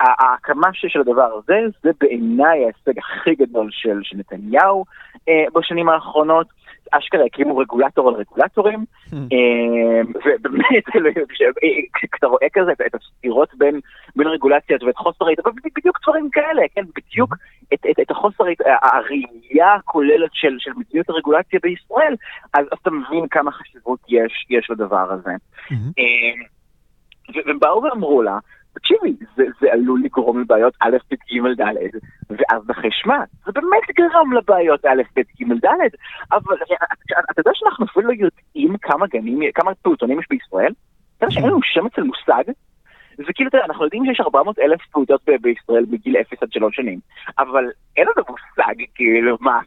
ההקמה 0.00 0.68
של 0.72 1.00
הדבר 1.00 1.28
הזה, 1.38 1.60
זה 1.82 1.90
בעיניי 2.00 2.64
ההישג 2.64 2.98
הכי 2.98 3.34
גדול 3.34 3.68
של, 3.70 4.00
של 4.02 4.16
נתניהו 4.16 4.84
אה, 5.28 5.44
בשנים 5.54 5.88
האחרונות. 5.88 6.46
אשכרה 6.92 7.24
הקימו 7.24 7.56
רגולטור 7.56 8.08
על 8.08 8.14
רגולטורים, 8.14 8.84
hmm. 9.10 9.14
אה, 9.14 10.00
ובאמת, 10.14 10.84
כשאתה 12.10 12.26
רואה 12.26 12.46
כזה 12.52 12.72
את 12.86 12.94
הסתירות 12.94 13.48
בין, 13.58 13.80
בין 14.16 14.26
רגולציות 14.26 14.82
ואת 14.82 14.96
חוסר 14.96 15.26
היתרון, 15.26 15.54
בדיוק 15.76 15.98
דברים 16.02 16.30
כאלה, 16.30 16.62
כן, 16.74 16.84
בדיוק 16.96 17.34
hmm. 17.34 17.74
את, 17.74 17.86
את, 17.90 18.00
את 18.00 18.10
החוסר, 18.10 18.44
הראייה 18.82 19.74
הכוללת 19.74 20.30
של, 20.32 20.56
של 20.58 20.70
מדיניות 20.76 21.10
הרגולציה 21.10 21.60
בישראל, 21.62 22.14
אז, 22.54 22.64
אז 22.72 22.78
אתה 22.82 22.90
מבין 22.90 23.28
כמה 23.30 23.52
חשיבות 23.52 24.00
יש, 24.08 24.46
יש 24.50 24.70
לדבר 24.70 25.12
הזה. 25.12 25.30
Hmm. 25.68 25.74
אה, 25.98 26.44
והם 27.46 27.58
באו 27.58 27.82
ואמרו 27.82 28.22
לה, 28.22 28.38
תקשיבי, 28.74 29.16
זה, 29.36 29.44
זה 29.60 29.72
עלול 29.72 30.00
לגרום 30.04 30.40
לבעיות 30.40 30.74
א', 30.80 30.96
ב', 31.10 31.14
ג', 31.14 31.60
ד', 31.60 31.96
ואז 32.30 32.68
נחש 32.68 33.06
מה? 33.06 33.24
זה 33.46 33.52
באמת 33.52 33.96
גרם 33.96 34.32
לבעיות 34.32 34.84
א', 34.84 35.02
ב', 35.16 35.20
ג', 35.20 35.64
ד', 35.64 35.68
אבל 36.32 36.56
אתה 37.30 37.40
יודע 37.40 37.50
שאנחנו 37.54 37.86
אפילו 37.86 38.08
לא 38.08 38.12
יודעים 38.12 38.76
כמה 38.82 39.06
גנים, 39.06 39.40
כמה 39.54 39.74
פעוטונים 39.82 40.20
יש 40.20 40.26
בישראל? 40.30 40.72
אתה 41.16 41.24
יודע 41.24 41.34
שאין 41.34 41.46
לנו 41.46 41.58
שם 41.62 41.86
אצל 41.86 42.02
מושג? 42.02 42.52
זה 43.16 43.32
כאילו, 43.34 43.50
יודע, 43.52 43.64
אנחנו 43.66 43.84
יודעים 43.84 44.04
שיש 44.04 44.20
400 44.20 44.58
אלף 44.58 44.80
פעוטות 44.92 45.20
בישראל 45.40 45.84
מגיל 45.90 46.16
0 46.16 46.42
עד 46.42 46.52
3 46.52 46.76
שנים, 46.76 46.98
אבל 47.38 47.64
אין 47.96 48.06
לנו 48.06 48.26
מושג, 48.28 48.74
כאילו, 48.94 49.36
מה, 49.40 49.60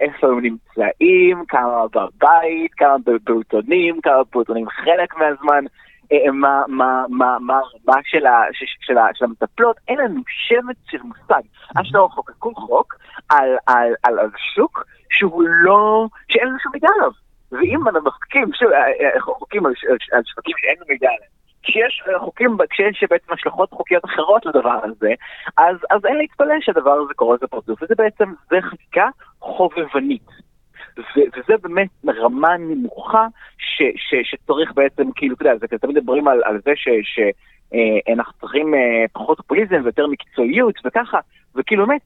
איפה 0.00 0.26
הם 0.26 0.40
נמצאים, 0.40 1.44
כמה 1.48 1.84
בבית, 1.94 2.74
כמה 2.74 2.96
בפעוטונים, 3.06 4.00
כמה 4.00 4.24
פעוטונים 4.30 4.68
חלק 4.68 5.16
מהזמן. 5.16 5.64
אה, 6.12 6.32
מה, 6.32 6.62
מה, 6.68 7.04
מה, 7.08 7.38
מה 7.40 7.60
מה 7.86 7.94
של, 8.04 9.24
המטפלות, 9.24 9.76
אין 9.88 9.98
לנו 9.98 10.22
שמץ 10.26 10.76
של 10.90 10.98
מושג. 11.02 11.42
אשכרה 11.80 12.08
חוקקו 12.08 12.54
חוק 12.54 12.94
על, 13.28 13.56
על, 13.66 13.94
על, 14.02 14.18
על 14.18 14.30
שוק 14.54 14.84
שהוא 15.10 15.44
לא, 15.46 16.06
שאין 16.28 16.48
לנו 16.48 16.58
שום 16.62 16.72
מידע 16.72 16.88
עליו. 16.96 17.10
ואם 17.52 17.88
אנחנו 17.88 18.08
מחוקקים 18.08 18.50
אה, 18.72 19.14
אה, 19.14 19.20
חוקים 19.20 19.66
על, 19.66 19.72
שווקים 20.24 20.54
שאין 20.58 20.76
לנו 20.76 20.86
מידע 20.88 21.08
עליהם, 21.08 21.30
כשיש 21.62 22.02
חוקים, 22.18 22.56
כשיש 22.70 23.04
בעצם 23.10 23.32
השלכות 23.32 23.70
חוקיות 23.70 24.04
אחרות 24.04 24.46
לדבר 24.46 24.78
הזה, 24.84 25.14
אז, 25.56 25.76
אז 25.90 26.04
אין 26.04 26.16
להתפלא 26.16 26.54
שהדבר 26.60 26.90
הזה 26.90 27.14
קורה 27.14 27.36
לזה 27.36 27.46
פרצוף, 27.46 27.82
וזה 27.82 27.94
בעצם, 27.98 28.32
זה 28.50 28.56
חקיקה 28.62 29.08
חובבנית. 29.40 30.49
וזה 30.98 31.54
באמת 31.62 31.88
רמה 32.08 32.56
נמוכה 32.56 33.26
ש, 33.58 33.82
ש, 33.96 34.14
שצריך 34.30 34.72
בעצם, 34.74 35.12
כאילו, 35.14 35.34
אתה 35.34 35.48
יודע, 35.48 35.66
תמיד 35.76 35.98
מדברים 35.98 36.28
על, 36.28 36.42
על 36.44 36.60
זה 36.64 36.72
ש... 36.74 36.88
ש 37.02 37.20
אה, 37.74 38.24
צריכים 38.40 38.74
אה, 38.74 39.04
פחות 39.12 39.38
פופוליזם 39.38 39.80
ויותר 39.84 40.06
מקצועיות 40.06 40.74
וככה, 40.84 41.18
וכאילו 41.54 41.86
באמת, 41.86 42.00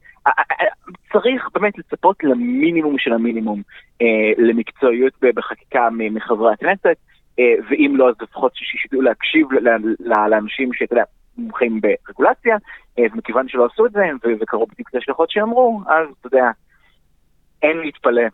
צריך 1.12 1.48
באמת 1.54 1.78
לצפות 1.78 2.24
למינימום 2.24 2.98
של 2.98 3.12
המינימום 3.12 3.62
אה, 4.02 4.32
למקצועיות 4.38 5.12
בחקיקה 5.34 5.88
מחברי 5.90 6.52
הכנסת, 6.52 6.96
ואם 7.38 7.94
לא, 7.96 8.08
אז 8.08 8.14
לפחות 8.20 8.52
שידעו 8.54 9.02
להקשיב 9.02 9.48
לאנשים 10.00 10.72
שאתה 10.72 10.92
יודע, 10.92 11.04
מומחים 11.38 11.80
ברגולציה, 11.80 12.56
ומכיוון 13.00 13.48
שלא 13.48 13.66
עשו 13.72 13.86
את 13.86 13.92
זה, 13.92 14.00
וקראו 14.40 14.66
בדיוק 14.66 14.88
את 14.88 14.94
ההשלכות 14.94 15.30
שאמרו, 15.30 15.80
אז 15.86 16.08
אתה 16.20 16.26
יודע, 16.26 16.50
אין 17.62 17.78
להתפלא. 17.78 18.22
אה, 18.22 18.28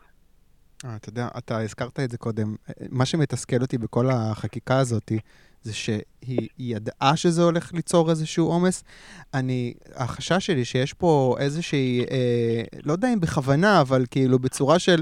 אתה 0.85 1.09
יודע, 1.09 1.27
אתה 1.37 1.61
הזכרת 1.61 1.99
את 1.99 2.11
זה 2.11 2.17
קודם. 2.17 2.55
מה 2.89 3.05
שמתסכל 3.05 3.61
אותי 3.61 3.77
בכל 3.77 4.09
החקיקה 4.09 4.77
הזאת, 4.77 5.11
זה 5.61 5.73
שהיא 5.73 6.47
ידעה 6.59 7.15
שזה 7.15 7.43
הולך 7.43 7.73
ליצור 7.73 8.09
איזשהו 8.09 8.47
עומס. 8.47 8.83
אני, 9.33 9.73
החשש 9.95 10.45
שלי 10.45 10.65
שיש 10.65 10.93
פה 10.93 11.35
איזושהי, 11.39 12.05
אה, 12.11 12.63
לא 12.85 12.91
יודע 12.91 13.13
אם 13.13 13.19
בכוונה, 13.19 13.81
אבל 13.81 14.05
כאילו 14.11 14.39
בצורה 14.39 14.79
של 14.79 15.01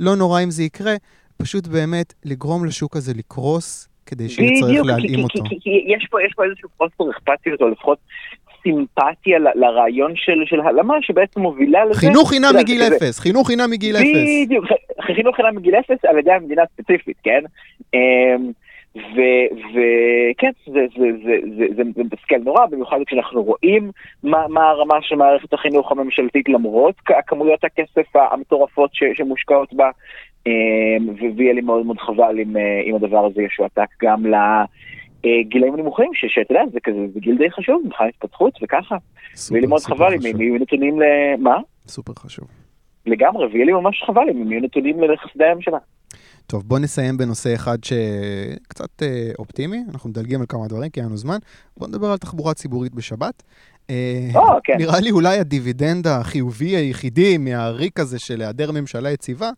לא 0.00 0.16
נורא 0.16 0.42
אם 0.42 0.50
זה 0.50 0.62
יקרה, 0.62 0.94
פשוט 1.36 1.66
באמת 1.66 2.14
לגרום 2.24 2.64
לשוק 2.64 2.96
הזה 2.96 3.14
לקרוס, 3.14 3.88
כדי 4.06 4.28
שיהיה 4.28 4.60
צריך 4.60 4.82
להלאים 4.84 5.24
אותו. 5.24 5.42
כי, 5.42 5.48
כי, 5.48 5.60
כי 5.60 5.94
יש 5.96 6.06
פה, 6.10 6.22
יש 6.22 6.32
פה 6.36 6.44
איזשהו 6.44 6.68
חוסר 6.78 7.10
אכפתיות, 7.10 7.60
או 7.60 7.68
לפחות 7.68 7.98
סימפתיה 8.62 9.38
לרעיון 9.54 10.12
של, 10.16 10.42
של 10.44 10.60
הלמה 10.60 10.94
שבעצם 11.00 11.40
מובילה 11.40 11.84
לזה. 11.84 12.00
חינוך 12.00 12.30
חינם 12.30 12.50
מגיל 12.58 12.82
אפס, 12.82 13.18
חינוך 13.18 13.46
חינם 13.46 13.70
מגיל 13.70 13.96
אפס. 13.96 14.44
בדיוק, 14.44 14.64
חינוך 15.00 15.36
חינם 15.36 15.56
מגיל 15.56 15.74
אפס 15.74 16.04
על 16.04 16.18
ידי 16.18 16.32
המדינה 16.32 16.62
הספציפית, 16.62 17.16
כן? 17.22 17.40
אמ, 17.94 18.50
וכן, 18.96 20.50
זה, 20.66 20.86
זה, 20.96 21.06
זה, 21.24 21.36
זה, 21.56 21.64
זה, 21.76 21.82
זה 21.96 22.02
מתסכל 22.04 22.38
נורא, 22.44 22.66
במיוחד 22.66 22.98
כשאנחנו 23.06 23.42
רואים 23.42 23.90
מה, 24.22 24.48
מה 24.48 24.68
הרמה 24.68 24.98
של 25.02 25.16
מערכת 25.16 25.52
החינוך 25.52 25.92
הממשלתית 25.92 26.48
למרות 26.48 26.94
כמויות 27.26 27.64
הכסף 27.64 28.16
המטורפות 28.16 28.90
ש, 28.92 29.02
שמושקעות 29.14 29.74
בה, 29.74 29.90
אמ, 30.46 31.08
ויהיה 31.36 31.52
לי 31.52 31.60
מאוד 31.60 31.86
מאוד 31.86 31.98
חבל 31.98 32.38
אם, 32.42 32.56
אה, 32.56 32.80
אם 32.86 32.94
הדבר 32.94 33.26
הזה 33.26 33.42
ישועתק 33.42 33.88
גם 34.02 34.26
ל... 34.26 34.34
גילאים 35.48 35.76
נמוכים, 35.76 36.10
שאתה 36.14 36.52
יודע, 36.52 36.62
זה 36.72 36.80
כזה, 36.84 36.98
זה 37.14 37.20
גיל 37.20 37.38
די 37.38 37.50
חשוב, 37.50 37.82
מבחינת 37.86 38.10
התפתחות 38.14 38.58
וככה. 38.62 38.96
ויהיה 39.50 39.60
לי 39.60 39.66
מאוד 39.66 39.80
חבל 39.80 40.14
אם 40.14 40.40
יהיו 40.40 40.54
נתונים 40.54 41.00
ל... 41.00 41.04
מה? 41.38 41.56
סופר 41.86 42.12
חשוב. 42.18 42.48
לגמרי, 43.06 43.46
ויהיה 43.46 43.64
לי 43.64 43.72
ממש 43.72 44.02
חבל 44.06 44.30
אם 44.30 44.42
הם 44.42 44.52
יהיו 44.52 44.62
נתונים 44.62 45.02
לחסדי 45.02 45.44
הממשלה. 45.44 45.78
טוב, 46.46 46.62
בוא 46.66 46.78
נסיים 46.78 47.16
בנושא 47.16 47.54
אחד 47.54 47.78
שקצת 47.84 49.02
אה, 49.02 49.30
אופטימי, 49.38 49.78
אנחנו 49.92 50.10
מדלגים 50.10 50.40
על 50.40 50.46
כמה 50.48 50.68
דברים, 50.68 50.90
כי 50.90 51.00
אין 51.00 51.08
לנו 51.08 51.16
זמן. 51.16 51.38
בוא 51.76 51.88
נדבר 51.88 52.06
על 52.06 52.18
תחבורה 52.18 52.54
ציבורית 52.54 52.94
בשבת. 52.94 53.42
אה, 53.90 54.58
כן. 54.64 54.76
נראה 54.78 55.00
לי 55.00 55.10
אולי 55.10 55.38
הדיבידנד 55.38 56.06
החיובי 56.06 56.76
היחידי 56.76 57.38
מהריק 57.38 58.00
הזה 58.00 58.18
של 58.18 58.40
היעדר 58.40 58.72
ממשלה 58.72 59.10
יציבה, 59.10 59.50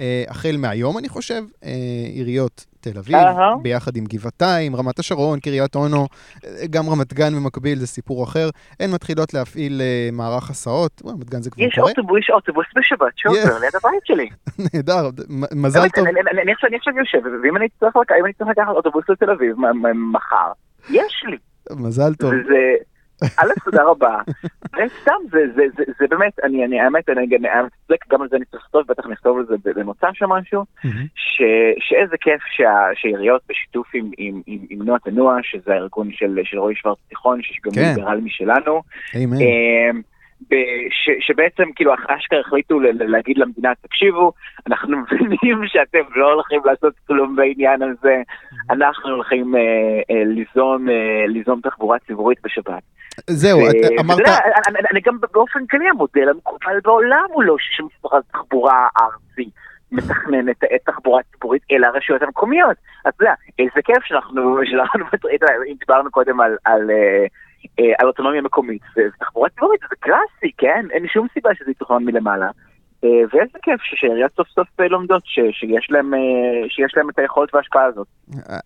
אה, 0.00 0.24
החל 0.28 0.56
מהיום, 0.58 0.98
אני 0.98 1.08
חושב, 1.08 1.42
אה, 1.64 1.70
עיריות 2.14 2.64
תל 2.84 2.98
אביב, 2.98 3.16
uh-huh. 3.16 3.62
ביחד 3.62 3.96
עם 3.96 4.04
גבעתיים, 4.04 4.76
רמת 4.76 4.98
השרון, 4.98 5.40
קריית 5.40 5.74
אונו, 5.74 6.06
גם 6.70 6.84
רמת 6.90 7.12
גן 7.12 7.34
במקביל, 7.34 7.78
זה 7.78 7.86
סיפור 7.86 8.24
אחר. 8.24 8.48
הן 8.80 8.90
מתחילות 8.94 9.34
להפעיל 9.34 9.80
uh, 9.80 10.14
מערך 10.14 10.50
הסעות, 10.50 11.02
רמת 11.06 11.30
גן 11.30 11.42
זה 11.42 11.50
כבר 11.50 11.64
יש 11.64 11.74
קורה. 11.74 11.90
אוטובוס, 11.90 12.18
יש 12.18 12.30
אוטובוס 12.30 12.66
בשבת 12.76 13.12
שעובר 13.16 13.58
ליד 13.60 13.76
הבית 13.76 14.04
שלי. 14.04 14.28
נהדר, 14.74 15.10
מזל 15.54 15.88
טוב. 15.88 16.06
אני 16.06 16.76
עכשיו 16.76 16.98
יושב, 16.98 17.18
ואם 17.42 17.56
אני 17.56 17.68
צריך 17.78 17.96
לקחת 18.40 18.68
אוטובוס 18.68 19.04
לתל 19.08 19.30
אביב 19.30 19.56
מחר, 20.12 20.52
יש 20.90 21.24
לי. 21.26 21.36
מזל 21.70 22.14
טוב. 22.14 22.32
א', 23.38 23.64
תודה 23.64 23.82
רבה. 23.82 24.18
סתם, 25.02 25.12
זה, 25.30 25.38
זה, 25.54 25.62
זה, 25.76 25.84
זה 25.98 26.06
באמת, 26.10 26.32
אני, 26.44 26.64
אני, 26.64 26.80
האמת, 26.80 27.08
אני 27.08 27.26
גם, 27.26 27.38
גם 28.10 28.22
על 28.22 28.28
זה 28.28 28.36
אני 28.36 28.44
צריך 28.44 28.62
לכתוב, 28.64 28.82
בטח 28.88 29.06
נכתוב 29.06 29.38
על 29.38 29.44
זה 29.46 29.72
במוצא 29.74 30.06
שם 30.12 30.28
משהו, 30.28 30.64
ש, 31.14 31.42
שאיזה 31.78 32.16
כיף 32.20 32.42
שהעיריות 32.96 33.42
בשיתוף 33.48 33.86
עם, 33.94 34.10
עם, 34.18 34.42
עם, 34.46 34.58
עם 34.70 34.82
נועה 34.82 34.98
תנוע, 34.98 35.36
שזה 35.42 35.72
הארגון 35.72 36.12
של, 36.12 36.38
של 36.44 36.58
רועי 36.58 36.74
שוורץ 36.76 36.98
תיכון, 37.08 37.42
שיש 37.42 37.60
גם 37.64 37.72
כן. 37.72 37.94
ליברל 37.96 38.20
משלנו. 38.20 38.82
אמ, 39.14 40.00
ש, 40.90 41.26
שבעצם 41.26 41.64
כאילו 41.76 41.94
אשכרה 41.94 42.40
החליטו 42.40 42.80
להגיד 42.94 43.38
למדינה, 43.38 43.72
תקשיבו, 43.82 44.32
אנחנו 44.66 44.96
מבינים 44.98 45.62
שאתם 45.66 46.04
לא 46.16 46.32
הולכים 46.32 46.60
לעשות 46.64 46.94
כלום 47.06 47.36
בעניין 47.36 47.82
הזה, 47.82 48.22
אנחנו 48.70 49.10
הולכים 49.10 49.56
אה, 49.56 49.60
אה, 50.10 50.24
ליזום, 50.24 50.88
אה, 50.88 51.26
ליזום 51.26 51.60
תחבורה 51.60 51.98
ציבורית 51.98 52.38
בשבת. 52.44 52.82
זהו, 53.30 53.60
אמרת... 54.00 54.20
אני 54.90 55.00
גם 55.00 55.18
באופן 55.32 55.66
כללי, 55.66 55.88
המודל 55.88 56.28
המקובל 56.28 56.80
בעולם 56.84 57.24
הוא 57.32 57.42
לא 57.42 57.56
שמשרד 57.58 58.22
התחבורה 58.28 58.88
הארצי 58.96 59.50
מתכנן 59.92 60.48
את 60.48 60.64
תחבורה 60.86 61.22
ציבורית, 61.32 61.62
אלא 61.72 61.86
הרשויות 61.86 62.22
המקומיות. 62.22 62.76
אז 63.04 63.12
אתה 63.16 63.24
יודע, 63.24 63.34
איזה 63.58 63.82
כיף 63.84 64.04
שאנחנו, 64.04 64.58
אם 65.68 65.74
דיברנו 65.78 66.10
קודם 66.10 66.40
על... 66.40 66.56
על 66.64 66.90
על 67.98 68.06
אוטונומיה 68.06 68.42
מקומית, 68.42 68.82
ותחבורה 68.96 69.48
ציבורית 69.48 69.80
זה 69.80 69.96
קלאסי, 70.00 70.52
כן? 70.58 70.86
אין 70.90 71.06
שום 71.08 71.26
סיבה 71.34 71.50
שזה 71.54 71.70
יתוכנן 71.70 72.04
מלמעלה. 72.04 72.50
ואיזה 73.04 73.58
כיף 73.62 73.80
שהעיריות 73.82 74.32
סוף 74.36 74.48
סוף 74.48 74.80
לומדות 74.80 75.22
שיש 75.26 75.86
להם, 75.90 76.10
שיש 76.68 76.92
להם 76.96 77.10
את 77.10 77.18
היכולת 77.18 77.54
וההשפעה 77.54 77.84
הזאת. 77.84 78.06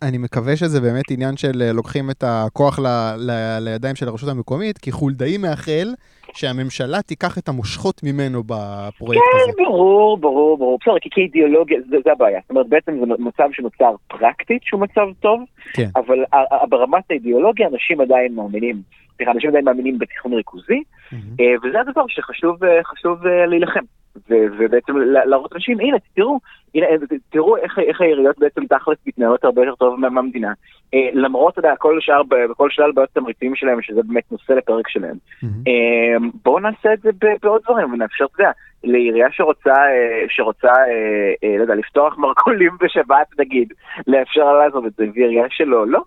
אני 0.02 0.18
מקווה 0.18 0.56
שזה 0.56 0.80
באמת 0.80 1.10
עניין 1.10 1.36
של 1.36 1.72
לוקחים 1.74 2.10
את 2.10 2.24
הכוח 2.26 2.78
ל, 2.78 2.86
ל, 3.16 3.58
לידיים 3.60 3.96
של 3.96 4.08
הרשות 4.08 4.28
המקומית, 4.28 4.78
כי 4.78 4.92
חולדאי 4.92 5.38
מאחל 5.38 5.88
שהממשלה 6.32 7.02
תיקח 7.02 7.38
את 7.38 7.48
המושכות 7.48 8.00
ממנו 8.02 8.42
בפרויקט 8.42 9.22
כן, 9.32 9.38
הזה. 9.42 9.52
כן, 9.56 9.64
ברור, 9.64 10.18
ברור, 10.18 10.58
ברור. 10.58 10.78
בסדר, 10.80 10.98
כי 11.00 11.08
כאידיאולוגיה, 11.12 11.78
זה, 11.90 11.96
זה 12.04 12.12
הבעיה. 12.12 12.40
זאת 12.42 12.50
אומרת, 12.50 12.68
בעצם 12.68 12.92
זה 13.00 13.06
מצב 13.18 13.48
שנוצר 13.52 13.94
פרקטית 14.08 14.62
שהוא 14.64 14.80
מצב 14.80 15.06
טוב, 15.20 15.40
כן. 15.72 15.88
אבל 15.96 16.24
ברמת 16.68 17.04
האידיאולוגיה 17.10 17.68
אנשים 17.72 18.00
עדיין 18.00 18.34
מאמינים, 18.34 18.76
סליחה, 19.16 19.32
אנשים 19.32 19.50
עדיין 19.50 19.64
מאמינים 19.64 19.98
בתכנון 19.98 20.34
ריכוזי, 20.34 20.82
mm-hmm. 21.12 21.42
וזה 21.62 21.80
הדבר 21.80 22.04
שחשוב 22.08 23.26
להילחם. 23.26 23.84
ובעצם 24.30 24.96
להראות 24.96 25.52
אנשים, 25.52 25.80
הנה, 25.80 25.96
תראו, 26.14 26.40
הנה, 26.74 26.86
תראו 27.30 27.56
איך, 27.56 27.78
איך 27.78 28.00
העיריות 28.00 28.38
בעצם 28.38 28.66
תכלס 28.66 28.98
מתנהלות 29.06 29.44
הרבה 29.44 29.62
יותר 29.62 29.74
טוב 29.74 30.00
מהמדינה. 30.00 30.52
אה, 30.94 31.08
למרות, 31.12 31.52
אתה 31.52 31.60
יודע, 31.60 31.76
כל 31.76 31.98
השאר, 31.98 32.22
בכל 32.50 32.70
שלל 32.70 32.92
בעיות 32.92 33.10
התמריצים 33.10 33.54
שלהם, 33.54 33.82
שזה 33.82 34.02
באמת 34.02 34.32
נושא 34.32 34.52
לפרק 34.52 34.88
שלהם. 34.88 35.16
Mm-hmm. 35.16 35.46
אה, 35.68 36.28
בואו 36.44 36.58
נעשה 36.58 36.92
את 36.92 37.00
זה 37.00 37.10
בעוד 37.42 37.62
דברים, 37.64 37.92
ונאפשר, 37.92 38.24
אתה 38.24 38.42
יודע, 38.42 38.52
לעירייה 38.84 39.26
שרוצה, 39.30 39.72
אה, 39.72 40.24
שרוצה, 40.28 40.68
אה, 40.68 41.32
אה, 41.44 41.56
לא 41.56 41.62
יודע, 41.62 41.74
לפתוח 41.74 42.18
מרכולים 42.18 42.72
בשבת, 42.80 43.26
נגיד, 43.38 43.72
לאפשר 44.06 44.52
לה 44.52 44.66
לעשות 44.66 44.86
את 44.86 44.92
זה, 44.92 45.04
ועירייה 45.14 45.46
שלא, 45.50 45.86
לא, 45.86 46.00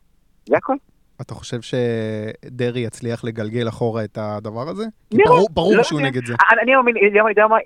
זה 0.45 0.57
הכל. 0.57 0.76
אתה 1.22 1.34
חושב 1.34 1.57
שדרעי 1.61 2.82
יצליח 2.82 3.24
לגלגל 3.24 3.67
אחורה 3.69 4.03
את 4.03 4.17
הדבר 4.22 4.69
הזה? 4.69 4.84
כי 5.09 5.17
ברור, 5.26 5.47
ברור 5.51 5.76
לא 5.76 5.84
שהוא 5.84 6.01
נגד 6.01 6.26
זה. 6.26 6.34
אני 6.61 6.72
יודע 7.30 7.47
מה, 7.47 7.57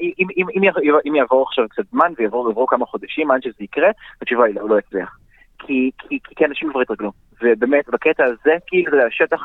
אם 1.06 1.16
יעבור 1.16 1.46
עכשיו 1.48 1.66
קצת 1.70 1.84
זמן 1.92 2.14
ויעברו 2.18 2.68
כמה 2.68 2.86
חודשים 2.86 3.32
עד 3.32 3.44
שזה 3.44 3.54
יקרה, 3.60 3.90
התשובה 4.22 4.46
היא 4.46 4.56
לא, 4.56 4.62
הוא 4.62 4.70
לא 4.70 4.80
יצליח. 4.80 5.18
כי, 5.60 5.92
כי, 6.00 6.20
כי 6.36 6.46
אנשים 6.46 6.70
כבר 6.72 6.82
התרגלו. 6.82 7.12
ובאמת, 7.42 7.90
בקטע 7.90 8.24
הזה, 8.24 8.56
כאילו, 8.68 8.88
אתה 8.88 8.96
יודע, 8.96 9.08
שטח, 9.12 9.42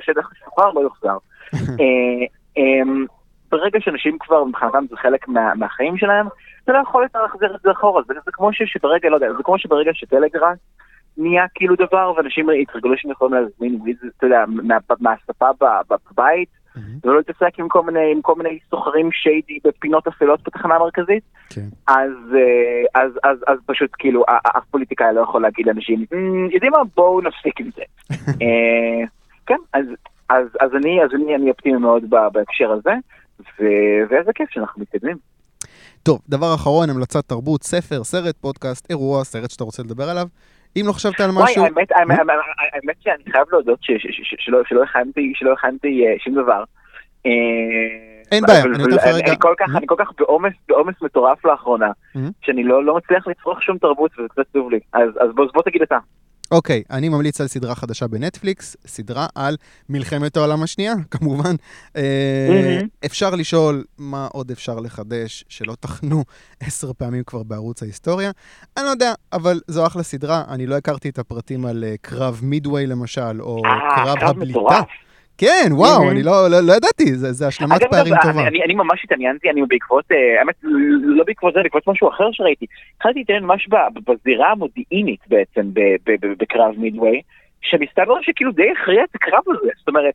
שטח 0.00 0.30
שוחרר 0.44 0.72
לא 0.72 0.80
יוחזר. 0.80 1.16
ברגע 3.50 3.78
שאנשים 3.80 4.16
כבר, 4.20 4.44
מבחינתם 4.44 4.84
זה 4.90 4.96
חלק 4.96 5.28
מה, 5.28 5.54
מהחיים 5.54 5.98
שלהם, 5.98 6.26
אתה 6.64 6.72
לא 6.72 6.78
יכול 6.78 7.02
יותר 7.02 7.22
להחזיר 7.22 7.54
את 7.56 7.60
זה 7.62 7.70
אחורה. 7.70 8.02
זה, 8.08 8.14
זה 8.24 8.30
כמו 8.32 8.50
שברגע, 8.52 9.08
לא 9.08 9.14
יודע, 9.14 9.32
זה 9.36 9.42
כמו 9.42 9.58
שברגע 9.58 9.90
שטלגראס 9.94 10.58
נהיה 11.16 11.44
כאילו 11.54 11.74
דבר, 11.74 12.12
ואנשים 12.16 12.46
התרגלו 12.62 12.94
שהם 12.96 13.10
יכולים 13.10 13.34
להזמין 13.34 13.80
וויז, 13.80 13.96
אתה 14.16 14.26
יודע, 14.26 14.44
מהספה 15.00 15.48
בבית, 15.90 16.48
ולא 17.04 17.16
להתעסק 17.16 17.58
עם 17.58 17.68
כל 17.68 17.82
מיני, 17.82 18.12
עם 18.12 18.22
כל 18.22 18.34
מיני 18.34 18.58
סוחרים 18.70 19.12
שיידי 19.12 19.58
בפינות 19.64 20.06
אפלות 20.06 20.42
בתחנה 20.42 20.74
המרכזית, 20.74 21.22
כן. 21.50 21.66
אז, 21.86 22.10
אז, 22.94 23.12
אז, 23.24 23.38
אז 23.46 23.58
פשוט 23.66 23.90
כאילו, 23.98 24.24
אף 24.28 24.64
פוליטיקאי 24.70 25.14
לא 25.14 25.20
יכול 25.20 25.42
להגיד 25.42 25.66
לאנשים, 25.66 26.04
יודעים 26.50 26.72
מה, 26.72 26.78
בואו 26.96 27.20
נפסיק 27.20 27.60
עם 27.60 27.70
זה. 27.76 27.82
כן, 29.46 29.58
אז, 29.72 29.86
אז, 30.28 30.46
אז 30.60 30.70
אני, 30.74 31.04
אז 31.04 31.10
אני, 31.14 31.34
אני 31.34 31.50
אופטימי 31.50 31.78
מאוד 31.78 32.10
בהקשר 32.32 32.72
הזה, 32.72 32.92
ואיזה 34.10 34.32
כיף 34.34 34.50
שאנחנו 34.50 34.82
מתקדמים. 34.82 35.16
טוב, 36.02 36.20
דבר 36.28 36.54
אחרון, 36.54 36.90
המלצת 36.90 37.28
תרבות, 37.28 37.62
ספר, 37.62 38.04
סרט, 38.04 38.36
פודקאסט, 38.40 38.90
אירוע, 38.90 39.24
סרט 39.24 39.50
שאתה 39.50 39.64
רוצה 39.64 39.82
לדבר 39.82 40.08
עליו. 40.10 40.26
אם 40.76 40.84
לא 40.86 40.92
חשבת 40.92 41.20
על 41.20 41.30
משהו... 41.30 41.62
וואי, 41.62 41.84
האמת 42.72 42.96
שאני 43.00 43.32
חייב 43.32 43.46
להודות 43.52 43.78
שלא 45.38 45.52
הכנתי 45.52 46.18
שום 46.18 46.34
דבר. 46.34 46.64
אין 48.32 48.44
בעיה, 48.46 48.62
אני 48.64 48.78
נותן 48.78 48.90
לך 48.90 49.04
רגע. 49.06 49.26
אני 49.76 49.86
כל 49.86 49.94
כך 49.98 50.10
בעומס 50.68 51.02
מטורף 51.02 51.44
לאחרונה, 51.44 51.90
שאני 52.42 52.64
לא 52.64 52.96
מצליח 52.96 53.26
לצרוך 53.26 53.62
שום 53.62 53.78
תרבות 53.78 54.10
וזה 54.18 54.28
קצת 54.28 54.46
טוב 54.52 54.70
לי. 54.70 54.80
אז 54.92 55.30
בוא 55.34 55.62
תגיד 55.64 55.82
אתה. 55.82 55.98
אוקיי, 56.52 56.82
okay, 56.86 56.94
אני 56.94 57.08
ממליץ 57.08 57.40
על 57.40 57.46
סדרה 57.48 57.74
חדשה 57.74 58.06
בנטפליקס, 58.06 58.76
סדרה 58.86 59.26
על 59.34 59.56
מלחמת 59.88 60.36
העולם 60.36 60.62
השנייה, 60.62 60.94
כמובן. 61.10 61.54
Mm-hmm. 61.54 61.98
אפשר 63.06 63.30
לשאול 63.30 63.84
מה 63.98 64.28
עוד 64.32 64.50
אפשר 64.50 64.80
לחדש, 64.80 65.44
שלא 65.48 65.74
תחנו 65.80 66.24
עשר 66.60 66.92
פעמים 66.92 67.22
כבר 67.24 67.42
בערוץ 67.42 67.82
ההיסטוריה. 67.82 68.30
אני 68.76 68.84
לא 68.84 68.90
יודע, 68.90 69.12
אבל 69.32 69.60
זו 69.66 69.86
אחלה 69.86 70.02
סדרה, 70.02 70.44
אני 70.48 70.66
לא 70.66 70.76
הכרתי 70.76 71.08
את 71.08 71.18
הפרטים 71.18 71.66
על 71.66 71.84
uh, 71.84 71.98
קרב 72.00 72.40
מידווי 72.42 72.86
למשל, 72.86 73.42
או 73.42 73.62
아, 73.66 73.94
קרב 73.96 74.16
הבליטה. 74.20 74.80
כן, 75.38 75.68
וואו, 75.70 76.10
אני 76.10 76.22
לא, 76.22 76.50
לא, 76.50 76.60
לא 76.60 76.72
ידעתי, 76.72 77.14
זה, 77.14 77.32
זה 77.32 77.46
השלמת 77.46 77.82
פערים 77.90 78.14
טובה. 78.22 78.40
אני, 78.40 78.48
אני, 78.48 78.64
אני 78.64 78.74
ממש 78.74 79.04
התעניינתי, 79.04 79.50
אני 79.50 79.62
בעקבות, 79.68 80.04
האמת, 80.40 80.54
לא 81.02 81.24
בעקבות 81.24 81.54
זה, 81.54 81.60
בעקבות 81.62 81.88
משהו 81.88 82.08
אחר 82.08 82.28
שראיתי. 82.32 82.66
התחלתי 82.96 83.18
להתעניין 83.18 83.44
ממש 83.44 83.68
בזירה 84.08 84.50
המודיעינית 84.50 85.20
בעצם 85.28 85.62
בקרב 86.38 86.74
מידווי, 86.78 87.22
שמסתבר 87.62 88.14
שכאילו 88.22 88.52
די 88.52 88.70
הכריע 88.70 89.04
את 89.04 89.14
הקרב 89.14 89.42
הזה. 89.46 89.70
זאת 89.78 89.88
אומרת, 89.88 90.14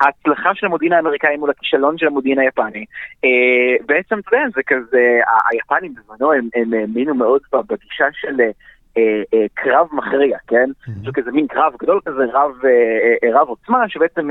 ההצלחה 0.00 0.50
של 0.54 0.66
המודיעין 0.66 0.92
האמריקאי 0.92 1.36
מול 1.36 1.50
הכישלון 1.50 1.98
של 1.98 2.06
המודיעין 2.06 2.38
היפני. 2.38 2.84
בעצם, 3.86 4.18
אתה 4.18 4.36
יודע, 4.36 4.46
זה 4.54 4.62
כזה, 4.66 5.18
היפנים 5.50 5.94
בזמנו 5.94 6.32
הם 6.32 6.74
האמינו 6.74 7.14
מאוד 7.14 7.40
בגישה 7.52 8.04
של... 8.12 8.36
אה, 8.98 9.22
אה, 9.34 9.46
קרב 9.54 9.86
מכריע, 9.92 10.38
כן? 10.46 10.70
זה 11.04 11.10
כזה 11.14 11.30
מין 11.30 11.46
קרב 11.46 11.72
גדול 11.82 12.00
כזה, 12.04 12.24
רב, 12.32 12.50
אה, 12.64 13.40
רב 13.40 13.48
עוצמה, 13.48 13.88
שבעצם 13.88 14.28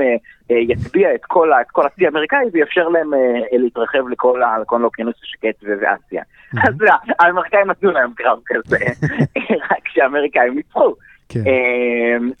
יטביע 0.50 1.14
את 1.14 1.24
כל, 1.24 1.50
את 1.60 1.70
כל 1.72 1.86
הצי 1.86 2.06
האמריקאי 2.06 2.44
ויאפשר 2.52 2.88
להם 2.88 3.10
להתרחב 3.52 4.08
לכל 4.08 4.42
האוקיינוס 4.82 5.14
השקט 5.22 5.64
ואסיה. 5.64 6.22
אז 6.68 6.74
האמריקאים 7.18 7.70
נתנו 7.70 7.90
להם 7.90 8.10
קרב 8.14 8.38
כזה, 8.46 8.78
רק 9.70 9.88
שהאמריקאים 9.88 10.54
ניצחו. 10.54 10.94
כן. 11.28 11.40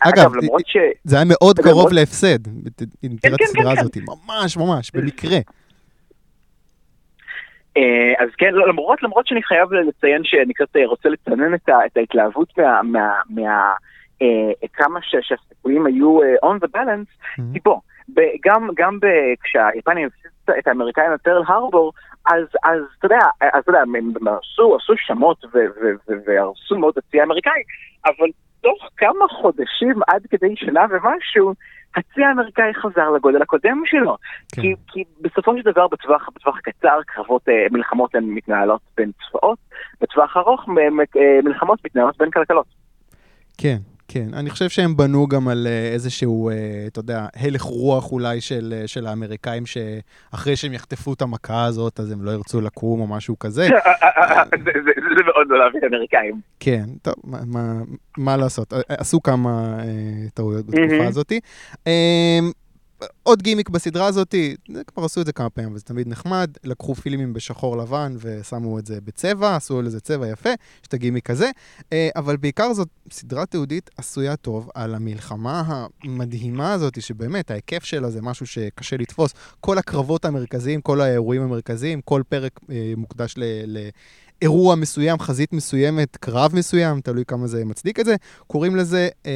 אגב, 0.00 0.32
זה 1.04 1.16
היה 1.16 1.24
מאוד 1.28 1.58
קרוב 1.58 1.92
להפסד, 1.92 2.38
אם 3.04 3.16
תראה 3.20 3.34
את 3.34 3.40
הסדרה 3.40 3.74
כן, 3.74 3.80
הזאת, 3.80 3.96
ממש 3.96 4.56
ממש, 4.56 4.90
במקרה. 4.94 5.38
אה, 7.76 8.24
אז 8.24 8.28
כן, 8.38 8.54
לא, 8.54 8.68
למרות, 8.68 9.02
למרות 9.02 9.26
שאני 9.26 9.42
חייב 9.42 9.72
לציין 9.72 10.24
שאני 10.24 10.54
קצת 10.54 10.76
אה, 10.76 10.86
רוצה 10.86 11.08
לצנן 11.08 11.54
את, 11.54 11.68
את 11.86 11.96
ההתלהבות 11.96 12.58
מה... 12.58 12.82
מה, 12.82 13.20
מה 13.30 13.72
אה, 14.22 14.68
כמה 14.72 15.00
שהסיכויים 15.02 15.86
היו 15.86 16.20
on 16.22 16.64
the 16.64 16.76
balance, 16.76 17.38
mm-hmm. 17.38 17.42
כי 17.52 17.60
בוא, 17.64 17.80
גם, 18.44 18.68
גם 18.74 18.98
כשהיפנים 19.44 20.06
הפסידו 20.08 20.58
את 20.58 20.68
האמריקאים 20.68 21.12
לפרל 21.12 21.42
הרבור, 21.46 21.92
אז, 22.26 22.44
אז 22.64 22.80
אתה 22.98 23.06
יודע, 23.06 23.18
אז 23.40 23.62
אתה 23.62 23.70
יודע, 23.70 23.80
הם 23.80 24.28
עשו, 24.28 24.76
עשו 24.76 24.92
שמות 24.96 25.44
והרסו 26.26 26.78
מאוד 26.78 26.94
את 26.98 27.04
הצי 27.06 27.20
האמריקאי, 27.20 27.62
אבל 28.06 28.28
תוך 28.60 28.88
כמה 28.96 29.28
חודשים, 29.28 29.94
עד 30.08 30.26
כדי 30.30 30.56
שנה 30.56 30.84
ומשהו, 30.90 31.54
הצי 31.96 32.24
האמריקאי 32.24 32.74
חזר 32.74 33.10
לגודל 33.10 33.42
הקודם 33.42 33.82
שלו. 33.84 34.16
כן. 34.52 34.62
כי, 34.62 34.74
כי 34.86 35.04
בסופו 35.20 35.56
של 35.56 35.70
דבר 35.70 35.88
בטווח, 35.88 36.28
בטווח 36.34 36.58
קצר 36.60 36.98
קרבות, 37.06 37.48
אה, 37.48 37.66
מלחמות 37.70 38.14
הן 38.14 38.24
מתנהלות 38.24 38.80
בין 38.96 39.10
צבאות, 39.30 39.58
בטווח 40.00 40.36
ארוך 40.36 40.68
אה, 40.68 41.40
מלחמות 41.42 41.78
מתנהלות 41.84 42.18
בין 42.18 42.30
כלכלות. 42.30 42.66
כן, 43.58 43.76
כן, 44.08 44.34
אני 44.34 44.50
חושב 44.50 44.68
שהם 44.68 44.96
בנו 44.96 45.26
גם 45.26 45.48
על 45.48 45.66
אה, 45.66 45.92
איזשהו, 45.92 46.50
אה, 46.50 46.54
אתה 46.86 47.00
יודע, 47.00 47.26
הלך 47.36 47.62
רוח 47.62 48.12
אולי 48.12 48.40
של, 48.40 48.74
אה, 48.76 48.86
של 48.86 49.06
האמריקאים, 49.06 49.62
שאחרי 49.66 50.56
שהם 50.56 50.72
יחטפו 50.72 51.12
את 51.12 51.22
המכה 51.22 51.64
הזאת, 51.64 52.00
אז 52.00 52.10
הם 52.12 52.24
לא 52.24 52.30
ירצו 52.30 52.60
לקום 52.60 53.00
או 53.00 53.06
משהו 53.06 53.38
כזה. 53.38 53.68
זה 55.16 55.24
מאוד 55.24 55.46
לא 55.48 55.58
להביא 55.58 55.80
אמריקאים. 55.88 56.40
כן, 56.60 56.84
טוב, 57.02 57.14
מה, 57.24 57.72
מה 58.18 58.36
לעשות, 58.36 58.72
עשו 58.88 59.22
כמה 59.22 59.76
טעויות 60.34 60.66
בתקופה 60.66 61.06
הזאת. 61.08 61.32
עוד 63.22 63.42
גימיק 63.42 63.68
בסדרה 63.68 64.06
הזאת, 64.06 64.34
כבר 64.86 65.04
עשו 65.04 65.20
את 65.20 65.26
זה 65.26 65.32
כמה 65.32 65.50
פעמים, 65.50 65.74
וזה 65.74 65.84
תמיד 65.84 66.08
נחמד, 66.08 66.50
לקחו 66.64 66.94
פילימים 66.94 67.32
בשחור 67.32 67.76
לבן 67.76 68.16
ושמו 68.18 68.78
את 68.78 68.86
זה 68.86 69.00
בצבע, 69.00 69.56
עשו 69.56 69.82
לזה 69.82 70.00
צבע 70.00 70.28
יפה, 70.28 70.50
יש 70.50 70.88
את 70.88 70.94
הגימיק 70.94 71.30
הזה, 71.30 71.50
אה, 71.92 72.08
אבל 72.16 72.36
בעיקר 72.36 72.74
זאת 72.74 72.88
סדרה 73.10 73.46
תיעודית 73.46 73.90
עשויה 73.96 74.36
טוב 74.36 74.70
על 74.74 74.94
המלחמה 74.94 75.62
המדהימה 76.04 76.72
הזאת, 76.72 77.02
שבאמת 77.02 77.50
ההיקף 77.50 77.84
שלה 77.84 78.10
זה 78.10 78.22
משהו 78.22 78.46
שקשה 78.46 78.96
לתפוס. 78.96 79.34
כל 79.60 79.78
הקרבות 79.78 80.24
המרכזיים, 80.24 80.80
כל 80.80 81.00
האירועים 81.00 81.42
המרכזיים, 81.42 82.00
כל 82.00 82.22
פרק 82.28 82.60
אה, 82.70 82.92
מוקדש 82.96 83.34
ל... 83.36 83.44
ל 83.66 83.88
אירוע 84.42 84.74
מסוים, 84.74 85.18
חזית 85.18 85.52
מסוימת, 85.52 86.16
קרב 86.16 86.50
מסוים, 86.54 87.00
תלוי 87.00 87.24
כמה 87.24 87.46
זה 87.46 87.64
מצדיק 87.64 88.00
את 88.00 88.04
זה, 88.04 88.14
קוראים 88.46 88.76
לזה 88.76 89.08
uh, 89.22 89.28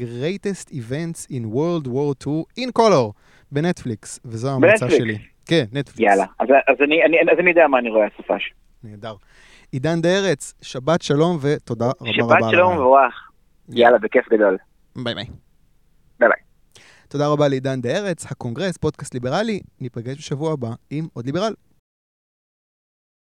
Greatest 0.00 0.68
Events 0.70 1.30
in 1.30 1.54
World 1.54 1.86
War 1.86 2.26
II 2.26 2.60
in 2.60 2.68
Color 2.78 3.12
בנטפליקס, 3.52 4.20
וזו 4.24 4.50
ההמלצה 4.50 4.90
שלי. 4.90 5.18
כן, 5.46 5.64
נטפליקס. 5.72 6.00
יאללה, 6.00 6.24
אז, 6.38 6.48
אז, 6.68 6.76
אני, 6.84 7.04
אני, 7.04 7.32
אז 7.32 7.38
אני 7.38 7.50
יודע 7.50 7.66
מה 7.68 7.78
אני 7.78 7.90
רואה 7.90 8.06
הסופש. 8.14 8.52
נהדר. 8.84 9.14
עידן 9.72 10.00
דה 10.00 10.08
ארץ, 10.08 10.54
שבת 10.62 11.02
שלום 11.02 11.38
ותודה 11.40 11.84
רבה 11.86 12.22
רבה. 12.22 12.36
שבת 12.40 12.50
שלום 12.50 12.78
ומבורך. 12.78 13.30
יאללה, 13.68 13.98
בכיף 13.98 14.28
גדול. 14.32 14.56
ביי 14.96 15.14
ביי. 15.14 15.24
ביי 16.20 16.28
ביי. 16.28 16.42
תודה 17.08 17.28
רבה 17.28 17.48
לעידן 17.48 17.80
דה 17.80 17.90
ארץ, 17.90 18.26
הקונגרס, 18.26 18.76
פודקאסט 18.76 19.14
ליברלי. 19.14 19.60
ניפגש 19.80 20.18
בשבוע 20.18 20.52
הבא 20.52 20.68
עם 20.90 21.06
עוד 21.12 21.26
ליברל. 21.26 21.52